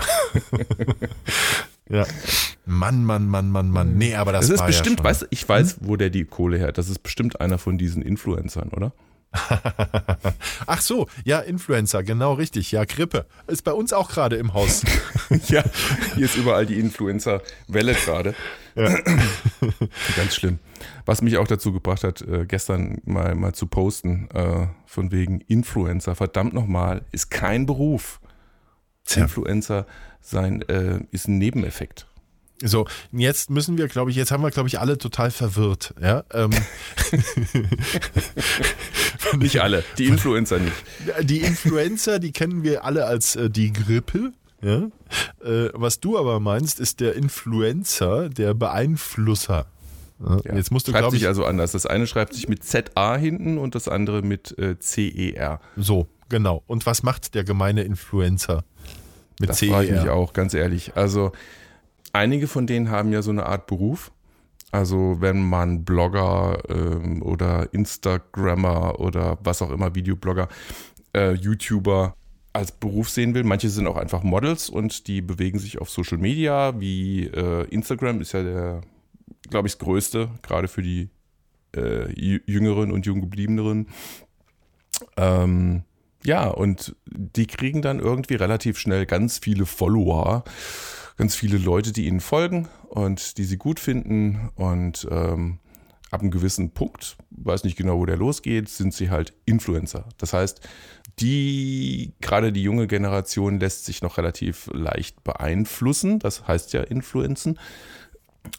ja. 1.88 2.06
Mann, 2.66 3.04
Mann, 3.04 3.28
Mann, 3.28 3.50
Mann, 3.50 3.70
Mann. 3.70 3.96
Nee, 3.96 4.14
aber 4.14 4.32
das, 4.32 4.46
Das, 4.46 4.54
ist 4.54 4.60
war 4.60 4.66
bestimmt, 4.66 4.98
ja 4.98 5.04
weißt 5.04 5.22
du, 5.22 5.26
ich 5.30 5.48
weiß, 5.48 5.78
wo 5.80 5.96
der 5.96 6.10
die 6.10 6.24
Kohle 6.24 6.58
her. 6.58 6.72
Das 6.72 6.88
ist 6.88 7.02
bestimmt 7.02 7.40
einer 7.40 7.58
von 7.58 7.78
diesen 7.78 8.02
Influencern, 8.02 8.68
oder? 8.68 8.92
Ach 10.66 10.80
so, 10.80 11.06
ja, 11.24 11.40
Influencer, 11.40 12.02
genau 12.02 12.34
richtig. 12.34 12.72
Ja, 12.72 12.84
Grippe. 12.84 13.26
Ist 13.46 13.62
bei 13.62 13.72
uns 13.72 13.92
auch 13.92 14.10
gerade 14.10 14.36
im 14.36 14.54
Haus. 14.54 14.82
ja, 15.48 15.62
hier 16.14 16.24
ist 16.24 16.36
überall 16.36 16.66
die 16.66 16.78
Influencer-Welle 16.78 17.94
gerade. 17.94 18.34
Ganz 18.74 20.34
schlimm. 20.34 20.58
Was 21.04 21.20
mich 21.20 21.36
auch 21.36 21.48
dazu 21.48 21.72
gebracht 21.72 22.04
hat, 22.04 22.22
äh, 22.22 22.46
gestern 22.46 22.98
mal, 23.04 23.34
mal 23.34 23.52
zu 23.52 23.66
posten, 23.66 24.28
äh, 24.32 24.68
von 24.86 25.10
wegen 25.10 25.40
Influencer, 25.42 26.14
verdammt 26.14 26.54
nochmal, 26.54 27.04
ist 27.12 27.30
kein 27.30 27.66
Beruf. 27.66 28.20
Influencer 29.16 29.86
sein 30.20 30.62
äh, 30.62 31.00
ist 31.10 31.28
ein 31.28 31.38
Nebeneffekt. 31.38 32.06
So, 32.62 32.88
jetzt 33.12 33.50
müssen 33.50 33.78
wir, 33.78 33.86
glaube 33.86 34.10
ich, 34.10 34.16
jetzt 34.16 34.32
haben 34.32 34.42
wir, 34.42 34.50
glaube 34.50 34.68
ich, 34.68 34.80
alle 34.80 34.98
total 34.98 35.30
verwirrt. 35.30 35.94
Ja, 36.00 36.24
ähm, 36.32 36.50
Nicht 39.38 39.60
alle, 39.60 39.84
die 39.96 40.06
Influencer 40.06 40.58
nicht. 40.58 40.74
die 41.22 41.38
Influencer, 41.38 42.18
die 42.18 42.32
kennen 42.32 42.64
wir 42.64 42.84
alle 42.84 43.06
als 43.06 43.36
äh, 43.36 43.48
die 43.48 43.72
Grippe. 43.72 44.32
Ja? 44.60 44.88
Äh, 45.44 45.70
was 45.74 46.00
du 46.00 46.18
aber 46.18 46.40
meinst, 46.40 46.80
ist 46.80 46.98
der 46.98 47.14
Influencer, 47.14 48.28
der 48.28 48.54
Beeinflusser. 48.54 49.66
Ja? 50.18 50.40
Ja. 50.44 50.56
Jetzt 50.56 50.72
musst 50.72 50.88
du, 50.88 50.92
schreibt 50.92 51.02
glaube 51.02 51.14
sich 51.14 51.22
ich, 51.22 51.28
also 51.28 51.44
anders. 51.44 51.72
Das 51.72 51.86
eine 51.86 52.08
schreibt 52.08 52.34
sich 52.34 52.48
mit 52.48 52.64
ZA 52.64 53.16
hinten 53.16 53.58
und 53.58 53.76
das 53.76 53.86
andere 53.86 54.22
mit 54.22 54.58
äh, 54.58 54.76
CER. 54.80 55.60
so, 55.76 56.08
genau. 56.28 56.64
Und 56.66 56.86
was 56.86 57.04
macht 57.04 57.36
der 57.36 57.44
gemeine 57.44 57.82
Influencer 57.82 58.64
mit 59.40 59.50
Das 59.50 59.60
frage 59.60 59.86
ich 59.86 59.92
mich 59.92 60.08
auch, 60.08 60.32
ganz 60.32 60.54
ehrlich. 60.54 60.92
Also, 60.96 61.32
einige 62.12 62.46
von 62.46 62.66
denen 62.66 62.90
haben 62.90 63.12
ja 63.12 63.22
so 63.22 63.30
eine 63.30 63.46
Art 63.46 63.66
Beruf. 63.66 64.10
Also, 64.70 65.16
wenn 65.20 65.48
man 65.48 65.84
Blogger 65.84 66.58
ähm, 66.68 67.22
oder 67.22 67.72
Instagrammer 67.72 69.00
oder 69.00 69.38
was 69.42 69.62
auch 69.62 69.70
immer, 69.70 69.94
Videoblogger, 69.94 70.48
äh, 71.16 71.32
YouTuber 71.32 72.14
als 72.52 72.72
Beruf 72.72 73.08
sehen 73.08 73.34
will. 73.34 73.44
Manche 73.44 73.68
sind 73.68 73.86
auch 73.86 73.96
einfach 73.96 74.22
Models 74.22 74.68
und 74.68 75.06
die 75.06 75.20
bewegen 75.22 75.58
sich 75.58 75.80
auf 75.80 75.90
Social 75.90 76.18
Media, 76.18 76.78
wie 76.80 77.26
äh, 77.26 77.64
Instagram 77.68 78.20
ist 78.20 78.32
ja 78.32 78.42
der, 78.42 78.80
glaube 79.48 79.68
ich, 79.68 79.74
das 79.74 79.78
größte, 79.78 80.30
gerade 80.42 80.66
für 80.66 80.82
die 80.82 81.10
äh, 81.76 82.06
Jü- 82.06 82.42
Jüngeren 82.46 82.90
und 82.90 83.06
Junggebliebeneren. 83.06 83.88
Ähm, 85.16 85.84
ja, 86.28 86.46
und 86.46 86.94
die 87.06 87.46
kriegen 87.46 87.80
dann 87.80 88.00
irgendwie 88.00 88.34
relativ 88.34 88.78
schnell 88.78 89.06
ganz 89.06 89.38
viele 89.38 89.64
Follower, 89.64 90.44
ganz 91.16 91.34
viele 91.34 91.56
Leute, 91.56 91.90
die 91.90 92.06
ihnen 92.06 92.20
folgen 92.20 92.68
und 92.90 93.38
die 93.38 93.44
sie 93.44 93.56
gut 93.56 93.80
finden. 93.80 94.50
Und 94.54 95.08
ähm, 95.10 95.58
ab 96.10 96.20
einem 96.20 96.30
gewissen 96.30 96.72
Punkt, 96.72 97.16
weiß 97.30 97.64
nicht 97.64 97.78
genau, 97.78 97.98
wo 97.98 98.04
der 98.04 98.18
losgeht, 98.18 98.68
sind 98.68 98.92
sie 98.92 99.08
halt 99.08 99.32
Influencer. 99.46 100.04
Das 100.18 100.34
heißt, 100.34 100.60
die, 101.18 102.12
gerade 102.20 102.52
die 102.52 102.62
junge 102.62 102.86
Generation 102.86 103.58
lässt 103.58 103.86
sich 103.86 104.02
noch 104.02 104.18
relativ 104.18 104.68
leicht 104.74 105.24
beeinflussen. 105.24 106.18
Das 106.18 106.46
heißt 106.46 106.74
ja 106.74 106.82
Influenzen. 106.82 107.58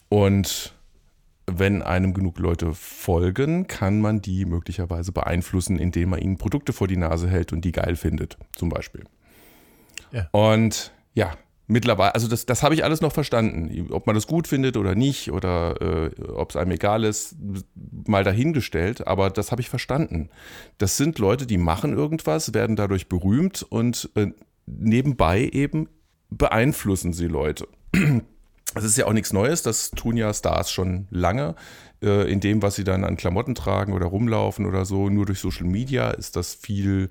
Und 0.10 0.74
wenn 1.58 1.82
einem 1.82 2.14
genug 2.14 2.40
Leute 2.40 2.74
folgen, 2.74 3.68
kann 3.68 4.02
man 4.02 4.22
die 4.22 4.46
möglicherweise 4.46 5.12
beeinflussen, 5.12 5.80
indem 5.80 6.10
man 6.10 6.20
ihnen 6.20 6.38
Produkte 6.38 6.74
vor 6.74 6.88
die 6.88 6.98
Nase 6.98 7.30
hält 7.30 7.54
und 7.54 7.64
die 7.66 7.72
geil 7.72 7.96
findet, 7.96 8.38
zum 8.56 8.70
Beispiel. 8.70 9.04
Ja. 10.12 10.28
Und 10.32 10.92
ja, 11.14 11.34
mittlerweile, 11.68 12.16
also 12.16 12.28
das, 12.28 12.46
das 12.46 12.64
habe 12.64 12.74
ich 12.74 12.84
alles 12.84 13.00
noch 13.00 13.14
verstanden. 13.14 13.88
Ob 13.92 14.08
man 14.08 14.16
das 14.16 14.28
gut 14.28 14.48
findet 14.48 14.76
oder 14.76 14.96
nicht 14.96 15.32
oder 15.32 15.82
äh, 15.82 16.24
ob 16.32 16.50
es 16.50 16.56
einem 16.56 16.72
egal 16.72 17.04
ist, 17.04 17.36
mal 18.08 18.24
dahingestellt, 18.24 19.08
aber 19.08 19.30
das 19.30 19.52
habe 19.52 19.62
ich 19.62 19.70
verstanden. 19.70 20.30
Das 20.78 20.98
sind 20.98 21.20
Leute, 21.20 21.46
die 21.46 21.58
machen 21.58 21.94
irgendwas, 21.94 22.54
werden 22.54 22.76
dadurch 22.76 23.08
berühmt 23.08 23.64
und 23.64 24.10
äh, 24.16 24.28
nebenbei 24.66 25.50
eben 25.52 25.88
beeinflussen 26.30 27.14
sie 27.14 27.28
Leute. 27.28 27.68
Das 28.76 28.84
ist 28.84 28.98
ja 28.98 29.08
auch 29.08 29.14
nichts 29.14 29.34
Neues, 29.34 29.64
das 29.64 29.92
tun 29.92 30.16
ja 30.16 30.34
Stars 30.34 30.72
schon 30.72 31.08
lange. 31.10 31.56
Äh, 32.02 32.32
in 32.32 32.40
dem, 32.40 32.62
was 32.62 32.76
sie 32.76 32.84
dann 32.84 33.04
an 33.04 33.18
Klamotten 33.18 33.56
tragen 33.56 33.94
oder 33.94 34.06
rumlaufen 34.06 34.66
oder 34.66 34.86
so, 34.86 35.10
nur 35.10 35.26
durch 35.26 35.40
Social 35.40 35.66
Media 35.66 36.12
ist 36.12 36.36
das 36.36 36.54
viel 36.54 37.10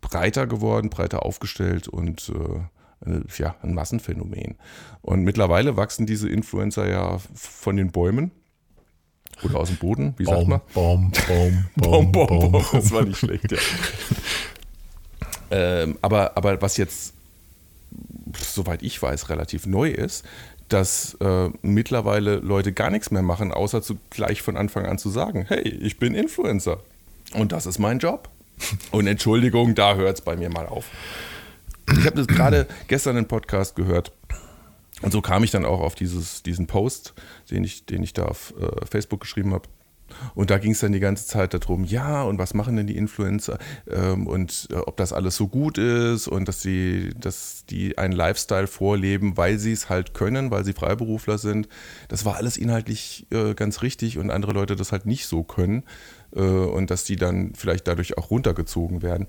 breiter 0.00 0.46
geworden, 0.46 0.90
breiter 0.90 1.24
aufgestellt 1.24 1.88
und 1.88 2.30
äh, 2.30 3.20
ja, 3.38 3.56
ein 3.62 3.74
Massenphänomen. 3.74 4.56
Und 5.02 5.24
mittlerweile 5.24 5.76
wachsen 5.76 6.06
diese 6.06 6.28
Influencer 6.28 6.88
ja 6.88 7.18
von 7.34 7.76
den 7.76 7.90
Bäumen 7.92 8.30
oder 9.42 9.58
aus 9.58 9.68
dem 9.68 9.78
Boden, 9.78 10.14
wie 10.18 10.26
sagt 10.26 10.46
man? 10.46 10.60
Baum, 10.74 11.12
Baum, 11.26 11.64
Baum, 11.76 12.12
Baum, 12.12 12.52
Baum. 12.52 12.64
Das 12.72 12.92
war 12.92 13.04
nicht 13.04 13.18
schlecht, 13.18 13.50
ja. 13.50 13.58
ähm, 15.50 15.98
aber, 16.02 16.36
aber 16.36 16.60
was 16.60 16.76
jetzt, 16.76 17.14
soweit 18.36 18.82
ich 18.82 19.00
weiß, 19.00 19.30
relativ 19.30 19.66
neu 19.66 19.88
ist, 19.88 20.24
dass 20.72 21.14
äh, 21.20 21.50
mittlerweile 21.62 22.36
Leute 22.36 22.72
gar 22.72 22.90
nichts 22.90 23.10
mehr 23.10 23.22
machen, 23.22 23.52
außer 23.52 23.82
zu, 23.82 23.98
gleich 24.10 24.40
von 24.42 24.56
Anfang 24.56 24.86
an 24.86 24.98
zu 24.98 25.10
sagen, 25.10 25.44
hey, 25.48 25.68
ich 25.68 25.98
bin 25.98 26.14
Influencer 26.14 26.80
und 27.34 27.52
das 27.52 27.66
ist 27.66 27.78
mein 27.78 27.98
Job. 27.98 28.28
Und 28.90 29.06
Entschuldigung, 29.06 29.74
da 29.74 29.94
hört 29.94 30.18
es 30.18 30.20
bei 30.20 30.36
mir 30.36 30.50
mal 30.50 30.66
auf. 30.66 30.84
Ich 31.92 32.04
habe 32.04 32.16
das 32.16 32.26
gerade 32.26 32.66
gestern 32.88 33.16
im 33.16 33.26
Podcast 33.26 33.74
gehört. 33.74 34.12
Und 35.00 35.12
so 35.12 35.22
kam 35.22 35.42
ich 35.44 35.50
dann 35.50 35.64
auch 35.64 35.80
auf 35.80 35.94
dieses, 35.94 36.42
diesen 36.42 36.66
Post, 36.66 37.14
den 37.50 37.64
ich, 37.64 37.86
den 37.86 38.02
ich 38.02 38.12
da 38.12 38.26
auf 38.26 38.52
äh, 38.60 38.84
Facebook 38.84 39.20
geschrieben 39.20 39.54
habe. 39.54 39.66
Und 40.34 40.50
da 40.50 40.58
ging 40.58 40.72
es 40.72 40.80
dann 40.80 40.92
die 40.92 41.00
ganze 41.00 41.26
Zeit 41.26 41.54
darum, 41.54 41.84
ja, 41.84 42.22
und 42.22 42.38
was 42.38 42.54
machen 42.54 42.76
denn 42.76 42.86
die 42.86 42.96
Influencer 42.96 43.58
ähm, 43.90 44.26
und 44.26 44.68
äh, 44.70 44.76
ob 44.76 44.96
das 44.96 45.12
alles 45.12 45.36
so 45.36 45.48
gut 45.48 45.78
ist 45.78 46.28
und 46.28 46.48
dass 46.48 46.62
sie, 46.62 47.10
dass 47.18 47.64
die 47.68 47.98
einen 47.98 48.12
Lifestyle 48.12 48.66
vorleben, 48.66 49.36
weil 49.36 49.58
sie 49.58 49.72
es 49.72 49.88
halt 49.88 50.14
können, 50.14 50.50
weil 50.50 50.64
sie 50.64 50.72
Freiberufler 50.72 51.38
sind. 51.38 51.68
Das 52.08 52.24
war 52.24 52.36
alles 52.36 52.56
inhaltlich 52.56 53.26
äh, 53.30 53.54
ganz 53.54 53.82
richtig 53.82 54.18
und 54.18 54.30
andere 54.30 54.52
Leute 54.52 54.76
das 54.76 54.92
halt 54.92 55.06
nicht 55.06 55.26
so 55.26 55.42
können 55.42 55.84
äh, 56.34 56.40
und 56.40 56.90
dass 56.90 57.04
die 57.04 57.16
dann 57.16 57.52
vielleicht 57.54 57.88
dadurch 57.88 58.18
auch 58.18 58.30
runtergezogen 58.30 59.02
werden. 59.02 59.26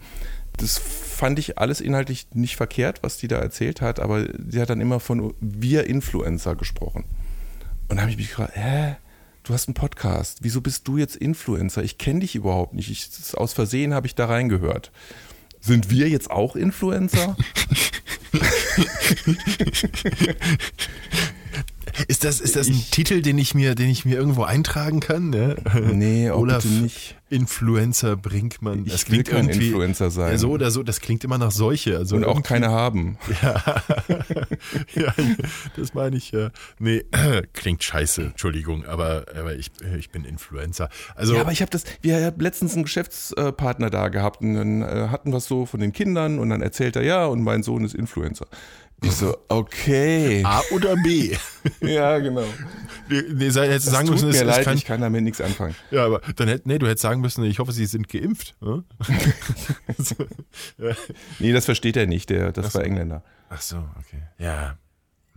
Das 0.58 0.78
fand 0.78 1.40
ich 1.40 1.58
alles 1.58 1.82
inhaltlich 1.82 2.28
nicht 2.34 2.56
verkehrt, 2.56 3.04
was 3.04 3.18
die 3.18 3.28
da 3.28 3.38
erzählt 3.38 3.82
hat, 3.82 4.00
aber 4.00 4.26
sie 4.50 4.62
hat 4.62 4.70
dann 4.70 4.82
immer 4.82 5.00
von 5.00 5.34
wir 5.40 5.88
Influencer 5.88 6.56
gesprochen. 6.56 7.06
Und 7.90 7.98
da 7.98 8.02
habe 8.02 8.12
ich 8.12 8.18
mich 8.18 8.30
gefragt, 8.30 8.56
hä? 8.56 8.96
Du 9.44 9.54
hast 9.54 9.68
einen 9.68 9.76
Podcast. 9.76 10.40
Wieso 10.42 10.62
bist 10.62 10.88
du 10.88 10.98
jetzt 10.98 11.16
Influencer? 11.16 11.84
Ich 11.84 11.98
kenne 11.98 12.22
dich 12.22 12.36
überhaupt 12.36 12.74
nicht. 12.74 12.90
Ich, 12.90 13.10
aus 13.36 13.54
Versehen 13.54 13.94
habe 13.94 14.08
ich 14.08 14.16
da 14.16 14.26
reingehört. 14.26 14.92
Sind 15.60 15.90
wir 15.90 16.10
jetzt 16.10 16.32
auch 16.32 16.56
Influencer? 16.56 17.36
Ist 22.08 22.24
das, 22.24 22.40
ist 22.40 22.56
das 22.56 22.68
ein 22.68 22.74
ich, 22.74 22.90
Titel, 22.90 23.22
den 23.22 23.38
ich 23.38 23.54
mir, 23.54 23.76
den 23.76 23.90
ich 23.90 24.06
mir 24.06 24.18
irgendwo 24.18 24.44
eintragen 24.44 25.00
kann? 25.00 25.30
Ne? 25.30 25.56
Nee, 25.94 26.30
Olaf 26.30 26.66
nicht. 26.66 27.16
Influencer 27.32 28.18
Brinkmann. 28.18 28.84
Das 28.84 28.96
ich 28.96 29.06
klingt 29.06 29.28
will 29.28 29.36
kein 29.36 29.50
Influencer 29.50 30.12
sein. 30.12 30.38
So 30.38 30.52
oder 30.52 30.70
so, 30.70 30.84
das 30.84 31.00
klingt 31.00 31.24
immer 31.24 31.38
nach 31.38 31.52
Seuche. 31.52 31.98
Also 31.98 32.18
Und 32.18 32.26
auch 32.26 32.44
keine 32.44 32.70
haben. 32.70 33.18
Ja. 33.42 33.64
ja, 34.94 35.14
das 35.76 35.94
meine 35.94 36.18
ich 36.18 36.32
ja. 36.32 36.52
Nee, 36.80 37.06
klingt 37.54 37.84
scheiße, 37.84 38.24
Entschuldigung, 38.24 38.86
aber, 38.86 39.26
aber 39.36 39.56
ich, 39.56 39.72
ich 39.98 40.10
bin 40.10 40.26
Influencer. 40.26 40.90
Also, 41.16 41.34
ja, 41.36 41.42
aber 41.42 41.52
ich 41.52 41.62
habe 41.62 41.72
das, 41.72 41.86
wir 42.02 42.24
haben 42.24 42.40
letztens 42.40 42.74
einen 42.74 42.84
Geschäftspartner 42.84 43.90
da 43.90 44.10
gehabt 44.10 44.42
und 44.42 44.54
dann 44.54 44.82
äh, 44.82 45.08
hatten 45.10 45.32
wir 45.32 45.38
es 45.38 45.46
so 45.46 45.66
von 45.66 45.80
den 45.80 45.94
Kindern 45.94 46.40
und 46.40 46.50
dann 46.50 46.62
erzählt 46.62 46.96
er, 46.98 47.04
ja, 47.04 47.26
und 47.26 47.42
mein 47.42 47.64
Sohn 47.64 47.86
ist 47.86 47.96
Influencer. 47.96 48.48
Ich 49.04 49.14
so, 49.14 49.36
okay. 49.50 50.44
A 50.46 50.62
oder 50.72 50.96
B? 50.96 51.36
ja, 51.82 52.20
genau. 52.20 52.46
Nee, 53.10 53.46
hättest 53.46 53.58
das 53.58 53.84
sagen 53.86 54.06
tut 54.06 54.16
müssen, 54.16 54.30
mir 54.30 54.36
es, 54.36 54.44
leid, 54.44 54.64
kann, 54.64 54.78
ich 54.78 54.86
kann 54.86 55.02
damit 55.02 55.24
nichts 55.24 55.42
anfangen. 55.42 55.76
Ja, 55.90 56.06
aber 56.06 56.22
dann 56.36 56.48
hätt, 56.48 56.68
nee, 56.68 56.78
du 56.78 56.86
hättest 56.86 57.02
sagen 57.02 57.20
müssen, 57.20 57.44
ich 57.44 57.58
hoffe, 57.58 57.72
sie 57.72 57.88
sind 57.88 58.08
geimpft. 58.08 58.56
Ja. 58.62 58.84
Nee, 61.40 61.52
das 61.52 61.66
versteht 61.66 61.98
er 61.98 62.06
nicht, 62.06 62.30
der, 62.30 62.52
das 62.52 62.68
Ach 62.68 62.74
war 62.76 62.82
so. 62.82 62.88
Engländer. 62.88 63.24
Ach 63.50 63.62
so, 63.62 63.78
okay. 64.00 64.22
Ja. 64.38 64.78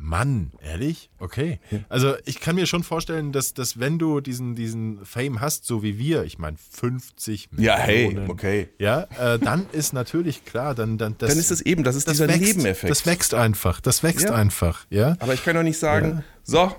Mann, 0.04 0.52
ehrlich? 0.62 1.08
Okay. 1.18 1.60
Also 1.88 2.14
ich 2.26 2.38
kann 2.38 2.56
mir 2.56 2.66
schon 2.66 2.82
vorstellen, 2.84 3.32
dass, 3.32 3.54
dass 3.54 3.80
wenn 3.80 3.98
du 3.98 4.20
diesen, 4.20 4.54
diesen 4.54 5.04
Fame 5.06 5.40
hast, 5.40 5.64
so 5.64 5.82
wie 5.82 5.98
wir, 5.98 6.24
ich 6.24 6.38
meine 6.38 6.58
50 6.58 7.52
Millionen. 7.52 7.66
Ja, 7.66 7.78
hey, 7.78 8.18
okay. 8.28 8.68
Ja, 8.78 9.08
äh, 9.18 9.38
dann 9.38 9.66
ist 9.72 9.94
natürlich 9.94 10.44
klar, 10.44 10.74
dann, 10.74 10.98
dann, 10.98 11.16
das, 11.18 11.30
Dann 11.30 11.38
ist 11.38 11.50
es 11.50 11.62
eben, 11.62 11.84
das 11.84 11.96
ist 11.96 12.06
das 12.06 12.18
dieser 12.18 12.28
wächst, 12.28 12.42
Nebeneffekt. 12.42 12.90
Das 12.90 13.06
wächst 13.06 13.32
einfach, 13.32 13.80
das 13.80 14.02
wächst 14.02 14.26
Ja. 14.26 14.34
einfach, 14.34 14.84
ja. 14.90 15.16
Aber 15.20 15.32
ich 15.32 15.42
kann 15.42 15.56
doch 15.56 15.62
nicht 15.62 15.78
sagen, 15.78 16.22
so, 16.42 16.70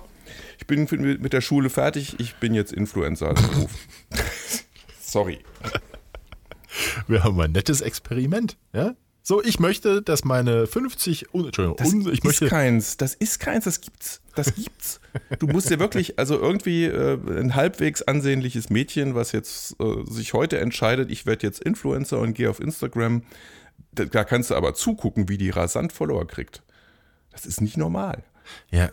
ich 0.58 0.66
bin 0.68 0.86
mit 0.90 1.20
mit 1.20 1.32
der 1.32 1.40
Schule 1.40 1.68
fertig, 1.68 2.20
ich 2.20 2.36
bin 2.36 2.54
jetzt 2.54 2.72
Influencer 2.72 3.28
als 3.30 3.42
Beruf. 3.48 3.70
Sorry. 5.00 5.40
Wir 7.08 7.24
haben 7.24 7.40
ein 7.40 7.52
nettes 7.52 7.80
Experiment, 7.80 8.56
ja. 8.72 8.94
So, 9.28 9.42
ich 9.42 9.58
möchte, 9.58 10.02
dass 10.02 10.22
meine 10.24 10.68
50, 10.68 11.34
un, 11.34 11.46
Entschuldigung, 11.46 11.76
Das 11.78 11.92
ich 12.14 12.22
möchte, 12.22 12.44
ist 12.44 12.48
keins, 12.48 12.96
das 12.96 13.12
ist 13.12 13.40
keins, 13.40 13.64
das 13.64 13.80
gibt's. 13.80 14.20
Das 14.36 14.54
gibt's. 14.54 15.00
Du 15.40 15.48
musst 15.48 15.68
dir 15.68 15.80
wirklich, 15.80 16.16
also 16.16 16.38
irgendwie 16.38 16.84
äh, 16.84 17.18
ein 17.36 17.56
halbwegs 17.56 18.02
ansehnliches 18.02 18.70
Mädchen, 18.70 19.16
was 19.16 19.32
jetzt 19.32 19.74
äh, 19.80 20.04
sich 20.08 20.32
heute 20.32 20.60
entscheidet, 20.60 21.10
ich 21.10 21.26
werde 21.26 21.44
jetzt 21.44 21.60
Influencer 21.60 22.20
und 22.20 22.34
gehe 22.34 22.48
auf 22.48 22.60
Instagram, 22.60 23.24
da, 23.90 24.04
da 24.04 24.22
kannst 24.22 24.50
du 24.50 24.54
aber 24.54 24.74
zugucken, 24.74 25.28
wie 25.28 25.38
die 25.38 25.50
rasant 25.50 25.92
Follower 25.92 26.24
kriegt. 26.28 26.62
Das 27.32 27.46
ist 27.46 27.60
nicht 27.60 27.76
normal. 27.76 28.22
ja, 28.70 28.90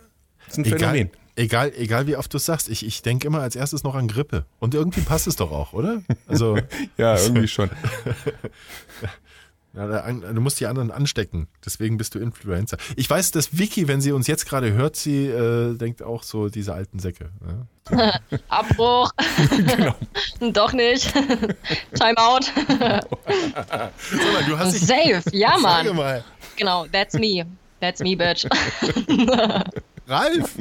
Das 0.48 0.58
ist 0.58 0.58
ein 0.58 0.66
egal, 0.66 0.80
Phänomen. 0.80 1.12
egal, 1.36 1.74
egal 1.78 2.08
wie 2.08 2.16
oft 2.16 2.34
du 2.34 2.38
es 2.38 2.46
sagst, 2.46 2.70
ich, 2.70 2.84
ich 2.84 3.04
denke 3.04 3.28
immer 3.28 3.42
als 3.42 3.56
erstes 3.56 3.84
noch 3.84 3.94
an 3.94 4.08
Grippe. 4.08 4.48
Und 4.58 4.74
irgendwie 4.74 5.02
passt 5.02 5.28
es 5.28 5.36
doch 5.36 5.52
auch, 5.52 5.74
oder? 5.74 6.02
Also, 6.26 6.58
Ja, 6.98 7.20
irgendwie 7.22 7.48
schon. 7.48 7.70
Ja, 9.76 10.12
du 10.12 10.40
musst 10.40 10.60
die 10.60 10.68
anderen 10.68 10.92
anstecken. 10.92 11.48
Deswegen 11.66 11.98
bist 11.98 12.14
du 12.14 12.20
Influencer. 12.20 12.78
Ich 12.96 13.10
weiß, 13.10 13.32
dass 13.32 13.58
Vicky, 13.58 13.88
wenn 13.88 14.02
sie 14.02 14.12
uns 14.12 14.28
jetzt 14.28 14.46
gerade 14.46 14.72
hört, 14.74 14.96
sie 14.96 15.26
äh, 15.26 15.76
denkt 15.76 16.04
auch 16.04 16.22
so, 16.22 16.50
diese 16.50 16.74
alten 16.76 17.00
Säcke. 17.00 17.32
Ja? 17.90 18.20
Abbruch. 18.50 19.12
Doch 20.40 20.74
nicht. 20.74 21.12
Timeout. 21.94 22.46
Sag 22.68 23.10
mal, 23.10 24.44
du 24.48 24.60
hast 24.60 24.74
dich, 24.76 24.86
Safe. 24.86 25.24
Ja, 25.32 25.58
Mann. 25.58 25.96
mal, 25.96 26.24
Genau, 26.56 26.86
that's 26.92 27.16
me. 27.16 27.46
That's 27.80 28.00
me, 28.00 28.16
bitch. 28.16 28.46
Ralf, 30.08 30.56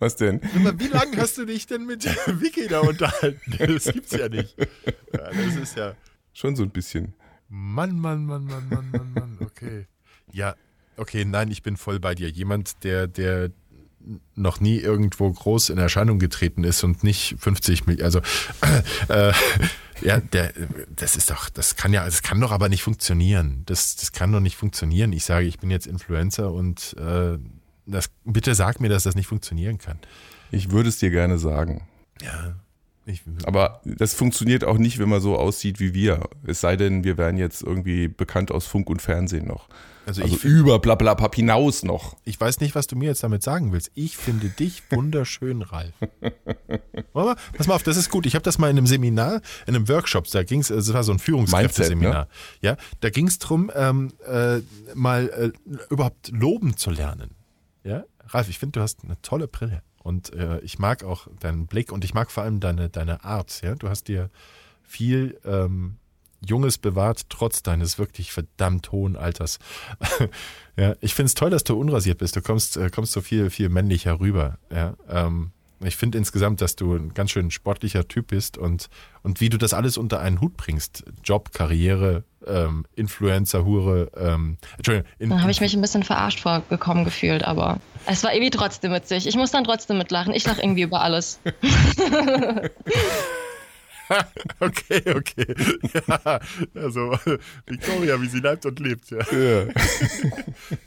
Was 0.00 0.16
denn? 0.16 0.40
wie 0.76 0.88
lange 0.88 1.16
hast 1.18 1.38
du 1.38 1.44
dich 1.44 1.66
denn 1.66 1.86
mit 1.86 2.04
Vicky 2.26 2.66
da 2.66 2.80
unterhalten? 2.80 3.40
Das 3.58 3.84
gibt's 3.84 4.10
ja 4.12 4.28
nicht. 4.28 4.56
Ja, 4.58 5.30
das 5.30 5.56
ist 5.56 5.76
ja. 5.76 5.94
Schon 6.32 6.56
so 6.56 6.62
ein 6.64 6.70
bisschen. 6.70 7.14
Mann, 7.50 7.98
Mann, 7.98 8.24
Mann, 8.26 8.44
Mann, 8.44 8.68
Mann, 8.70 8.90
Mann, 8.92 9.12
Mann, 9.12 9.38
okay. 9.40 9.86
Ja, 10.32 10.54
okay, 10.96 11.24
nein, 11.24 11.50
ich 11.50 11.62
bin 11.62 11.76
voll 11.76 11.98
bei 11.98 12.14
dir. 12.14 12.30
Jemand, 12.30 12.84
der, 12.84 13.08
der 13.08 13.50
noch 14.34 14.60
nie 14.60 14.78
irgendwo 14.78 15.30
groß 15.30 15.70
in 15.70 15.78
Erscheinung 15.78 16.18
getreten 16.18 16.64
ist 16.64 16.84
und 16.84 17.04
nicht 17.04 17.36
50 17.38 17.86
Millionen, 17.86 18.04
also 18.04 18.20
äh, 19.08 19.32
ja, 20.00 20.20
der, 20.20 20.52
das 20.94 21.16
ist 21.16 21.30
doch, 21.30 21.50
das 21.50 21.76
kann 21.76 21.92
ja, 21.92 22.04
das 22.04 22.22
kann 22.22 22.40
doch 22.40 22.52
aber 22.52 22.68
nicht 22.68 22.82
funktionieren. 22.82 23.64
Das, 23.66 23.96
das 23.96 24.12
kann 24.12 24.32
doch 24.32 24.40
nicht 24.40 24.56
funktionieren. 24.56 25.12
Ich 25.12 25.24
sage, 25.24 25.46
ich 25.46 25.58
bin 25.58 25.70
jetzt 25.70 25.86
Influencer 25.86 26.52
und 26.52 26.96
äh, 26.98 27.36
das, 27.84 28.10
bitte 28.24 28.54
sag 28.54 28.80
mir, 28.80 28.88
dass 28.88 29.02
das 29.02 29.16
nicht 29.16 29.26
funktionieren 29.26 29.78
kann. 29.78 29.98
Ich 30.50 30.70
würde 30.70 30.88
es 30.88 30.98
dir 30.98 31.10
gerne 31.10 31.38
sagen. 31.38 31.86
Ja. 32.22 32.54
Aber 33.44 33.80
das 33.84 34.14
funktioniert 34.14 34.64
auch 34.64 34.78
nicht, 34.78 34.98
wenn 34.98 35.08
man 35.08 35.20
so 35.20 35.36
aussieht 35.36 35.80
wie 35.80 35.94
wir. 35.94 36.28
Es 36.44 36.60
sei 36.60 36.76
denn, 36.76 37.04
wir 37.04 37.18
wären 37.18 37.36
jetzt 37.36 37.62
irgendwie 37.62 38.08
bekannt 38.08 38.52
aus 38.52 38.66
Funk 38.66 38.88
und 38.90 39.02
Fernsehen 39.02 39.46
noch. 39.46 39.68
also 40.06 40.22
Also 40.22 40.36
ich, 40.36 40.44
über 40.44 40.78
Blablabla 40.78 41.30
hinaus 41.34 41.82
noch. 41.82 42.16
Ich 42.24 42.40
weiß 42.40 42.60
nicht, 42.60 42.74
was 42.74 42.86
du 42.86 42.96
mir 42.96 43.06
jetzt 43.06 43.22
damit 43.22 43.42
sagen 43.42 43.72
willst. 43.72 43.90
Ich 43.94 44.16
finde 44.16 44.48
dich 44.48 44.82
wunderschön, 44.90 45.62
Ralf. 45.62 45.94
Aber, 47.14 47.36
pass 47.54 47.66
mal 47.66 47.74
auf, 47.74 47.82
das 47.82 47.96
ist 47.96 48.10
gut. 48.10 48.26
Ich 48.26 48.34
habe 48.34 48.42
das 48.42 48.58
mal 48.58 48.70
in 48.70 48.76
einem 48.76 48.86
Seminar, 48.86 49.40
in 49.66 49.74
einem 49.74 49.88
Workshop, 49.88 50.28
da 50.30 50.42
ging 50.42 50.60
es, 50.60 50.68
das 50.68 50.92
war 50.92 51.02
so 51.02 51.12
ein 51.12 51.18
Führungskräfteseminar. 51.18 52.28
Ja, 52.60 52.76
da 53.00 53.10
ging 53.10 53.26
es 53.26 53.38
darum, 53.38 53.70
ähm, 53.74 54.12
äh, 54.26 54.58
mal 54.94 55.28
äh, 55.28 55.74
überhaupt 55.90 56.30
loben 56.32 56.76
zu 56.76 56.90
lernen. 56.90 57.30
Ja, 57.82 58.04
Ralf, 58.26 58.48
ich 58.48 58.58
finde, 58.58 58.78
du 58.78 58.82
hast 58.82 59.04
eine 59.04 59.20
tolle 59.22 59.48
Brille. 59.48 59.82
Und 60.02 60.32
äh, 60.32 60.60
ich 60.60 60.78
mag 60.78 61.04
auch 61.04 61.26
deinen 61.40 61.66
Blick 61.66 61.92
und 61.92 62.04
ich 62.04 62.14
mag 62.14 62.30
vor 62.30 62.42
allem 62.42 62.60
deine, 62.60 62.88
deine 62.88 63.24
Art. 63.24 63.60
Ja? 63.62 63.74
Du 63.74 63.88
hast 63.88 64.08
dir 64.08 64.30
viel 64.82 65.38
ähm, 65.44 65.96
Junges 66.44 66.78
bewahrt, 66.78 67.28
trotz 67.28 67.62
deines 67.62 67.98
wirklich 67.98 68.32
verdammt 68.32 68.92
hohen 68.92 69.16
Alters. 69.16 69.58
ja, 70.76 70.94
ich 71.00 71.14
finde 71.14 71.26
es 71.26 71.34
toll, 71.34 71.50
dass 71.50 71.64
du 71.64 71.78
unrasiert 71.78 72.18
bist. 72.18 72.34
Du 72.34 72.40
kommst, 72.40 72.76
äh, 72.76 72.88
kommst 72.88 73.12
so 73.12 73.20
viel, 73.20 73.50
viel 73.50 73.68
männlicher 73.68 74.20
rüber. 74.20 74.58
Ja, 74.72 74.94
ähm, 75.08 75.52
ich 75.86 75.96
finde 75.96 76.18
insgesamt, 76.18 76.60
dass 76.60 76.76
du 76.76 76.94
ein 76.94 77.14
ganz 77.14 77.30
schön 77.30 77.50
sportlicher 77.50 78.06
Typ 78.06 78.28
bist 78.28 78.58
und, 78.58 78.88
und 79.22 79.40
wie 79.40 79.48
du 79.48 79.56
das 79.56 79.72
alles 79.72 79.96
unter 79.96 80.20
einen 80.20 80.40
Hut 80.40 80.56
bringst. 80.56 81.04
Job, 81.24 81.52
Karriere, 81.52 82.24
ähm, 82.46 82.84
Influencer, 82.96 83.64
Hure, 83.64 84.10
ähm, 84.16 84.58
Entschuldigung. 84.76 85.10
In, 85.18 85.30
Dann 85.30 85.40
habe 85.40 85.50
ich 85.50 85.60
mich 85.60 85.74
ein 85.74 85.80
bisschen 85.80 86.02
verarscht 86.02 86.40
vorgekommen 86.40 87.04
gefühlt, 87.04 87.44
aber 87.44 87.80
es 88.06 88.22
war 88.22 88.34
irgendwie 88.34 88.50
trotzdem 88.50 88.92
witzig. 88.92 89.26
Ich 89.26 89.36
muss 89.36 89.50
dann 89.50 89.64
trotzdem 89.64 89.98
mitlachen. 89.98 90.34
Ich 90.34 90.44
lache 90.44 90.60
irgendwie 90.60 90.82
über 90.82 91.00
alles. 91.00 91.40
okay, 94.60 95.02
okay. 95.14 95.54
Ja, 95.94 96.40
also 96.74 97.16
Victoria, 97.66 98.20
wie 98.20 98.26
sie 98.28 98.40
leibt 98.40 98.66
und 98.66 98.78
lebt. 98.80 99.10
Ja, 99.10 99.18
Ja. 99.32 99.66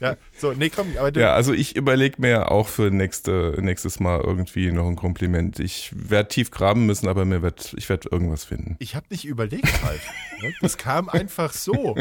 ja 0.00 0.16
so, 0.38 0.52
nee, 0.52 0.70
komm, 0.70 0.88
aber 0.98 1.10
du, 1.12 1.20
Ja, 1.20 1.32
also 1.34 1.52
ich 1.52 1.76
überlege 1.76 2.16
mir 2.20 2.50
auch 2.50 2.68
für 2.68 2.90
nächste, 2.90 3.56
nächstes 3.60 4.00
Mal 4.00 4.20
irgendwie 4.20 4.70
noch 4.72 4.86
ein 4.88 4.96
Kompliment. 4.96 5.58
Ich 5.60 5.92
werde 5.94 6.28
tief 6.28 6.50
graben 6.50 6.86
müssen, 6.86 7.08
aber 7.08 7.24
mir 7.24 7.42
wird, 7.42 7.74
ich 7.76 7.88
werde 7.88 8.08
irgendwas 8.10 8.44
finden. 8.44 8.76
ich 8.78 8.94
habe 8.94 9.06
nicht 9.10 9.24
überlegt, 9.24 9.68
Ralf. 9.84 10.02
Ne? 10.42 10.52
Das 10.60 10.76
kam 10.78 11.08
einfach 11.08 11.52
so. 11.52 11.96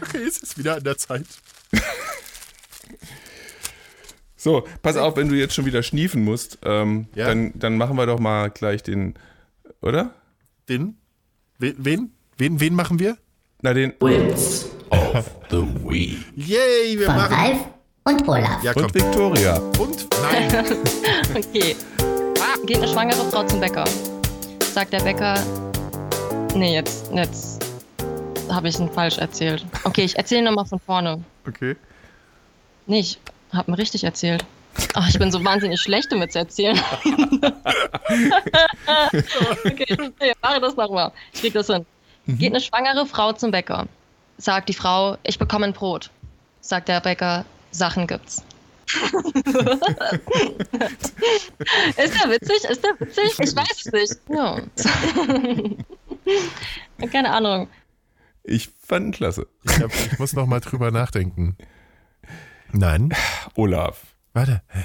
Okay, 0.00 0.22
es 0.26 0.38
ist 0.38 0.58
wieder 0.58 0.76
an 0.76 0.84
der 0.84 0.96
Zeit. 0.98 1.26
So, 4.36 4.66
pass 4.82 4.96
auf, 4.96 5.16
wenn 5.16 5.28
du 5.28 5.36
jetzt 5.36 5.54
schon 5.54 5.66
wieder 5.66 5.82
schniefen 5.84 6.24
musst, 6.24 6.58
ähm, 6.64 7.06
Ja. 7.14 7.26
dann, 7.28 7.52
dann 7.54 7.76
machen 7.76 7.96
wir 7.96 8.06
doch 8.06 8.18
mal 8.18 8.50
gleich 8.50 8.82
den, 8.82 9.14
oder? 9.82 10.14
Den? 10.68 10.96
Wen? 11.58 11.74
Wen, 11.78 12.12
wen, 12.38 12.60
wen 12.60 12.74
machen 12.74 12.98
wir? 12.98 13.16
Na, 13.60 13.72
den. 13.74 13.92
Yay, 16.34 16.98
wir 16.98 17.06
Von 17.06 17.16
machen. 17.16 17.34
Ralf 17.34 17.58
und 18.04 18.28
Olaf. 18.28 18.62
Ja, 18.62 18.72
komm. 18.72 18.84
Und 18.84 18.94
Victoria. 18.94 19.56
Und? 19.78 20.08
Nein. 20.22 20.64
Okay. 21.34 21.76
Geht 22.66 22.76
eine 22.76 22.88
schwangere 22.88 23.24
Frau 23.30 23.44
zum 23.44 23.60
Bäcker. 23.60 23.84
Sagt 24.60 24.92
der 24.92 25.00
Bäcker. 25.00 25.40
Nee, 26.54 26.74
jetzt, 26.74 27.10
jetzt 27.12 27.64
habe 28.50 28.68
ich 28.68 28.78
ihn 28.78 28.90
falsch 28.90 29.18
erzählt. 29.18 29.64
Okay, 29.84 30.04
ich 30.04 30.16
erzähle 30.16 30.42
nochmal 30.42 30.66
von 30.66 30.78
vorne. 30.78 31.24
Okay. 31.48 31.76
Nee, 32.86 33.00
ich 33.00 33.18
habe 33.52 33.70
ihn 33.70 33.74
richtig 33.74 34.04
erzählt. 34.04 34.44
Ach, 34.94 35.08
ich 35.08 35.18
bin 35.18 35.30
so 35.30 35.44
wahnsinnig 35.44 35.80
schlecht 35.80 36.10
damit 36.12 36.32
zu 36.32 36.38
erzählen. 36.40 36.78
okay, 39.64 39.86
ich 39.88 40.34
mache 40.42 40.60
das 40.60 40.76
nochmal. 40.76 41.12
Ich 41.32 41.40
krieg 41.40 41.54
das 41.54 41.66
hin. 41.66 41.86
Geht 42.26 42.52
eine 42.52 42.60
schwangere 42.60 43.06
Frau 43.06 43.32
zum 43.32 43.50
Bäcker. 43.50 43.86
Sagt 44.38 44.68
die 44.68 44.74
Frau, 44.74 45.16
ich 45.22 45.38
bekomme 45.38 45.66
ein 45.66 45.72
Brot. 45.72 46.10
Sagt 46.60 46.88
der 46.88 47.00
Bäcker, 47.00 47.44
Sachen 47.70 48.06
gibt's. 48.06 48.44
ist 48.92 49.44
der 51.96 52.30
witzig? 52.30 52.64
Ist 52.68 52.84
der 52.84 53.00
witzig? 53.00 53.38
Ich 53.38 53.56
weiß 53.56 53.86
es 53.86 53.92
nicht. 53.92 54.16
Ja. 54.28 54.60
Keine 57.10 57.30
Ahnung. 57.30 57.68
Ich 58.44 58.70
fand 58.86 59.06
ihn 59.06 59.12
klasse. 59.12 59.46
Ich, 59.64 59.80
hab, 59.80 59.94
ich 59.94 60.18
muss 60.18 60.34
noch 60.34 60.46
mal 60.46 60.60
drüber 60.60 60.90
nachdenken. 60.90 61.56
Nein. 62.72 63.14
Olaf. 63.54 64.11
Warte. 64.32 64.62
hä? 64.68 64.82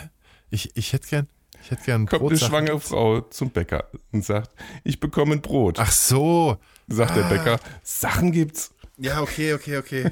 Ich, 0.50 0.76
ich 0.76 0.93
hätte 0.93 1.08
gern. 1.08 1.28
Ich 1.64 1.72
hätte 1.72 1.84
gern 1.84 2.06
Kommt 2.06 2.22
Brot. 2.22 2.32
eine 2.32 2.39
schwangere 2.39 2.80
Frau 2.80 3.22
zum 3.22 3.50
Bäcker 3.50 3.86
und 4.12 4.24
sagt, 4.24 4.52
ich 4.84 5.00
bekomme 5.00 5.34
ein 5.36 5.41
Brot. 5.41 5.80
Ach 5.80 5.91
so. 5.91 6.58
Sagt 6.88 7.16
der 7.18 7.24
Bäcker, 7.24 7.60
Sachen 7.84 8.32
gibt's. 8.32 8.74
Ja, 8.98 9.22
okay, 9.22 9.54
okay, 9.54 9.78
okay. 9.78 10.12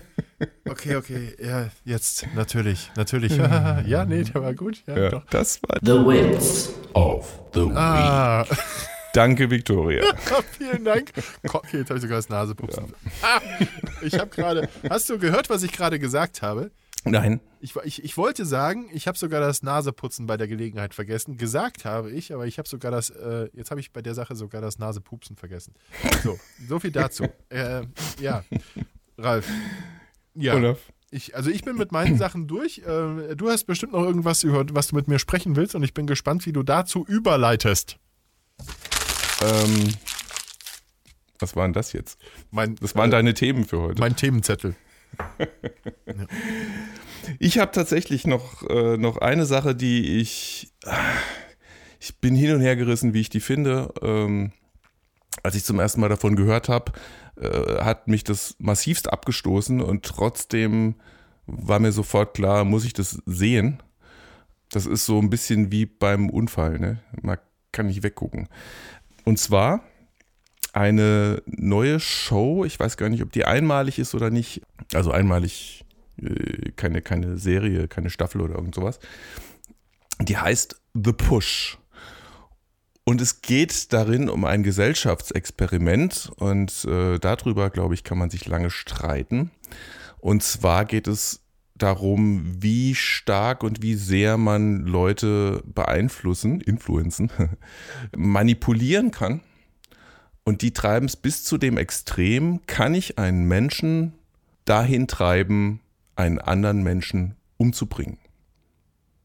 Okay, 0.67 0.95
okay. 0.97 1.35
Ja, 1.41 1.69
jetzt. 1.85 2.27
Natürlich. 2.35 2.91
Natürlich. 2.95 3.35
ja, 3.37 4.05
nee, 4.05 4.23
der 4.23 4.41
war 4.41 4.53
gut. 4.53 4.83
Ja, 4.87 4.97
Ja, 4.97 5.09
doch. 5.09 5.25
das 5.29 5.61
war. 5.63 5.79
Ah, 7.75 8.45
Danke, 9.13 9.49
Victoria. 9.49 10.03
vielen 10.57 10.83
Dank. 10.83 11.13
Okay, 11.47 11.77
jetzt 11.77 11.89
habe 11.89 11.97
ich 11.97 12.01
sogar 12.01 12.17
das 12.17 12.27
Nasepupsen. 12.27 12.93
Ah, 13.21 13.39
ich 14.01 14.19
habe 14.19 14.29
gerade. 14.29 14.67
Hast 14.89 15.09
du 15.09 15.17
gehört, 15.17 15.49
was 15.49 15.63
ich 15.63 15.71
gerade 15.71 15.97
gesagt 15.99 16.41
habe? 16.41 16.69
Nein. 17.05 17.39
Ich, 17.59 17.75
ich, 17.83 18.03
ich 18.03 18.17
wollte 18.17 18.45
sagen, 18.45 18.89
ich 18.91 19.07
habe 19.07 19.17
sogar 19.17 19.39
das 19.39 19.61
Naseputzen 19.63 20.25
bei 20.25 20.37
der 20.37 20.47
Gelegenheit 20.47 20.93
vergessen. 20.93 21.37
Gesagt 21.37 21.85
habe 21.85 22.11
ich, 22.11 22.33
aber 22.33 22.47
ich 22.47 22.57
habe 22.57 22.67
sogar 22.67 22.91
das, 22.91 23.11
äh, 23.11 23.47
jetzt 23.53 23.71
habe 23.71 23.79
ich 23.79 23.93
bei 23.93 24.01
der 24.01 24.15
Sache 24.15 24.35
sogar 24.35 24.61
das 24.61 24.79
Nasepupsen 24.79 25.35
vergessen. 25.35 25.73
So, 26.23 26.37
so 26.67 26.79
viel 26.79 26.91
dazu. 26.91 27.25
äh, 27.49 27.83
ja, 28.19 28.43
Ralf. 29.17 29.47
Ja, 30.33 30.55
Olaf. 30.55 30.79
ich, 31.11 31.35
also 31.35 31.49
ich 31.49 31.63
bin 31.63 31.77
mit 31.77 31.91
meinen 31.91 32.17
Sachen 32.17 32.47
durch. 32.47 32.79
Äh, 32.79 33.35
du 33.35 33.49
hast 33.49 33.65
bestimmt 33.65 33.93
noch 33.93 34.03
irgendwas, 34.03 34.43
über 34.43 34.65
was 34.71 34.87
du 34.87 34.95
mit 34.95 35.07
mir 35.07 35.19
sprechen 35.19 35.55
willst 35.55 35.75
und 35.75 35.83
ich 35.83 35.93
bin 35.93 36.07
gespannt, 36.07 36.45
wie 36.45 36.53
du 36.53 36.63
dazu 36.63 37.05
überleitest. 37.05 37.97
Ähm, 39.41 39.89
was 41.39 41.55
waren 41.55 41.73
das 41.73 41.93
jetzt? 41.93 42.19
Mein, 42.51 42.75
Das 42.75 42.95
waren 42.95 43.09
äh, 43.09 43.11
deine 43.11 43.33
Themen 43.33 43.65
für 43.65 43.79
heute. 43.81 43.99
mein 43.99 44.15
Themenzettel. 44.15 44.75
Ich 47.39 47.57
habe 47.57 47.71
tatsächlich 47.71 48.27
noch, 48.27 48.61
äh, 48.69 48.97
noch 48.97 49.17
eine 49.17 49.45
Sache, 49.45 49.75
die 49.75 50.19
ich. 50.19 50.71
Ich 51.99 52.19
bin 52.19 52.35
hin 52.35 52.53
und 52.53 52.61
her 52.61 52.75
gerissen, 52.75 53.13
wie 53.13 53.21
ich 53.21 53.29
die 53.29 53.39
finde. 53.39 53.91
Ähm, 54.01 54.51
als 55.43 55.55
ich 55.55 55.63
zum 55.63 55.79
ersten 55.79 56.01
Mal 56.01 56.09
davon 56.09 56.35
gehört 56.35 56.69
habe, 56.69 56.91
äh, 57.37 57.83
hat 57.83 58.07
mich 58.07 58.23
das 58.23 58.55
massivst 58.59 59.11
abgestoßen 59.11 59.81
und 59.81 60.05
trotzdem 60.05 60.95
war 61.47 61.79
mir 61.79 61.91
sofort 61.91 62.35
klar, 62.35 62.63
muss 62.63 62.85
ich 62.85 62.93
das 62.93 63.21
sehen. 63.25 63.81
Das 64.69 64.85
ist 64.85 65.05
so 65.05 65.19
ein 65.19 65.29
bisschen 65.29 65.71
wie 65.71 65.85
beim 65.85 66.29
Unfall, 66.29 66.79
ne? 66.79 67.01
Man 67.21 67.37
kann 67.71 67.87
nicht 67.87 68.03
weggucken. 68.03 68.47
Und 69.23 69.39
zwar 69.39 69.83
eine 70.75 71.41
neue 71.45 71.99
Show, 72.01 72.65
ich 72.65 72.77
weiß 72.79 72.97
gar 72.97 73.09
nicht, 73.09 73.23
ob 73.23 73.31
die 73.31 73.45
einmalig 73.45 73.97
ist 73.97 74.13
oder 74.13 74.29
nicht. 74.29 74.61
Also 74.93 75.11
einmalig 75.11 75.85
äh, 76.21 76.71
keine, 76.75 77.01
keine 77.01 77.37
Serie, 77.37 77.87
keine 77.87 78.09
Staffel 78.09 78.41
oder 78.41 78.55
irgend 78.55 78.75
sowas. 78.75 78.99
Die 80.19 80.37
heißt 80.37 80.81
The 80.93 81.13
Push. 81.13 81.77
Und 83.05 83.21
es 83.21 83.41
geht 83.41 83.93
darin 83.93 84.29
um 84.29 84.45
ein 84.45 84.63
Gesellschaftsexperiment 84.63 86.31
und 86.37 86.85
äh, 86.85 87.19
darüber, 87.19 87.69
glaube 87.69 87.93
ich, 87.93 88.03
kann 88.03 88.17
man 88.17 88.29
sich 88.29 88.47
lange 88.47 88.71
streiten. 88.71 89.51
Und 90.19 90.43
zwar 90.43 90.85
geht 90.85 91.07
es 91.07 91.41
darum, 91.75 92.61
wie 92.61 92.95
stark 92.95 93.63
und 93.63 93.81
wie 93.81 93.95
sehr 93.95 94.37
man 94.37 94.85
Leute 94.85 95.61
beeinflussen, 95.65 96.61
influenzen, 96.61 97.29
manipulieren 98.17 99.11
kann. 99.11 99.41
Und 100.45 100.61
die 100.61 100.71
treiben 100.71 101.07
es 101.07 101.15
bis 101.15 101.43
zu 101.43 101.57
dem 101.57 101.77
Extrem, 101.77 102.61
kann 102.67 102.93
ich 102.93 103.17
einen 103.17 103.45
Menschen 103.47 104.13
dahin 104.63 105.07
treiben, 105.07 105.81
einen 106.15 106.39
anderen 106.39 106.83
Menschen 106.83 107.35
umzubringen. 107.57 108.19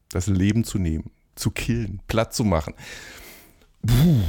Das 0.09 0.27
Leben 0.27 0.63
zu 0.63 0.77
nehmen, 0.79 1.11
zu 1.35 1.51
killen, 1.51 2.01
platt 2.07 2.33
zu 2.33 2.43
machen. 2.43 2.73
Puh. 3.85 4.21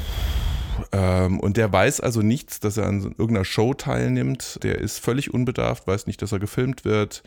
Ähm, 0.93 1.40
und 1.40 1.57
der 1.57 1.72
weiß 1.72 2.01
also 2.01 2.22
nichts, 2.22 2.61
dass 2.61 2.76
er 2.76 2.86
an 2.86 3.03
irgendeiner 3.03 3.45
Show 3.45 3.74
teilnimmt. 3.74 4.59
Der 4.62 4.78
ist 4.78 4.99
völlig 4.99 5.32
unbedarft, 5.32 5.86
weiß 5.86 6.07
nicht, 6.07 6.22
dass 6.22 6.32
er 6.32 6.38
gefilmt 6.38 6.84
wird 6.84 7.22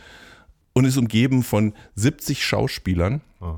und 0.73 0.85
ist 0.85 0.97
umgeben 0.97 1.43
von 1.43 1.73
70 1.95 2.45
Schauspielern, 2.45 3.21
Oh. 3.39 3.57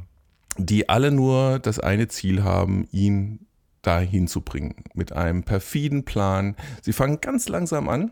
die 0.58 0.89
alle 0.89 1.12
nur 1.12 1.60
das 1.60 1.80
eine 1.80 2.08
Ziel 2.08 2.43
haben, 2.43 2.88
ihn 2.91 3.47
dahin 3.88 4.27
zu 4.27 4.41
bringen. 4.41 4.75
Mit 4.93 5.13
einem 5.13 5.43
perfiden 5.43 6.03
Plan. 6.03 6.55
Sie 6.81 6.93
fangen 6.93 7.21
ganz 7.21 7.47
langsam 7.47 7.88
an, 7.88 8.11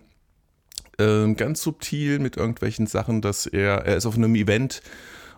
ähm, 0.98 1.36
ganz 1.36 1.62
subtil 1.62 2.20
mit 2.20 2.38
irgendwelchen 2.38 2.88
Sachen, 2.88 3.22
dass 3.22 3.46
er, 3.46 3.86
er 3.86 3.98
ist 3.98 4.06
auf 4.06 4.16
einem 4.16 4.36
Event 4.36 4.82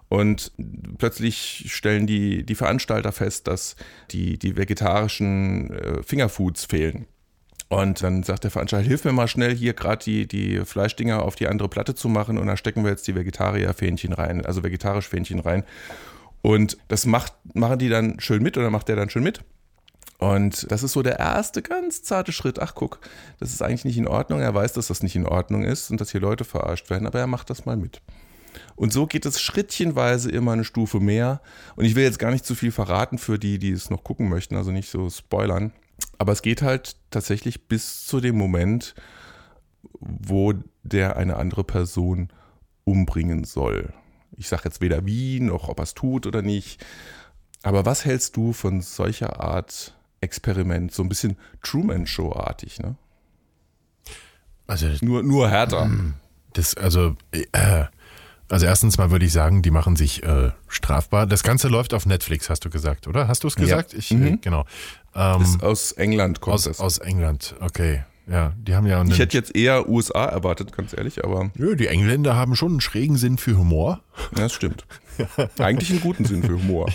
und 0.09 0.51
plötzlich 0.99 1.65
stellen 1.67 2.07
die, 2.07 2.45
die 2.45 2.55
Veranstalter 2.55 3.11
fest, 3.11 3.47
dass 3.47 3.75
die, 4.11 4.37
die 4.37 4.55
vegetarischen 4.55 5.71
äh, 5.71 6.03
Fingerfoods 6.03 6.65
fehlen. 6.65 7.07
Und 7.69 8.01
dann 8.01 8.23
sagt 8.23 8.45
der 8.45 8.51
Veranstalter, 8.51 8.87
hilf 8.87 9.03
mir 9.03 9.11
mal 9.11 9.27
schnell 9.27 9.53
hier 9.53 9.73
gerade 9.73 10.05
die, 10.05 10.27
die 10.27 10.63
Fleischdinger 10.63 11.23
auf 11.23 11.35
die 11.35 11.47
andere 11.47 11.67
Platte 11.67 11.95
zu 11.95 12.07
machen 12.07 12.37
und 12.37 12.47
da 12.47 12.55
stecken 12.55 12.83
wir 12.83 12.91
jetzt 12.91 13.07
die 13.07 13.15
Vegetarier-Fähnchen 13.15 14.13
rein, 14.13 14.45
also 14.45 14.63
vegetarisch 14.63 15.09
Fähnchen 15.09 15.39
rein. 15.39 15.63
Und 16.41 16.77
das 16.87 17.05
macht, 17.05 17.33
machen 17.53 17.79
die 17.79 17.89
dann 17.89 18.19
schön 18.21 18.41
mit 18.41 18.57
oder 18.57 18.69
macht 18.69 18.87
der 18.87 18.95
dann 18.95 19.09
schön 19.09 19.23
mit. 19.23 19.41
Und 20.19 20.71
das 20.71 20.81
ist 20.81 20.93
so 20.93 21.03
der 21.03 21.19
erste 21.19 21.61
ganz 21.61 22.01
zarte 22.01 22.31
Schritt. 22.31 22.59
Ach, 22.59 22.73
guck, 22.73 22.99
das 23.39 23.53
ist 23.53 23.61
eigentlich 23.61 23.85
nicht 23.85 23.97
in 23.97 24.07
Ordnung. 24.07 24.39
Er 24.39 24.53
weiß, 24.53 24.73
dass 24.73 24.87
das 24.87 25.03
nicht 25.03 25.15
in 25.15 25.27
Ordnung 25.27 25.63
ist 25.63 25.91
und 25.91 26.01
dass 26.01 26.11
hier 26.11 26.21
Leute 26.21 26.43
verarscht 26.43 26.89
werden, 26.89 27.05
aber 27.05 27.19
er 27.19 27.27
macht 27.27 27.49
das 27.49 27.65
mal 27.65 27.77
mit. 27.77 28.01
Und 28.75 28.91
so 28.91 29.05
geht 29.05 29.25
es 29.25 29.39
schrittchenweise 29.39 30.31
immer 30.31 30.53
eine 30.53 30.63
Stufe 30.63 30.99
mehr. 30.99 31.41
Und 31.75 31.85
ich 31.85 31.95
will 31.95 32.03
jetzt 32.03 32.19
gar 32.19 32.31
nicht 32.31 32.45
zu 32.45 32.55
viel 32.55 32.71
verraten 32.71 33.17
für 33.17 33.37
die, 33.37 33.59
die 33.59 33.71
es 33.71 33.89
noch 33.89 34.03
gucken 34.03 34.29
möchten, 34.29 34.55
also 34.55 34.71
nicht 34.71 34.89
so 34.89 35.09
spoilern. 35.09 35.71
Aber 36.17 36.31
es 36.31 36.41
geht 36.41 36.61
halt 36.61 36.95
tatsächlich 37.11 37.67
bis 37.67 38.05
zu 38.05 38.19
dem 38.19 38.37
Moment, 38.37 38.95
wo 39.99 40.53
der 40.83 41.17
eine 41.17 41.37
andere 41.37 41.63
Person 41.63 42.29
umbringen 42.83 43.43
soll. 43.43 43.93
Ich 44.35 44.47
sage 44.47 44.63
jetzt 44.65 44.81
weder 44.81 45.05
wie, 45.05 45.39
noch 45.39 45.69
ob 45.69 45.79
er 45.79 45.83
es 45.83 45.93
tut 45.93 46.25
oder 46.25 46.41
nicht. 46.41 46.83
Aber 47.63 47.85
was 47.85 48.05
hältst 48.05 48.37
du 48.37 48.53
von 48.53 48.81
solcher 48.81 49.39
Art 49.39 49.96
Experiment? 50.21 50.93
So 50.93 51.03
ein 51.03 51.09
bisschen 51.09 51.37
Truman-Show-artig, 51.63 52.79
ne? 52.79 52.95
Also, 54.67 54.87
Nur, 55.01 55.23
nur 55.23 55.49
härter. 55.49 55.89
das, 56.53 56.75
also, 56.75 57.15
äh, 57.31 57.85
also 58.49 58.65
erstens 58.65 58.97
mal 58.97 59.11
würde 59.11 59.25
ich 59.25 59.31
sagen, 59.31 59.61
die 59.61 59.71
machen 59.71 59.95
sich 59.95 60.23
äh, 60.23 60.51
strafbar. 60.67 61.25
Das 61.25 61.43
Ganze 61.43 61.69
läuft 61.69 61.93
auf 61.93 62.05
Netflix, 62.05 62.49
hast 62.49 62.65
du 62.65 62.69
gesagt, 62.69 63.07
oder? 63.07 63.27
Hast 63.27 63.43
du 63.43 63.47
es 63.47 63.55
gesagt? 63.55 63.93
Ich, 63.93 64.11
äh, 64.11 64.15
Mhm. 64.15 64.41
genau. 64.41 64.65
Ähm, 65.15 65.41
Ist 65.41 65.63
aus 65.63 65.93
England 65.93 66.41
kommt 66.41 66.55
aus, 66.55 66.63
das. 66.65 66.79
aus 66.79 66.97
England, 66.97 67.55
okay. 67.61 68.03
Ja, 68.29 68.51
die 68.57 68.75
haben 68.75 68.85
ja 68.85 69.01
ich 69.05 69.19
hätte 69.19 69.37
jetzt 69.37 69.55
eher 69.55 69.87
USA 69.87 70.25
erwartet, 70.25 70.75
ganz 70.75 70.91
ehrlich, 70.91 71.23
aber 71.23 71.49
Nö, 71.55 71.77
die 71.77 71.87
Engländer 71.87 72.35
haben 72.35 72.57
schon 72.57 72.71
einen 72.73 72.81
schrägen 72.81 73.15
Sinn 73.15 73.37
für 73.37 73.57
Humor. 73.57 74.01
ja, 74.35 74.41
das 74.43 74.53
stimmt. 74.53 74.85
Eigentlich 75.59 75.91
einen 75.91 76.01
guten 76.01 76.25
Sinn 76.25 76.43
für 76.43 76.55
Humor. 76.55 76.91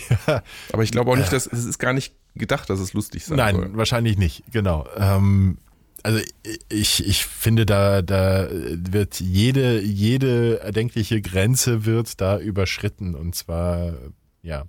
Aber 0.71 0.83
ich 0.83 0.91
glaube 0.91 1.09
auch 1.09 1.15
nicht, 1.17 1.33
dass 1.33 1.47
es 1.47 1.65
ist 1.65 1.79
gar 1.79 1.93
nicht 1.93 2.13
gedacht, 2.35 2.69
dass 2.69 2.79
es 2.79 2.93
lustig 2.93 3.25
sein 3.25 3.37
Nein, 3.37 3.55
soll. 3.55 3.77
wahrscheinlich 3.77 4.17
nicht, 4.17 4.43
genau. 4.51 4.87
Ähm, 4.97 5.57
also 6.03 6.19
ich, 6.69 7.07
ich 7.07 7.25
finde, 7.25 7.65
da, 7.65 8.01
da 8.01 8.47
wird 8.51 9.21
jede, 9.21 9.81
jede 9.81 10.59
erdenkliche 10.59 11.21
Grenze 11.21 11.85
wird 11.85 12.19
da 12.19 12.37
überschritten. 12.39 13.15
Und 13.15 13.35
zwar, 13.35 13.93
ja, 14.41 14.65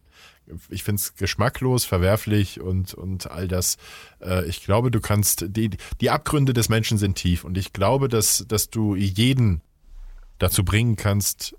ich 0.69 0.85
finde 0.85 1.01
es 1.01 1.15
geschmacklos, 1.15 1.85
verwerflich 1.85 2.61
und, 2.61 2.95
und 2.95 3.31
all 3.31 3.49
das. 3.49 3.79
Äh, 4.21 4.47
ich 4.47 4.63
glaube, 4.63 4.93
du 4.93 5.01
kannst, 5.01 5.47
die, 5.49 5.71
die 6.01 6.11
Abgründe 6.11 6.53
des 6.53 6.69
Menschen 6.69 6.99
sind 6.99 7.17
tief. 7.17 7.45
Und 7.45 7.59
ich 7.59 7.73
glaube, 7.73 8.09
dass, 8.09 8.45
dass 8.47 8.71
du 8.71 8.95
jeden 8.95 9.61
dazu 10.39 10.65
bringen 10.65 10.95
kannst, 10.95 11.57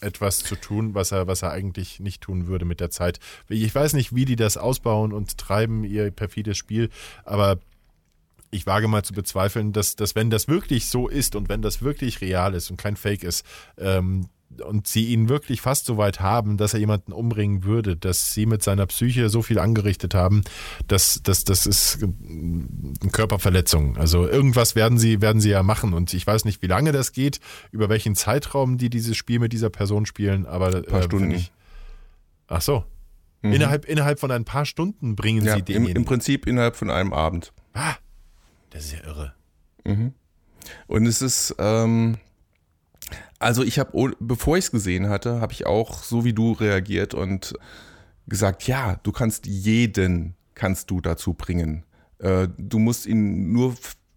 etwas 0.00 0.38
zu 0.38 0.56
tun, 0.56 0.94
was 0.94 1.12
er, 1.12 1.26
was 1.26 1.42
er 1.42 1.52
eigentlich 1.52 2.00
nicht 2.00 2.22
tun 2.22 2.46
würde 2.46 2.64
mit 2.64 2.80
der 2.80 2.90
Zeit. 2.90 3.18
Ich 3.48 3.74
weiß 3.74 3.94
nicht, 3.94 4.14
wie 4.14 4.24
die 4.24 4.36
das 4.36 4.56
ausbauen 4.56 5.12
und 5.12 5.38
treiben, 5.38 5.84
ihr 5.84 6.10
perfides 6.10 6.56
Spiel, 6.56 6.90
aber 7.24 7.58
ich 8.50 8.66
wage 8.66 8.88
mal 8.88 9.02
zu 9.02 9.12
bezweifeln, 9.12 9.72
dass, 9.72 9.96
dass 9.96 10.14
wenn 10.14 10.30
das 10.30 10.48
wirklich 10.48 10.86
so 10.86 11.08
ist 11.08 11.36
und 11.36 11.48
wenn 11.48 11.62
das 11.62 11.82
wirklich 11.82 12.20
real 12.20 12.54
ist 12.54 12.70
und 12.70 12.76
kein 12.76 12.96
Fake 12.96 13.24
ist, 13.24 13.44
ähm, 13.76 14.28
und 14.62 14.86
sie 14.86 15.06
ihn 15.06 15.28
wirklich 15.28 15.60
fast 15.60 15.86
so 15.86 15.96
weit 15.96 16.20
haben, 16.20 16.56
dass 16.56 16.74
er 16.74 16.80
jemanden 16.80 17.12
umbringen 17.12 17.64
würde, 17.64 17.96
dass 17.96 18.32
sie 18.34 18.46
mit 18.46 18.62
seiner 18.62 18.86
Psyche 18.86 19.28
so 19.28 19.42
viel 19.42 19.58
angerichtet 19.58 20.14
haben, 20.14 20.42
dass 20.88 21.20
das, 21.22 21.44
das 21.44 21.66
ist 21.66 22.02
eine 22.02 23.10
Körperverletzung. 23.12 23.96
Also 23.96 24.28
irgendwas 24.28 24.74
werden 24.74 24.98
sie, 24.98 25.20
werden 25.20 25.40
sie 25.40 25.50
ja 25.50 25.62
machen 25.62 25.92
und 25.92 26.12
ich 26.14 26.26
weiß 26.26 26.44
nicht, 26.44 26.62
wie 26.62 26.66
lange 26.66 26.92
das 26.92 27.12
geht, 27.12 27.40
über 27.72 27.88
welchen 27.88 28.14
Zeitraum 28.14 28.78
die 28.78 28.90
dieses 28.90 29.16
Spiel 29.16 29.38
mit 29.38 29.52
dieser 29.52 29.70
Person 29.70 30.06
spielen, 30.06 30.46
aber 30.46 30.74
ein 30.74 30.84
paar 30.84 31.02
Stunden. 31.02 31.30
Ich, 31.32 31.52
ach 32.48 32.62
so. 32.62 32.84
Innerhalb, 33.42 33.84
innerhalb 33.84 34.18
von 34.18 34.30
ein 34.32 34.44
paar 34.44 34.64
Stunden 34.64 35.14
bringen 35.14 35.44
Ja, 35.44 35.52
sie 35.54 35.58
im, 35.60 35.64
denjenigen. 35.66 35.96
Im 35.96 36.04
Prinzip 36.04 36.46
innerhalb 36.46 36.74
von 36.74 36.90
einem 36.90 37.12
Abend. 37.12 37.52
ah, 37.74 37.94
das 38.70 38.86
ist 38.86 38.92
ja 38.92 39.04
irre. 39.06 39.34
Und 40.88 41.06
es 41.06 41.22
ist, 41.22 41.54
ähm, 41.58 42.16
also 43.38 43.62
ich 43.62 43.78
habe, 43.78 44.14
bevor 44.20 44.56
ich 44.56 44.66
es 44.66 44.70
gesehen 44.70 45.08
hatte, 45.08 45.40
habe 45.40 45.52
ich 45.52 45.66
auch 45.66 46.02
so 46.02 46.24
wie 46.24 46.32
du 46.32 46.52
reagiert 46.52 47.14
und 47.14 47.54
gesagt, 48.26 48.66
ja, 48.66 48.98
du 49.02 49.12
kannst 49.12 49.46
jeden, 49.46 50.34
kannst 50.54 50.90
du 50.90 51.00
dazu 51.00 51.34
bringen. 51.34 51.84
Äh, 52.18 52.48
du 52.56 52.78
musst 52.78 53.06
ihn 53.06 53.52
nur 53.52 53.74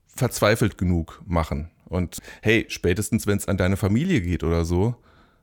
verzweifelt 0.08 0.78
genug 0.78 1.22
machen. 1.26 1.70
Und 1.86 2.20
hey, 2.42 2.66
spätestens 2.70 3.28
wenn 3.28 3.38
es 3.38 3.48
an 3.48 3.58
deine 3.58 3.78
Familie 3.78 4.22
geht 4.22 4.44
oder 4.44 4.66
so, 4.66 4.96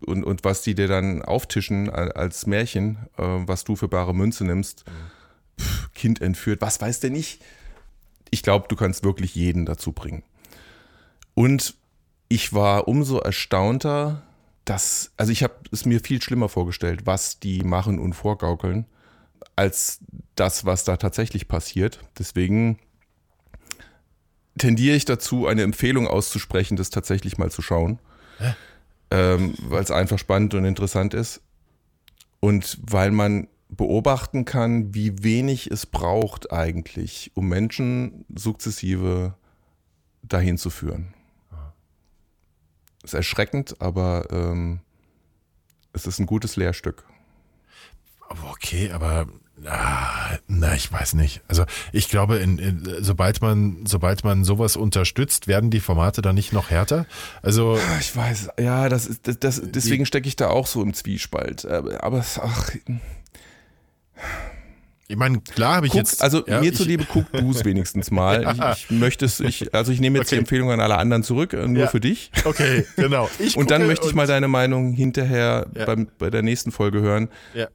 und, 0.05 0.25
und 0.25 0.45
was 0.45 0.63
die 0.63 0.75
dir 0.75 0.89
dann 0.89 1.23
auftischen 1.23 1.89
als 1.89 2.47
Märchen, 2.47 2.99
äh, 3.17 3.23
was 3.23 3.65
du 3.65 3.77
für 3.77 3.89
bare 3.89 4.15
Münze 4.15 4.45
nimmst, 4.45 4.85
pff, 5.59 5.93
Kind 5.95 6.21
entführt, 6.21 6.61
was 6.61 6.81
weiß 6.81 7.01
der 7.01 7.11
nicht. 7.11 7.43
Ich 8.31 8.43
glaube, 8.43 8.67
du 8.69 8.77
kannst 8.77 9.05
wirklich 9.05 9.35
jeden 9.35 9.65
dazu 9.65 9.93
bringen. 9.93 10.23
Und 11.35 11.75
ich 12.29 12.53
war 12.53 12.89
umso 12.89 13.19
erstaunter, 13.19 14.23
dass, 14.65 15.13
also 15.17 15.31
ich 15.33 15.43
habe 15.43 15.55
es 15.71 15.85
mir 15.85 16.01
viel 16.01 16.21
schlimmer 16.21 16.49
vorgestellt, 16.49 17.07
was 17.07 17.39
die 17.39 17.63
machen 17.63 17.99
und 17.99 18.15
vorgaukeln, 18.15 18.87
als 19.55 20.01
das, 20.35 20.65
was 20.65 20.85
da 20.85 20.97
tatsächlich 20.97 21.49
passiert. 21.49 22.01
Deswegen 22.19 22.79
tendiere 24.59 24.97
ich 24.97 25.05
dazu, 25.05 25.47
eine 25.47 25.63
Empfehlung 25.63 26.09
auszusprechen, 26.09 26.77
das 26.77 26.91
tatsächlich 26.91 27.39
mal 27.39 27.51
zu 27.51 27.63
schauen, 27.63 28.01
ähm, 29.11 29.55
weil 29.63 29.83
es 29.83 29.91
einfach 29.91 30.19
spannend 30.19 30.55
und 30.55 30.65
interessant 30.65 31.15
ist 31.15 31.43
und 32.41 32.79
weil 32.83 33.13
man 33.13 33.49
beobachten 33.69 34.45
kann, 34.45 34.95
wie 34.95 35.23
wenig 35.23 35.71
es 35.71 35.87
braucht 35.87 36.53
eigentlich, 36.53 37.33
um 37.35 37.49
Menschen 37.49 38.25
sukzessive 38.35 39.35
dahin 40.23 40.59
zu 40.59 40.71
führen. 40.71 41.16
Ist 43.07 43.15
erschreckend, 43.15 43.77
aber 43.81 44.27
ähm, 44.33 44.81
es 45.93 46.07
ist 46.09 46.19
ein 46.19 46.27
gutes 46.27 46.57
Lehrstück. 46.57 47.05
Aber 48.29 48.51
Okay, 48.51 48.91
aber 48.91 49.29
ah, 49.65 50.37
na, 50.49 50.75
ich 50.75 50.91
weiß 50.93 51.15
nicht. 51.15 51.41
Also 51.47 51.65
ich 51.93 52.09
glaube, 52.09 52.39
in, 52.39 52.59
in, 52.59 52.97
sobald 53.05 53.41
man, 53.41 53.87
sobald 53.87 54.25
man 54.25 54.43
sowas 54.43 54.75
unterstützt, 54.77 55.47
werden 55.47 55.71
die 55.71 55.79
Formate 55.79 56.21
dann 56.21 56.35
nicht 56.35 56.53
noch 56.53 56.71
härter. 56.71 57.07
Also 57.43 57.79
Ich 58.01 58.15
weiß, 58.17 58.49
ja, 58.59 58.89
das 58.89 59.07
ist, 59.07 59.29
das, 59.29 59.39
das, 59.39 59.63
deswegen 59.65 60.05
stecke 60.05 60.27
ich 60.27 60.35
da 60.35 60.49
auch 60.49 60.67
so 60.67 60.83
im 60.83 60.93
Zwiespalt. 60.93 61.65
Aber, 61.65 62.03
aber 62.03 62.19
es- 62.19 62.41
ach, 62.43 62.73
ich 65.09 65.17
meine, 65.17 65.41
klar 65.41 65.77
habe 65.77 65.87
ich 65.87 65.93
guck, 65.93 65.99
jetzt. 66.01 66.23
also 66.23 66.45
ja, 66.47 66.61
mir 66.61 66.73
zuliebe 66.75 67.05
guck 67.09 67.31
du 67.33 67.51
es 67.51 67.65
wenigstens 67.65 68.11
mal. 68.11 68.45
Ich, 68.77 68.91
ich 68.91 68.91
möchte 68.91 69.25
es, 69.25 69.41
ich, 69.41 69.73
also 69.75 69.93
ich 69.93 70.01
nehme 70.01 70.19
jetzt 70.19 70.31
die 70.31 70.35
Okay. 70.37 70.41
Empfehlung 70.41 70.71
an 70.71 70.81
alle 70.81 70.99
anderen 70.99 71.23
zurück, 71.23 71.53
äh, 71.53 71.67
nur 71.69 71.85
Ja. 71.85 71.87
für 71.89 72.01
dich. 72.01 72.31
Okay, 72.45 72.85
genau. 72.97 73.29
Und 73.57 73.71
dann 73.71 73.87
möchte 73.87 74.07
ich 74.07 74.15
mal 74.15 74.27
deine 74.27 74.49
Meinung 74.49 74.93
hinterher 74.93 75.67
Ja. 75.75 75.85
beim, 75.85 76.09
bei 76.19 76.31
der 76.31 76.43
nächsten 76.43 76.73
Folge 76.73 77.01
hören, 77.01 77.29
Ja. 77.55 77.69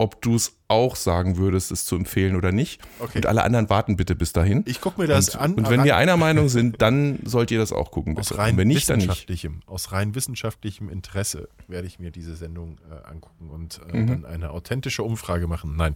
Ob 0.00 0.22
du 0.22 0.36
es 0.36 0.54
auch 0.68 0.94
sagen 0.96 1.38
würdest, 1.38 1.72
es 1.72 1.84
zu 1.86 1.96
empfehlen 1.96 2.36
oder 2.36 2.52
nicht. 2.52 2.80
Okay. 3.00 3.18
Und 3.18 3.26
alle 3.26 3.42
anderen 3.42 3.68
warten 3.70 3.96
bitte 3.96 4.14
bis 4.14 4.32
dahin. 4.32 4.62
Ich 4.66 4.80
gucke 4.80 5.00
mir 5.00 5.06
das 5.08 5.30
und, 5.34 5.40
an. 5.40 5.54
Und 5.54 5.70
wenn 5.70 5.82
wir 5.82 5.96
einer 5.96 6.16
Meinung 6.16 6.48
sind, 6.50 6.80
dann 6.82 7.18
sollt 7.24 7.50
ihr 7.50 7.58
das 7.58 7.72
auch 7.72 7.90
gucken. 7.90 8.16
aus 8.18 8.36
rein 8.38 8.52
Und 8.52 8.58
wenn 8.58 8.68
nicht, 8.68 8.88
dann 8.88 8.98
nicht. 8.98 9.08
wissenschaftlichem, 9.08 9.60
aus 9.66 9.90
rein 9.92 10.14
wissenschaftlichem 10.14 10.88
Interesse 10.88 11.48
werde 11.66 11.86
ich 11.88 11.98
mir 11.98 12.10
diese 12.10 12.36
Sendung 12.36 12.76
äh, 12.90 13.08
angucken 13.10 13.50
und 13.50 13.80
äh, 13.92 13.96
Mhm. 13.96 14.06
dann 14.06 14.24
eine 14.26 14.50
authentische 14.50 15.02
Umfrage 15.02 15.46
machen. 15.48 15.74
Nein, 15.76 15.94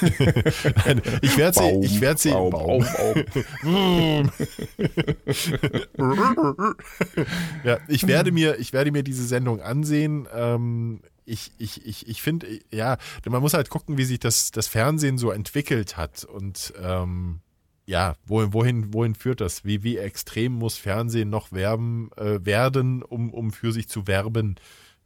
Nein 0.86 1.02
ich 1.22 1.36
werde 1.36 1.58
sie, 1.58 1.80
ich 1.84 2.00
werde 2.00 2.20
sie, 2.20 2.30
Baum, 2.30 2.50
Baum. 2.50 2.84
Baum, 3.62 4.30
ja, 7.64 7.78
ich 7.88 8.06
werde 8.06 8.32
mir, 8.32 8.58
ich 8.58 8.72
werde 8.72 8.90
mir 8.90 9.02
diese 9.02 9.24
Sendung 9.24 9.60
ansehen. 9.60 10.26
Ähm, 10.34 11.00
ich, 11.26 11.52
ich, 11.58 11.86
ich, 11.86 12.08
ich 12.08 12.22
finde, 12.22 12.46
ja, 12.70 12.98
man 13.28 13.40
muss 13.40 13.54
halt 13.54 13.70
gucken, 13.70 13.96
wie 13.98 14.04
sich 14.04 14.18
das, 14.20 14.50
das 14.50 14.68
Fernsehen 14.68 15.18
so 15.18 15.30
entwickelt 15.30 15.96
hat 15.96 16.24
und 16.24 16.72
ähm, 16.82 17.40
ja, 17.86 18.14
wohin, 18.26 18.52
wohin, 18.52 18.94
wohin 18.94 19.14
führt 19.14 19.40
das? 19.40 19.64
Wie, 19.64 19.82
wie 19.82 19.98
extrem 19.98 20.52
muss 20.52 20.78
Fernsehen 20.78 21.28
noch 21.30 21.52
werben, 21.52 22.10
äh, 22.16 22.44
werden, 22.44 23.02
um, 23.02 23.32
um 23.32 23.52
für 23.52 23.72
sich 23.72 23.88
zu 23.88 24.06
werben? 24.06 24.56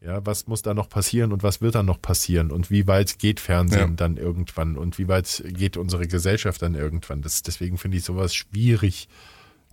Ja, 0.00 0.24
was 0.24 0.46
muss 0.46 0.62
da 0.62 0.74
noch 0.74 0.88
passieren 0.88 1.32
und 1.32 1.42
was 1.42 1.60
wird 1.60 1.74
dann 1.74 1.86
noch 1.86 2.00
passieren? 2.00 2.52
Und 2.52 2.70
wie 2.70 2.86
weit 2.86 3.18
geht 3.18 3.40
Fernsehen 3.40 3.80
Ja. 3.80 3.96
dann 3.96 4.16
irgendwann? 4.16 4.76
Und 4.76 4.96
wie 4.96 5.08
weit 5.08 5.42
geht 5.48 5.76
unsere 5.76 6.06
Gesellschaft 6.06 6.62
dann 6.62 6.76
irgendwann? 6.76 7.20
Das, 7.20 7.42
deswegen 7.42 7.78
finde 7.78 7.96
ich 7.96 8.04
sowas 8.04 8.32
schwierig. 8.32 9.08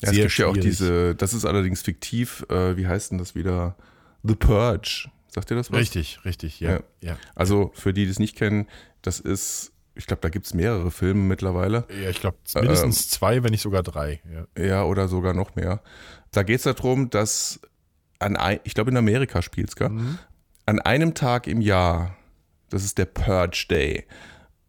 Ja, 0.02 0.10
es 0.10 0.16
gibt 0.16 0.38
ja 0.39 0.48
auch 0.48 0.54
schwierig. 0.56 0.70
diese, 0.72 1.14
das 1.14 1.36
ist 1.36 1.46
allerdings 1.46 1.84
fiktiv, 1.84 2.43
äh, 2.50 2.76
wie 2.76 2.88
heißt 2.88 3.12
denn 3.12 3.20
das 3.20 3.36
wieder? 3.36 3.76
The 4.24 4.34
Purge. 4.34 5.12
Sagt 5.36 5.52
ihr 5.52 5.58
das 5.58 5.70
was? 5.70 5.78
Richtig, 5.80 6.20
richtig, 6.24 6.62
ja. 6.62 6.72
Ja. 6.72 6.80
ja. 7.02 7.18
Also 7.36 7.72
für 7.76 7.94
die, 7.94 8.06
die 8.06 8.12
es 8.12 8.20
nicht 8.20 8.38
kennen, 8.38 8.68
das 9.02 9.20
ist, 9.20 9.74
ich 9.94 10.08
glaube, 10.08 10.22
da 10.22 10.30
gibt 10.30 10.46
es 10.46 10.54
mehrere 10.54 10.92
Filme 10.92 11.22
mittlerweile. 11.24 11.86
Ja, 12.02 12.10
ich 12.10 12.22
glaube 12.22 12.38
Äh, 12.54 12.62
mindestens 12.62 13.10
zwei, 13.10 13.44
wenn 13.44 13.52
nicht 13.52 13.62
sogar 13.62 13.84
drei. 13.84 14.22
Ja. 14.58 14.64
Ja, 14.64 14.84
oder 14.86 15.10
sogar 15.10 15.34
noch 15.34 15.56
mehr. 15.56 15.82
Da 16.32 16.44
geht 16.44 16.58
es 16.58 16.64
darum, 16.64 17.10
dass 17.10 17.60
an 18.20 18.38
ein, 18.38 18.62
ich 18.64 18.74
glaube 18.74 18.92
in 18.92 18.98
Amerika 18.98 19.42
spielt 19.42 19.70
es, 19.70 19.76
an 19.82 20.80
einem 20.80 21.14
Tag 21.14 21.48
im 21.48 21.60
Jahr, 21.60 22.16
das 22.70 22.86
ist 22.86 22.98
der 22.98 23.06
Purge 23.06 23.66
Day, 23.70 24.06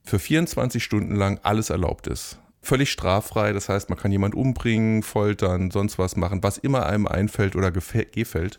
für 0.03 0.19
24 0.19 0.83
Stunden 0.83 1.14
lang 1.14 1.39
alles 1.45 1.71
erlaubt 1.71 2.09
ist. 2.09 2.39
Völlig 2.61 2.91
straffrei, 2.91 3.53
das 3.53 3.69
heißt, 3.69 3.89
man 3.89 3.99
kann 3.99 4.11
jemand 4.11 4.35
umbringen, 4.35 5.05
foltern, 5.05 5.71
sonst 5.71 5.97
was 5.99 6.17
machen, 6.17 6.43
was 6.43 6.59
immer 6.59 6.87
einem 6.87 7.07
einfällt 7.07 7.55
oder 7.55 7.69
gefä- 7.69 8.11
gefällt. 8.12 8.59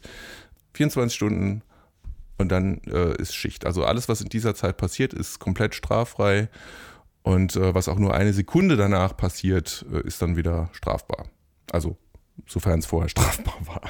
24 0.73 1.13
Stunden 1.15 1.63
und 2.37 2.49
dann 2.49 2.81
äh, 2.85 3.19
ist 3.21 3.35
Schicht. 3.35 3.65
Also 3.65 3.83
alles, 3.83 4.09
was 4.09 4.21
in 4.21 4.29
dieser 4.29 4.55
Zeit 4.55 4.77
passiert, 4.77 5.13
ist 5.13 5.39
komplett 5.39 5.75
straffrei. 5.75 6.49
Und 7.23 7.55
äh, 7.55 7.73
was 7.73 7.89
auch 7.89 7.97
nur 7.97 8.13
eine 8.13 8.31
Sekunde 8.31 8.77
danach 8.77 9.17
passiert, 9.17 9.85
äh, 9.91 10.01
ist 10.07 10.21
dann 10.21 10.37
wieder 10.37 10.69
strafbar. 10.71 11.25
Also, 11.71 11.97
sofern 12.45 12.79
es 12.79 12.85
vorher 12.85 13.09
strafbar 13.09 13.57
war. 13.65 13.81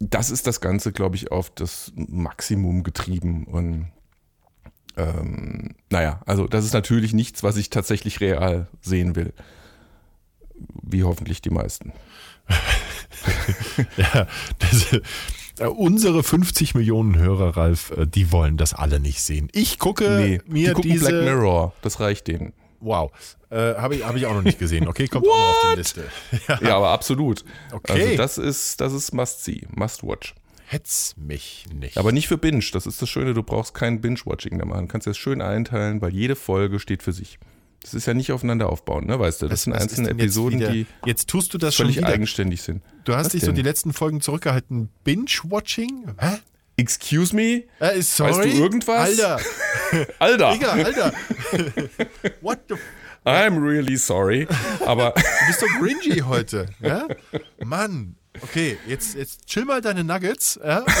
Das 0.00 0.30
ist 0.30 0.46
das 0.46 0.60
Ganze, 0.60 0.92
glaube 0.92 1.16
ich, 1.16 1.32
auf 1.32 1.50
das 1.50 1.92
Maximum 1.96 2.82
getrieben. 2.82 3.44
Und 3.44 3.92
ähm, 4.96 5.74
naja, 5.90 6.20
also 6.26 6.46
das 6.46 6.64
ist 6.64 6.72
natürlich 6.72 7.12
nichts, 7.12 7.42
was 7.42 7.56
ich 7.56 7.70
tatsächlich 7.70 8.20
real 8.20 8.68
sehen 8.80 9.16
will. 9.16 9.32
Wie 10.82 11.04
hoffentlich 11.04 11.42
die 11.42 11.50
meisten. 11.50 11.92
ja 13.96 14.26
das, 14.58 15.00
unsere 15.64 16.22
50 16.22 16.74
Millionen 16.74 17.16
Hörer, 17.16 17.56
Ralf, 17.56 17.90
äh, 17.96 18.06
die 18.06 18.30
wollen 18.32 18.56
das 18.56 18.74
alle 18.74 19.00
nicht 19.00 19.22
sehen. 19.22 19.48
Ich 19.52 19.78
gucke 19.78 20.08
Nee, 20.10 20.40
mir 20.46 20.74
die 20.74 20.82
diese. 20.82 21.08
Black 21.08 21.24
Mirror, 21.24 21.72
das 21.82 22.00
reicht 22.00 22.26
denen. 22.28 22.52
Wow. 22.80 23.10
Äh, 23.50 23.74
Habe 23.74 23.96
ich, 23.96 24.04
hab 24.04 24.16
ich 24.16 24.26
auch 24.26 24.34
noch 24.34 24.42
nicht 24.42 24.58
gesehen. 24.58 24.86
Okay, 24.86 25.08
kommt 25.08 25.26
auch 25.26 25.30
noch 25.36 25.48
auf 25.48 25.70
die 25.72 25.78
Liste. 25.78 26.04
Ja, 26.60 26.76
aber 26.76 26.90
absolut. 26.90 27.44
Okay. 27.72 27.92
Also 27.92 28.16
das 28.16 28.38
ist, 28.38 28.80
das 28.80 28.92
ist 28.92 29.12
Must-See, 29.14 29.62
Must-Watch. 29.74 30.34
Hetz 30.66 31.14
mich 31.16 31.64
nicht. 31.72 31.96
Aber 31.96 32.10
nicht 32.12 32.26
für 32.28 32.38
Binge. 32.38 32.64
Das 32.72 32.86
ist 32.86 33.00
das 33.00 33.08
Schöne, 33.08 33.34
du 33.34 33.42
brauchst 33.42 33.72
kein 33.72 34.00
Binge-Watching 34.00 34.56
mehr 34.56 34.66
machen. 34.66 34.86
Du 34.86 34.92
kannst 34.92 35.06
das 35.06 35.16
schön 35.16 35.40
einteilen, 35.40 36.02
weil 36.02 36.12
jede 36.12 36.34
Folge 36.36 36.80
steht 36.80 37.02
für 37.02 37.12
sich. 37.12 37.38
Das 37.86 37.94
ist 37.94 38.06
ja 38.06 38.14
nicht 38.14 38.32
aufeinander 38.32 38.68
aufbauen, 38.68 39.06
ne, 39.06 39.18
weißt 39.18 39.42
du? 39.42 39.46
Das 39.46 39.52
Was- 39.52 39.62
sind 39.62 39.72
einzelne 39.74 40.10
Episoden, 40.10 40.58
wieder- 40.60 40.72
die 40.72 40.86
Jetzt 41.04 41.28
tust 41.28 41.54
du 41.54 41.58
das 41.58 41.76
völlig 41.76 42.04
eigenständig 42.04 42.60
sind. 42.62 42.82
Du 43.04 43.14
hast 43.14 43.26
Was 43.26 43.32
dich 43.32 43.42
so 43.42 43.46
denn? 43.46 43.54
die 43.54 43.62
letzten 43.62 43.92
Folgen 43.92 44.20
zurückgehalten. 44.20 44.88
Binge-Watching? 45.04 46.14
Hä? 46.18 46.38
Excuse 46.76 47.34
me? 47.34 47.62
Äh, 47.78 48.02
sorry? 48.02 48.32
Weißt 48.32 48.44
du 48.56 48.60
irgendwas? 48.62 48.98
Alter, 49.20 49.40
Alter, 50.18 50.52
Digga, 50.52 50.72
Alter. 50.72 51.12
What 52.42 52.58
the 52.68 52.74
f 52.74 52.80
I'm 53.24 53.60
really 53.60 53.96
sorry. 53.96 54.46
Aber 54.84 55.12
Du 55.16 55.46
bist 55.48 55.62
doch 55.62 55.68
cringy 55.80 56.18
heute. 56.20 56.66
Ja? 56.80 57.06
Mann. 57.64 58.16
Okay, 58.42 58.78
jetzt, 58.86 59.14
jetzt 59.14 59.46
chill 59.46 59.64
mal 59.64 59.80
deine 59.80 60.04
Nuggets. 60.04 60.58
Ja? 60.62 60.84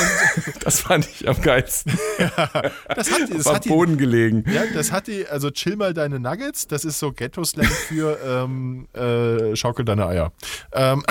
Das 0.60 0.80
fand 0.80 1.08
ich 1.08 1.28
am 1.28 1.40
geilsten. 1.40 1.92
das 2.18 3.10
hat, 3.10 3.20
das 3.32 3.46
am 3.46 3.60
die, 3.60 3.68
Boden 3.68 3.98
gelegen. 3.98 4.44
ja, 4.52 4.64
das 4.72 4.90
hat 4.90 5.06
die, 5.06 5.26
also 5.26 5.50
chill 5.50 5.76
mal 5.76 5.94
deine 5.94 6.18
Nuggets, 6.18 6.66
das 6.66 6.84
ist 6.84 6.98
so 6.98 7.12
Ghetto-Slang 7.12 7.66
für 7.66 8.18
ähm, 8.24 8.88
äh, 8.92 9.54
schaukel 9.54 9.84
deine 9.84 10.06
Eier. 10.06 10.32
Ähm, 10.72 11.04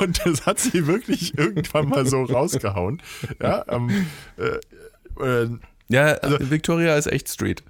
und 0.00 0.20
das 0.24 0.46
hat 0.46 0.58
sie 0.58 0.86
wirklich 0.86 1.36
irgendwann 1.38 1.88
mal 1.88 2.06
so 2.06 2.22
rausgehauen. 2.24 3.02
Ja, 3.40 3.64
ähm, 3.68 4.06
äh, 4.36 4.58
äh, 5.24 5.48
Ja, 5.88 6.04
Also 6.14 6.50
Victoria 6.50 6.96
ist 6.96 7.06
echt 7.06 7.28
straight. 7.28 7.62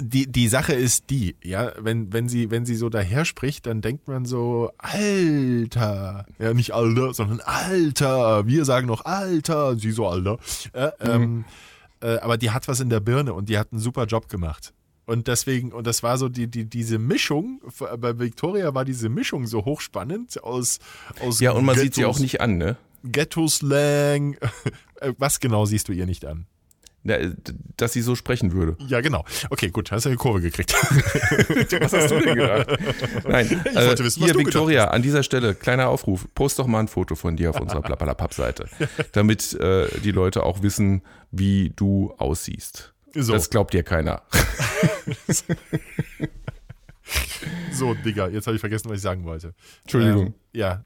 Die, 0.00 0.30
die 0.30 0.48
Sache 0.48 0.72
ist 0.72 1.10
die, 1.10 1.36
ja, 1.42 1.72
wenn, 1.78 2.12
wenn 2.12 2.28
sie, 2.28 2.50
wenn 2.50 2.64
sie 2.66 2.74
so 2.74 2.88
daher 2.88 3.24
spricht, 3.24 3.66
dann 3.66 3.80
denkt 3.80 4.08
man 4.08 4.24
so, 4.24 4.70
Alter. 4.78 6.26
Ja, 6.38 6.54
nicht 6.54 6.72
Alter, 6.72 7.14
sondern 7.14 7.40
Alter. 7.40 8.46
Wir 8.46 8.64
sagen 8.64 8.86
noch 8.86 9.04
Alter, 9.04 9.76
sie 9.76 9.90
so 9.92 10.06
Alter. 10.08 10.38
Äh, 10.72 10.90
ähm, 11.00 11.44
äh, 12.00 12.18
aber 12.18 12.38
die 12.38 12.50
hat 12.50 12.68
was 12.68 12.80
in 12.80 12.90
der 12.90 13.00
Birne 13.00 13.34
und 13.34 13.48
die 13.48 13.58
hat 13.58 13.72
einen 13.72 13.80
super 13.80 14.06
Job 14.06 14.28
gemacht. 14.28 14.72
Und 15.06 15.26
deswegen, 15.26 15.72
und 15.72 15.86
das 15.86 16.02
war 16.02 16.18
so 16.18 16.28
die, 16.28 16.46
die, 16.46 16.64
diese 16.66 16.98
Mischung, 16.98 17.60
bei 17.98 18.18
Victoria 18.18 18.74
war 18.74 18.84
diese 18.84 19.08
Mischung 19.08 19.46
so 19.46 19.64
hochspannend 19.64 20.42
aus, 20.44 20.78
aus 21.20 21.40
Ja, 21.40 21.50
und 21.52 21.64
man 21.64 21.76
sieht 21.76 21.94
sie 21.94 22.02
Ghettos- 22.02 22.16
auch 22.16 22.20
nicht 22.20 22.40
an, 22.40 22.58
ne? 22.58 22.76
Ghetto-Slang. 23.04 24.36
Äh, 25.02 25.14
Was 25.16 25.40
genau 25.40 25.64
siehst 25.64 25.88
du 25.88 25.92
ihr 25.94 26.04
nicht 26.04 26.26
an? 26.26 26.44
Na, 27.02 27.16
Dass 27.76 27.94
sie 27.94 28.02
so 28.02 28.14
sprechen 28.14 28.52
würde. 28.52 28.76
Ja, 28.86 29.00
genau. 29.00 29.24
Okay, 29.48 29.70
gut, 29.70 29.90
hast 29.90 30.04
du 30.04 30.10
eine 30.10 30.18
Kurve 30.18 30.40
gekriegt. 30.40 30.72
Was 31.80 31.92
hast 31.92 32.10
du 32.10 32.20
denn 32.20 32.34
gedacht? 32.34 32.66
Nein, 33.26 33.62
Ich 33.64 33.76
äh, 33.76 33.86
wollte 33.86 34.04
wissen, 34.04 34.20
was 34.20 34.26
hier, 34.26 34.34
du 34.34 34.40
Victoria, 34.40 34.88
an 34.88 35.00
dieser 35.00 35.22
Stelle, 35.22 35.54
kleiner 35.54 35.88
Aufruf, 35.88 36.26
post 36.34 36.58
doch 36.58 36.66
mal 36.66 36.80
ein 36.80 36.88
Foto 36.88 37.14
von 37.14 37.36
dir 37.36 37.50
auf 37.50 37.60
unserer 37.60 37.80
Blablabla-Seite, 37.80 38.68
damit 39.12 39.54
äh, 39.54 39.88
die 40.00 40.10
Leute 40.10 40.42
auch 40.42 40.62
wissen, 40.62 41.02
wie 41.30 41.72
du 41.74 42.12
aussiehst. 42.18 42.92
So. 43.14 43.32
Das 43.32 43.48
glaubt 43.50 43.72
dir 43.72 43.82
keiner. 43.82 44.22
So, 47.72 47.94
Digga, 47.94 48.28
jetzt 48.28 48.46
habe 48.46 48.56
ich 48.56 48.60
vergessen, 48.60 48.88
was 48.88 48.96
ich 48.98 49.02
sagen 49.02 49.24
wollte. 49.24 49.54
Entschuldigung. 49.82 50.26
Ähm, 50.26 50.34
ja. 50.52 50.84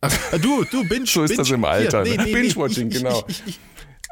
Ach, 0.00 0.32
äh, 0.32 0.38
du, 0.38 0.64
du, 0.64 0.88
Binge. 0.88 1.06
So 1.06 1.24
ist 1.24 1.30
binge, 1.30 1.42
das 1.42 1.50
im 1.50 1.64
Alter, 1.64 2.02
ne? 2.02 2.10
nee, 2.10 2.16
nee, 2.16 2.32
Binge-Watching, 2.32 2.88
genau. 2.88 3.24
Ich, 3.28 3.42
ich, 3.46 3.48
ich, 3.48 3.58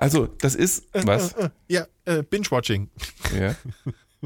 Also, 0.00 0.26
das 0.26 0.54
ist, 0.54 0.84
was? 0.92 1.32
äh, 1.32 1.50
ja, 1.68 1.86
äh, 2.04 2.22
Binge-Watching. 2.22 2.88
Ja. 3.38 3.54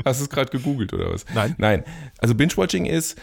Hast 0.05 0.21
du 0.21 0.25
es 0.25 0.31
gerade 0.31 0.51
gegoogelt 0.51 0.93
oder 0.93 1.13
was? 1.13 1.25
Nein. 1.35 1.55
Nein. 1.59 1.85
Also 2.19 2.35
Binge-Watching 2.35 2.87
ist, 2.87 3.19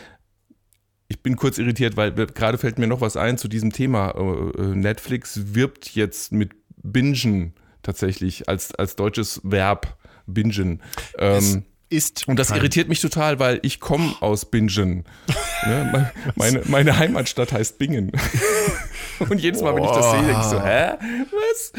ich 1.08 1.22
bin 1.22 1.36
kurz 1.36 1.58
irritiert, 1.58 1.98
weil 1.98 2.12
gerade 2.12 2.58
fällt 2.58 2.78
mir 2.80 2.88
noch 2.88 3.02
was 3.02 3.18
ein 3.18 3.38
zu 3.38 3.48
diesem 3.48 3.72
Thema. 3.74 4.12
Äh, 4.12 4.62
äh, 4.62 4.76
Netflix 4.76 5.54
wirbt 5.56 5.90
jetzt 5.96 6.32
mit 6.32 6.52
Bingen 6.84 7.54
tatsächlich 7.84 8.48
als, 8.50 8.74
als 8.76 8.96
deutsches 8.96 9.42
Verb. 9.44 9.98
Bingen. 10.28 10.82
Ähm, 11.18 11.66
Ist 11.90 12.28
und 12.28 12.38
das 12.38 12.50
kein- 12.50 12.58
irritiert 12.60 12.88
mich 12.88 13.02
total, 13.02 13.40
weil 13.40 13.60
ich 13.64 13.80
komme 13.80 14.14
aus 14.22 14.46
Bingen. 14.46 15.06
ne? 15.66 15.90
Me- 15.92 16.12
meine, 16.36 16.62
meine 16.68 16.98
Heimatstadt 17.00 17.52
heißt 17.52 17.80
Bingen. 17.80 18.12
Und 19.30 19.40
jedes 19.40 19.62
Mal, 19.62 19.76
wenn 19.76 19.84
ich 19.84 19.92
das 19.92 20.12
sehe, 20.12 20.22
denke 20.22 20.40
ich 20.42 20.48
so, 20.48 20.62
hä? 20.62 20.94
Was? 21.32 21.74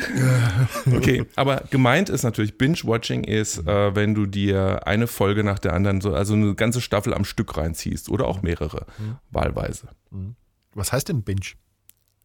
Okay, 0.96 1.24
aber 1.36 1.62
gemeint 1.70 2.08
ist 2.08 2.22
natürlich, 2.22 2.58
Binge-Watching 2.58 3.24
ist, 3.24 3.66
äh, 3.66 3.94
wenn 3.94 4.14
du 4.14 4.26
dir 4.26 4.86
eine 4.86 5.06
Folge 5.06 5.44
nach 5.44 5.58
der 5.58 5.72
anderen, 5.72 6.00
so, 6.00 6.14
also 6.14 6.34
eine 6.34 6.54
ganze 6.54 6.80
Staffel 6.80 7.14
am 7.14 7.24
Stück 7.24 7.56
reinziehst 7.56 8.08
oder 8.08 8.26
auch 8.26 8.42
mehrere, 8.42 8.86
wahlweise. 9.30 9.88
Was 10.74 10.92
heißt 10.92 11.08
denn 11.08 11.22
Binge? 11.22 11.40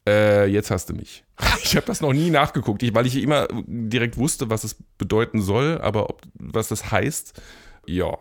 Äh, 0.07 0.47
jetzt 0.47 0.71
hast 0.71 0.89
du 0.89 0.93
mich. 0.93 1.23
Ich 1.63 1.75
habe 1.75 1.87
das 1.87 1.99
noch 1.99 2.13
nie 2.13 2.29
nachgeguckt, 2.29 2.83
ich, 2.83 2.93
weil 2.93 3.07
ich 3.07 3.15
immer 3.21 3.47
direkt 3.65 4.17
wusste, 4.17 4.51
was 4.51 4.63
es 4.63 4.75
bedeuten 4.99 5.41
soll, 5.41 5.81
aber 5.81 6.09
ob, 6.11 6.21
was 6.35 6.67
das 6.67 6.91
heißt, 6.91 7.41
ja. 7.87 8.17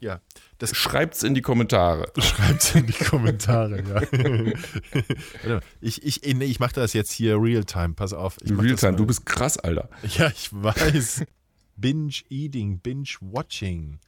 Ja, 0.00 0.20
das 0.58 0.74
Schreibt's 0.74 1.22
in 1.22 1.34
die 1.34 1.42
Kommentare. 1.42 2.10
schreibt 2.18 2.74
in 2.74 2.86
die 2.86 2.92
Kommentare, 2.92 3.82
ja. 3.82 5.60
Ich, 5.80 6.02
ich, 6.02 6.34
nee, 6.34 6.46
ich 6.46 6.60
mache 6.60 6.74
das 6.74 6.92
jetzt 6.92 7.12
hier 7.12 7.36
Realtime, 7.40 7.94
pass 7.94 8.12
auf. 8.12 8.38
Realtime, 8.42 8.96
du 8.96 9.06
bist 9.06 9.26
krass, 9.26 9.58
Alter. 9.58 9.88
Ja, 10.16 10.28
ich 10.28 10.50
weiß. 10.52 11.24
Binge-Eating, 11.76 12.80
Binge-Watching. 12.80 13.98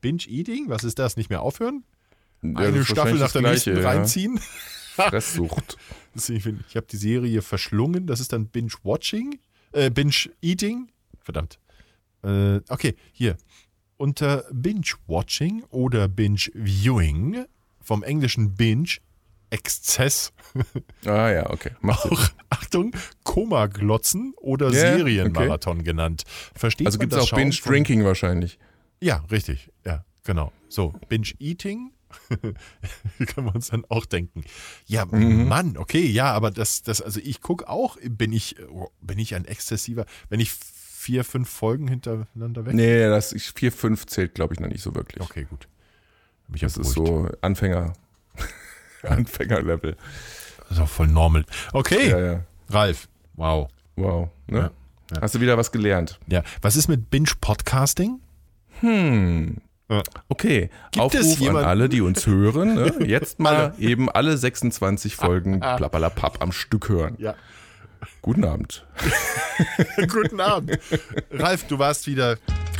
Binge-Eating? 0.00 0.68
Was 0.68 0.82
ist 0.82 0.98
das? 0.98 1.16
Nicht 1.16 1.30
mehr 1.30 1.42
aufhören? 1.42 1.84
Ja, 2.42 2.56
Eine 2.56 2.84
Staffel 2.84 3.14
nach 3.14 3.30
der 3.30 3.42
das 3.42 3.50
nächsten 3.52 3.70
Gleiche, 3.74 3.82
ja. 3.82 3.88
reinziehen? 3.88 4.40
Fresssucht. 4.96 5.76
Ich 6.16 6.76
habe 6.76 6.86
die 6.90 6.96
Serie 6.96 7.40
verschlungen. 7.40 8.06
Das 8.06 8.20
ist 8.20 8.32
dann 8.32 8.48
Binge-Watching. 8.48 9.38
Äh, 9.72 9.90
Binge-Eating. 9.90 10.90
Verdammt. 11.20 11.58
Äh, 12.24 12.60
okay, 12.68 12.96
hier. 13.12 13.36
Unter 13.96 14.44
Binge-Watching 14.52 15.62
oder 15.70 16.08
Binge-Viewing 16.08 17.44
vom 17.80 18.02
englischen 18.02 18.54
Binge 18.54 18.96
Exzess. 19.50 20.32
Ah 21.04 21.30
ja, 21.30 21.50
okay. 21.50 21.70
Macht 21.80 22.02
Sinn. 22.02 22.12
Auch, 22.12 22.28
Achtung, 22.48 22.92
Koma-Glotzen 23.24 24.34
oder 24.36 24.66
Ja, 24.70 24.96
Serienmarathon 24.96 25.84
genannt. 25.84 26.24
Versteht 26.54 26.86
Also 26.86 26.98
gibt 26.98 27.12
es 27.12 27.18
auch 27.18 27.30
Binge-Drinking 27.36 28.04
wahrscheinlich. 28.04 28.58
Ja, 29.00 29.22
richtig. 29.30 29.70
Ja, 29.84 30.04
genau. 30.24 30.50
So, 30.68 30.94
Binge-Eating 31.08 31.92
können 32.30 33.46
wir 33.48 33.54
uns 33.54 33.68
dann 33.68 33.84
auch 33.88 34.06
denken. 34.06 34.44
Ja, 34.86 35.04
Mhm. 35.04 35.48
Mann, 35.48 35.76
okay, 35.76 36.06
ja, 36.06 36.32
aber 36.32 36.50
das, 36.50 36.82
das, 36.82 37.00
also 37.02 37.20
ich 37.22 37.40
gucke 37.40 37.68
auch, 37.68 37.96
bin 38.08 38.32
ich, 38.32 38.56
oh, 38.70 38.88
bin 39.00 39.18
ich 39.18 39.34
ein 39.34 39.44
exzessiver, 39.44 40.06
wenn 40.28 40.40
ich 40.40 40.52
vier, 41.04 41.22
fünf 41.22 41.50
Folgen 41.50 41.86
hintereinander 41.86 42.64
weg. 42.64 42.72
Nee, 42.74 43.06
das 43.08 43.34
4, 43.38 43.70
5 43.72 44.06
zählt, 44.06 44.34
glaube 44.34 44.54
ich, 44.54 44.60
noch 44.60 44.68
nicht 44.68 44.82
so 44.82 44.94
wirklich. 44.94 45.22
Okay, 45.22 45.46
gut. 45.48 45.68
Hab 46.48 46.54
ich 46.54 46.62
Das 46.62 46.78
ist 46.78 46.92
so 46.92 47.28
Anfänger. 47.42 47.92
Anfängerlevel. 49.02 49.96
Das 50.60 50.78
ist 50.78 50.80
auch 50.82 50.88
voll 50.88 51.08
normal. 51.08 51.44
Okay, 51.74 52.08
Ja, 52.08 52.18
ja. 52.20 52.40
Ralf. 52.70 53.08
Wow. 53.34 53.68
Wow. 53.96 54.30
Ne? 54.46 54.70
Ja. 55.12 55.20
Hast 55.20 55.34
du 55.34 55.40
wieder 55.40 55.58
was 55.58 55.72
gelernt? 55.72 56.18
Ja, 56.26 56.42
was 56.62 56.74
ist 56.76 56.88
mit 56.88 57.10
Binge-Podcasting? 57.10 58.20
Hm. 58.80 59.58
Okay, 60.28 60.70
Gibt 60.92 61.04
Aufruf 61.04 61.48
an 61.50 61.56
alle, 61.56 61.90
die 61.90 62.00
uns 62.00 62.26
hören. 62.26 62.74
Ne? 62.74 62.94
Jetzt 63.06 63.38
mal 63.38 63.74
eben 63.78 64.10
alle 64.10 64.38
26 64.38 65.14
Folgen 65.16 65.60
Plappalapapp 65.76 66.42
am 66.42 66.50
Stück 66.50 66.88
hören. 66.88 67.16
Ja. 67.18 67.34
Guten 68.22 68.44
Abend. 68.44 68.86
Guten 70.12 70.40
Abend. 70.40 70.78
Ralf, 71.32 71.64
du 71.66 71.78
warst 71.78 72.06
wieder 72.06 72.36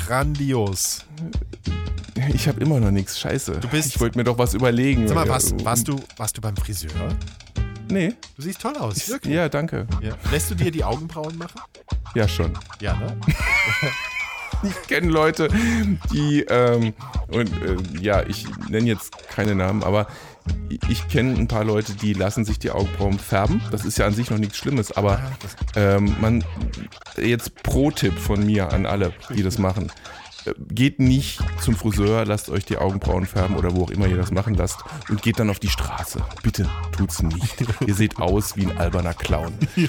grandios. 0.06 1.04
Ich 2.32 2.46
habe 2.48 2.60
immer 2.60 2.80
noch 2.80 2.90
nichts. 2.90 3.18
Scheiße. 3.18 3.52
Du 3.60 3.68
bist- 3.68 3.88
ich 3.94 4.00
wollte 4.00 4.18
mir 4.18 4.24
doch 4.24 4.38
was 4.38 4.54
überlegen. 4.54 5.06
Sag 5.08 5.14
mal, 5.16 5.28
warst, 5.28 5.64
warst, 5.64 5.88
du, 5.88 6.00
warst 6.16 6.36
du 6.36 6.40
beim 6.40 6.56
Friseur? 6.56 6.90
Nee. 7.90 8.14
Du 8.36 8.42
siehst 8.42 8.60
toll 8.60 8.76
aus, 8.76 9.08
wirklich. 9.08 9.34
Ja, 9.34 9.48
danke. 9.48 9.86
Ja. 10.00 10.14
Lässt 10.30 10.50
du 10.50 10.54
dir 10.54 10.70
die 10.70 10.82
Augenbrauen 10.84 11.36
machen? 11.36 11.60
Ja, 12.14 12.26
schon. 12.28 12.52
Ja, 12.80 12.94
ne? 12.96 13.16
Ich 14.62 14.88
kenne 14.88 15.08
Leute, 15.08 15.48
die, 16.10 16.40
ähm, 16.48 16.94
und 17.28 17.50
äh, 17.62 17.76
ja, 18.00 18.22
ich 18.22 18.46
nenne 18.70 18.86
jetzt 18.86 19.12
keine 19.28 19.54
Namen, 19.54 19.82
aber 19.82 20.06
ich 20.88 21.08
kenne 21.08 21.34
ein 21.38 21.48
paar 21.48 21.64
Leute, 21.64 21.94
die 21.94 22.12
lassen 22.12 22.44
sich 22.44 22.58
die 22.58 22.70
Augenbrauen 22.70 23.18
färben. 23.18 23.62
Das 23.70 23.84
ist 23.84 23.98
ja 23.98 24.06
an 24.06 24.14
sich 24.14 24.30
noch 24.30 24.38
nichts 24.38 24.56
Schlimmes, 24.56 24.92
aber 24.92 25.20
ähm, 25.76 26.16
man, 26.20 26.44
jetzt 27.16 27.62
Pro-Tipp 27.62 28.18
von 28.18 28.44
mir 28.44 28.72
an 28.72 28.86
alle, 28.86 29.12
die 29.34 29.42
das 29.42 29.58
machen. 29.58 29.90
äh, 30.46 30.52
geht 30.68 31.00
nicht 31.00 31.40
zum 31.60 31.74
Friseur, 31.76 32.24
lasst 32.24 32.50
euch 32.50 32.64
die 32.64 32.76
Augenbrauen 32.76 33.26
färben 33.26 33.56
oder 33.56 33.74
wo 33.74 33.84
auch 33.84 33.90
immer 33.90 34.06
ihr 34.06 34.16
das 34.16 34.30
machen 34.30 34.54
lasst 34.54 34.78
und 35.08 35.22
geht 35.22 35.38
dann 35.38 35.50
auf 35.50 35.58
die 35.58 35.68
Straße. 35.68 36.22
Bitte 36.42 36.68
tut's 36.96 37.22
nicht. 37.22 37.54
ihr 37.86 37.94
seht 37.94 38.18
aus 38.18 38.56
wie 38.56 38.66
ein 38.66 38.76
alberner 38.78 39.14
Clown. 39.14 39.52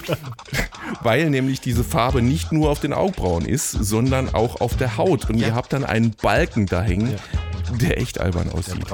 Weil 1.02 1.30
nämlich 1.30 1.60
diese 1.60 1.84
Farbe 1.84 2.22
nicht 2.22 2.52
nur 2.52 2.70
auf 2.70 2.80
den 2.80 2.92
Augenbrauen 2.92 3.44
ist, 3.44 3.70
sondern 3.70 4.34
auch 4.34 4.60
auf 4.60 4.76
der 4.76 4.96
Haut. 4.96 5.28
Und 5.28 5.38
ihr 5.38 5.54
habt 5.54 5.72
dann 5.72 5.84
einen 5.84 6.12
Balken 6.12 6.66
da 6.66 6.82
hängen, 6.82 7.18
der 7.80 7.98
echt 7.98 8.20
albern 8.20 8.50
aussieht. 8.50 8.84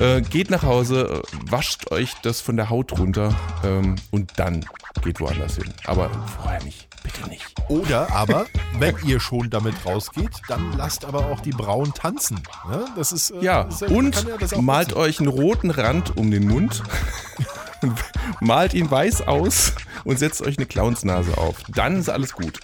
Äh, 0.00 0.22
geht 0.22 0.50
nach 0.50 0.62
Hause, 0.62 1.22
äh, 1.22 1.50
wascht 1.50 1.90
euch 1.90 2.14
das 2.22 2.40
von 2.40 2.56
der 2.56 2.70
Haut 2.70 2.98
runter 2.98 3.34
ähm, 3.64 3.96
und 4.10 4.32
dann 4.36 4.64
geht 5.02 5.20
woanders 5.20 5.56
hin. 5.56 5.72
Aber 5.86 6.10
vorher 6.40 6.62
nicht. 6.62 6.88
Bitte 7.02 7.28
nicht. 7.28 7.46
Oder 7.68 8.12
aber, 8.12 8.44
wenn 8.78 8.94
ihr 9.06 9.20
schon 9.20 9.48
damit 9.48 9.74
rausgeht, 9.86 10.32
dann 10.48 10.76
lasst 10.76 11.06
aber 11.06 11.26
auch 11.26 11.40
die 11.40 11.52
Brauen 11.52 11.94
tanzen. 11.94 12.42
Ne? 12.68 12.84
Das 12.96 13.12
ist, 13.12 13.30
äh, 13.30 13.42
Ja, 13.42 13.64
das 13.64 13.82
ist 13.82 13.88
man 13.88 13.98
und 13.98 14.26
ja 14.50 14.60
malt 14.60 14.92
euch 14.92 15.18
einen 15.18 15.28
roten 15.28 15.70
Rand 15.70 16.16
um 16.16 16.30
den 16.30 16.46
Mund. 16.46 16.82
malt 18.40 18.74
ihn 18.74 18.90
weiß 18.90 19.26
aus 19.28 19.72
und 20.04 20.18
setzt 20.18 20.42
euch 20.42 20.56
eine 20.58 20.66
Clownsnase 20.66 21.36
auf. 21.38 21.56
Dann 21.74 21.96
ist 21.98 22.08
alles 22.08 22.32
gut. 22.32 22.58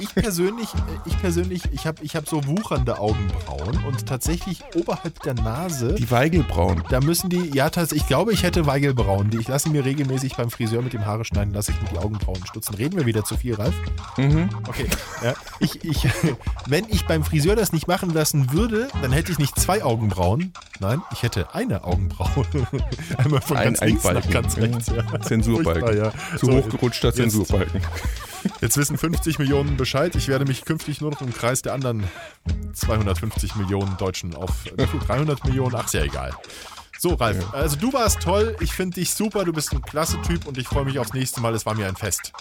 Ich 0.00 0.14
persönlich, 0.14 0.72
äh, 0.74 0.78
ich 1.06 1.20
persönlich, 1.20 1.62
ich 1.72 1.86
habe 1.86 2.02
ich 2.02 2.16
hab 2.16 2.28
so 2.28 2.46
wuchernde 2.46 2.98
Augenbrauen 2.98 3.84
und 3.84 4.06
tatsächlich 4.06 4.62
oberhalb 4.74 5.20
der 5.22 5.34
Nase, 5.34 5.94
Die 5.94 6.10
Weigelbrauen. 6.10 6.82
da 6.90 7.00
müssen 7.00 7.30
die, 7.30 7.50
ja, 7.54 7.70
tatsächlich, 7.70 8.02
ich 8.02 8.08
glaube, 8.08 8.32
ich 8.32 8.42
hätte 8.42 8.66
Weigelbrauen. 8.66 9.30
Die 9.30 9.38
ich 9.38 9.48
lasse 9.48 9.68
mir 9.70 9.84
regelmäßig 9.84 10.36
beim 10.36 10.50
Friseur 10.50 10.82
mit 10.82 10.92
dem 10.92 11.04
Haare 11.06 11.24
schneiden, 11.24 11.52
lasse 11.54 11.72
ich 11.72 11.80
mir 11.82 11.88
die 11.88 11.98
Augenbrauen 11.98 12.44
stutzen. 12.46 12.74
Reden 12.74 12.96
wir 12.98 13.06
wieder 13.06 13.24
zu 13.24 13.36
viel, 13.36 13.54
Ralf? 13.54 13.74
Mhm. 14.16 14.48
Okay. 14.68 14.86
Ja, 15.22 15.34
ich, 15.60 15.84
ich, 15.84 16.08
wenn 16.66 16.84
ich 16.88 17.06
beim 17.06 17.24
Friseur 17.24 17.56
das 17.56 17.72
nicht 17.72 17.86
machen 17.88 18.10
lassen 18.12 18.52
würde, 18.52 18.88
dann 19.02 19.12
hätte 19.12 19.32
ich 19.32 19.38
nicht 19.38 19.58
zwei 19.58 19.82
Augenbrauen. 19.84 20.52
Nein, 20.80 21.00
ich 21.12 21.22
hätte 21.22 21.54
eine 21.54 21.84
Augenbraue. 21.84 22.46
Einmal 23.18 23.40
von 23.40 23.56
Ein- 23.56 23.64
ganz 23.64 23.80
links 23.80 24.04
nach. 24.04 24.28
Ganz 24.42 24.56
rechts. 24.56 24.86
Ja. 24.88 25.20
Zensurbalken. 25.20 25.96
Ja. 25.96 26.12
Zu 26.38 26.46
So, 26.46 26.52
hochgerutschter 26.52 27.08
jetzt- 27.08 27.16
Zensurbalken. 27.16 27.80
Jetzt 28.60 28.76
wissen 28.76 28.96
50 28.96 29.38
Millionen 29.38 29.76
Bescheid. 29.76 30.14
Ich 30.14 30.28
werde 30.28 30.44
mich 30.44 30.64
künftig 30.64 31.00
nur 31.00 31.10
noch 31.10 31.20
im 31.20 31.32
Kreis 31.34 31.62
der 31.62 31.72
anderen 31.74 32.04
250 32.74 33.56
Millionen 33.56 33.96
Deutschen 33.96 34.34
auf 34.34 34.50
wie 34.76 34.86
viel? 34.86 35.00
300 35.00 35.44
Millionen. 35.44 35.74
Ach, 35.74 35.86
ist 35.86 35.94
ja 35.94 36.02
egal. 36.04 36.32
So, 36.98 37.14
Ralf, 37.14 37.52
also 37.52 37.76
du 37.76 37.92
warst 37.92 38.20
toll. 38.20 38.56
Ich 38.60 38.72
finde 38.72 38.94
dich 38.94 39.10
super. 39.12 39.44
Du 39.44 39.52
bist 39.52 39.72
ein 39.72 39.82
klasse 39.82 40.20
Typ 40.22 40.46
und 40.46 40.56
ich 40.58 40.66
freue 40.68 40.84
mich 40.84 40.98
aufs 40.98 41.12
nächste 41.12 41.40
Mal. 41.40 41.54
Es 41.54 41.66
war 41.66 41.74
mir 41.74 41.86
ein 41.88 41.96
Fest. 41.96 42.32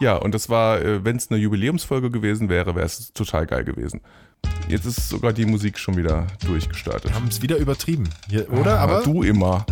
Ja, 0.00 0.14
und 0.16 0.32
das 0.34 0.48
war, 0.48 0.80
äh, 0.80 1.04
wenn 1.04 1.16
es 1.16 1.30
eine 1.30 1.40
Jubiläumsfolge 1.40 2.10
gewesen 2.10 2.48
wäre, 2.48 2.74
wäre 2.74 2.86
es 2.86 3.12
total 3.12 3.46
geil 3.46 3.64
gewesen. 3.64 4.00
Jetzt 4.68 4.84
ist 4.86 5.08
sogar 5.08 5.32
die 5.32 5.44
Musik 5.44 5.78
schon 5.78 5.96
wieder 5.96 6.26
durchgestartet. 6.46 7.10
Wir 7.10 7.14
haben 7.14 7.28
es 7.28 7.42
wieder 7.42 7.56
übertrieben. 7.56 8.08
Hier, 8.28 8.50
oder? 8.52 8.78
Aber 8.78 8.96
Aber 8.98 9.02
du 9.04 9.22
immer. 9.22 9.66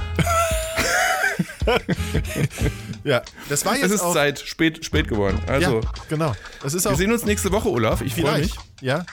Ja, 3.05 3.23
das 3.49 3.64
war 3.64 3.75
Es 3.75 3.81
jetzt 3.83 3.91
ist 3.93 4.01
auch. 4.03 4.14
Zeit, 4.14 4.39
spät, 4.41 4.85
spät 4.85 5.09
geworden. 5.09 5.39
Also, 5.47 5.81
ja, 5.81 5.91
genau. 6.09 6.33
Es 6.64 6.75
ist 6.75 6.87
auch 6.87 6.91
wir 6.93 6.97
sehen 6.97 7.12
uns 7.12 7.25
nächste 7.25 7.53
Woche, 7.53 7.69
Olaf. 7.71 8.01
Ich 8.03 8.14
freue 8.14 8.39
mich. 8.41 8.53
vielleicht. 8.53 8.69
Ja. 8.81 9.05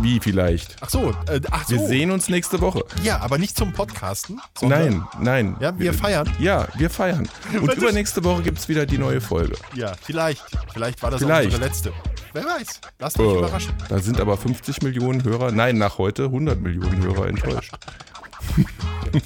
Wie 0.00 0.20
vielleicht? 0.20 0.76
Ach 0.80 0.88
so. 0.90 1.10
Äh, 1.28 1.40
ach 1.50 1.64
so. 1.66 1.72
Wir 1.74 1.86
sehen 1.88 2.10
uns 2.10 2.28
nächste 2.28 2.60
Woche. 2.60 2.84
Ja, 3.02 3.18
aber 3.20 3.38
nicht 3.38 3.56
zum 3.56 3.72
Podcasten. 3.72 4.40
Nein, 4.62 5.04
nein. 5.20 5.56
Ja, 5.60 5.76
wir 5.78 5.92
feiern. 5.92 6.30
Ja, 6.38 6.68
wir 6.76 6.88
feiern. 6.90 7.28
Und 7.60 7.72
übernächste 7.74 8.22
Woche 8.24 8.42
gibt 8.42 8.58
es 8.58 8.68
wieder 8.68 8.86
die 8.86 8.98
neue 8.98 9.20
Folge. 9.20 9.56
Ja, 9.74 9.92
vielleicht. 10.02 10.44
Vielleicht 10.72 11.02
war 11.02 11.10
das 11.10 11.20
Vielleicht. 11.20 11.48
auch 11.50 11.54
unsere 11.54 11.64
letzte. 11.64 11.92
Wer 12.32 12.44
weiß. 12.44 12.80
Lasst 12.98 13.18
euch 13.18 13.34
Äh, 13.34 13.38
überraschen. 13.38 13.72
da 13.88 13.98
sind 13.98 14.20
aber 14.20 14.36
50 14.36 14.82
Millionen 14.82 15.24
Hörer, 15.24 15.50
nein, 15.50 15.78
nach 15.78 15.98
heute 15.98 16.24
100 16.24 16.60
Millionen 16.60 17.02
Hörer 17.02 17.26
enttäuscht. 17.26 17.74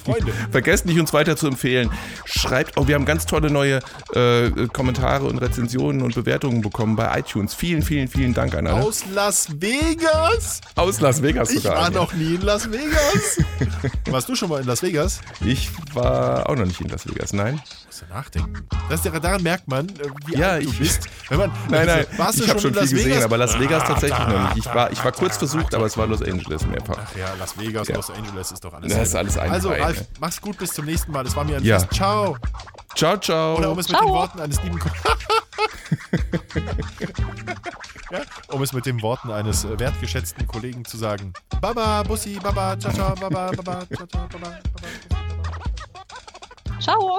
Freunde. 0.05 0.33
Vergesst 0.51 0.87
nicht, 0.87 0.99
uns 1.01 1.13
weiter 1.13 1.37
zu 1.37 1.49
empfehlen. 1.49 1.91
Schreibt, 2.25 2.79
oh, 2.79 2.87
wir 2.87 2.95
haben 2.95 3.05
ganz 3.05 3.27
tolle 3.27 3.51
neue 3.51 3.81
äh, 4.15 4.51
Kommentare 4.73 5.25
und 5.25 5.39
Rezensionen 5.39 6.03
und 6.03 6.15
Bewertungen 6.15 6.61
bekommen 6.61 6.95
bei 6.95 7.19
iTunes. 7.19 7.53
Vielen, 7.55 7.83
vielen, 7.83 8.07
vielen 8.09 8.33
Dank 8.33 8.55
an 8.55 8.67
alle. 8.69 8.81
Aus 8.83 9.05
Las 9.13 9.49
Vegas. 9.61 10.61
Aus 10.77 11.01
Las 11.01 11.21
Vegas 11.23 11.51
Ich 11.51 11.63
sogar. 11.63 11.79
war 11.79 11.87
Anja. 11.87 12.01
noch 12.01 12.13
nie 12.15 12.37
in 12.37 12.43
Las 12.43 12.71
Vegas. 12.71 13.39
Warst 14.11 14.29
du 14.29 14.37
schon 14.37 14.49
mal 14.51 14.61
in 14.61 14.67
Las 14.69 14.83
Vegas? 14.83 15.21
Ich 15.45 15.69
war 15.95 16.49
auch 16.49 16.55
noch 16.57 16.67
nicht 16.67 16.81
in 16.81 16.89
Las 16.89 17.07
Vegas, 17.09 17.33
nein. 17.33 17.61
Musst 17.87 18.03
du 18.09 18.15
nachdenken. 18.15 18.67
Das, 18.89 19.01
ist 19.05 19.13
ja- 19.13 19.19
daran 19.21 19.43
merkt 19.43 19.67
man, 19.69 19.89
äh, 19.89 19.93
wie 20.27 20.37
Ja, 20.37 20.51
alt 20.51 20.65
du 20.65 20.71
ich- 20.71 20.79
bist. 20.79 21.01
Wenn 21.29 21.39
man, 21.39 21.51
Nein, 21.71 21.87
nein, 21.87 22.07
warst 22.17 22.41
ich 22.41 22.49
habe 22.49 22.61
schon 22.61 22.71
in 22.71 22.75
viel 22.75 22.83
Las 22.83 22.91
gesehen, 22.91 23.11
Vegas? 23.11 23.25
aber 23.25 23.37
Las 23.37 23.59
Vegas 23.59 23.85
tatsächlich 23.85 24.19
noch 24.29 24.55
nicht. 24.55 24.59
Ich 24.59 24.75
war, 24.75 24.93
ich 24.93 25.05
war 25.05 25.13
kurz 25.13 25.37
versucht, 25.39 25.75
aber 25.75 25.87
es 25.87 25.97
war 25.97 26.07
Los 26.07 26.23
Angeles 26.23 26.65
mehrfach. 26.67 26.99
Ach 27.05 27.17
ja, 27.17 27.35
Las 27.39 27.59
Vegas, 27.59 27.89
Ja. 27.89 27.97
Los 27.97 28.11
Angeles 28.11 28.53
ist 28.53 28.65
doch 28.65 28.73
alles. 28.75 28.93
Das 29.03 29.09
ist 29.11 29.17
alles 29.17 29.37
ein 29.39 29.51
Also, 29.51 29.69
Verein, 29.71 29.83
Ralf, 29.83 30.05
mach's 30.21 30.41
gut, 30.41 30.57
bis 30.59 30.73
zum 30.73 30.85
nächsten 30.85 31.11
Mal. 31.13 31.25
Das 31.25 31.35
war 31.35 31.45
mir 31.45 31.57
ein 31.57 31.65
Ja. 31.65 31.79
Fest. 31.81 31.93
Ciao. 31.95 32.37
Ciao, 32.95 33.17
ciao. 33.19 33.57
Oder 33.59 33.71
um 33.73 33.79
es 33.79 33.89
mit 33.89 33.97
Ciao. 33.97 34.07
den 34.07 34.15
Worten 34.15 34.41
eines 34.41 34.63
lieben 34.63 34.79
ja, 38.11 38.21
um 38.49 38.63
es 38.63 38.73
mit 38.73 38.87
den 38.87 39.01
Worten 39.03 39.31
eines 39.31 39.65
äh, 39.65 39.79
wertgeschätzten 39.79 40.47
Kollegen 40.47 40.85
zu 40.85 40.97
sagen. 40.97 41.33
Baba, 41.61 42.03
Bussi, 42.03 42.39
Baba, 42.43 42.79
ciao, 42.79 42.93
ciao, 42.93 43.15
Baba, 43.15 43.51
Baba, 43.57 43.87
ciao, 43.95 44.07
ciao, 44.07 44.29
Baba, 44.29 44.39
Baba, 44.39 44.59
Baba. 45.09 46.81
Ciao. 46.81 47.19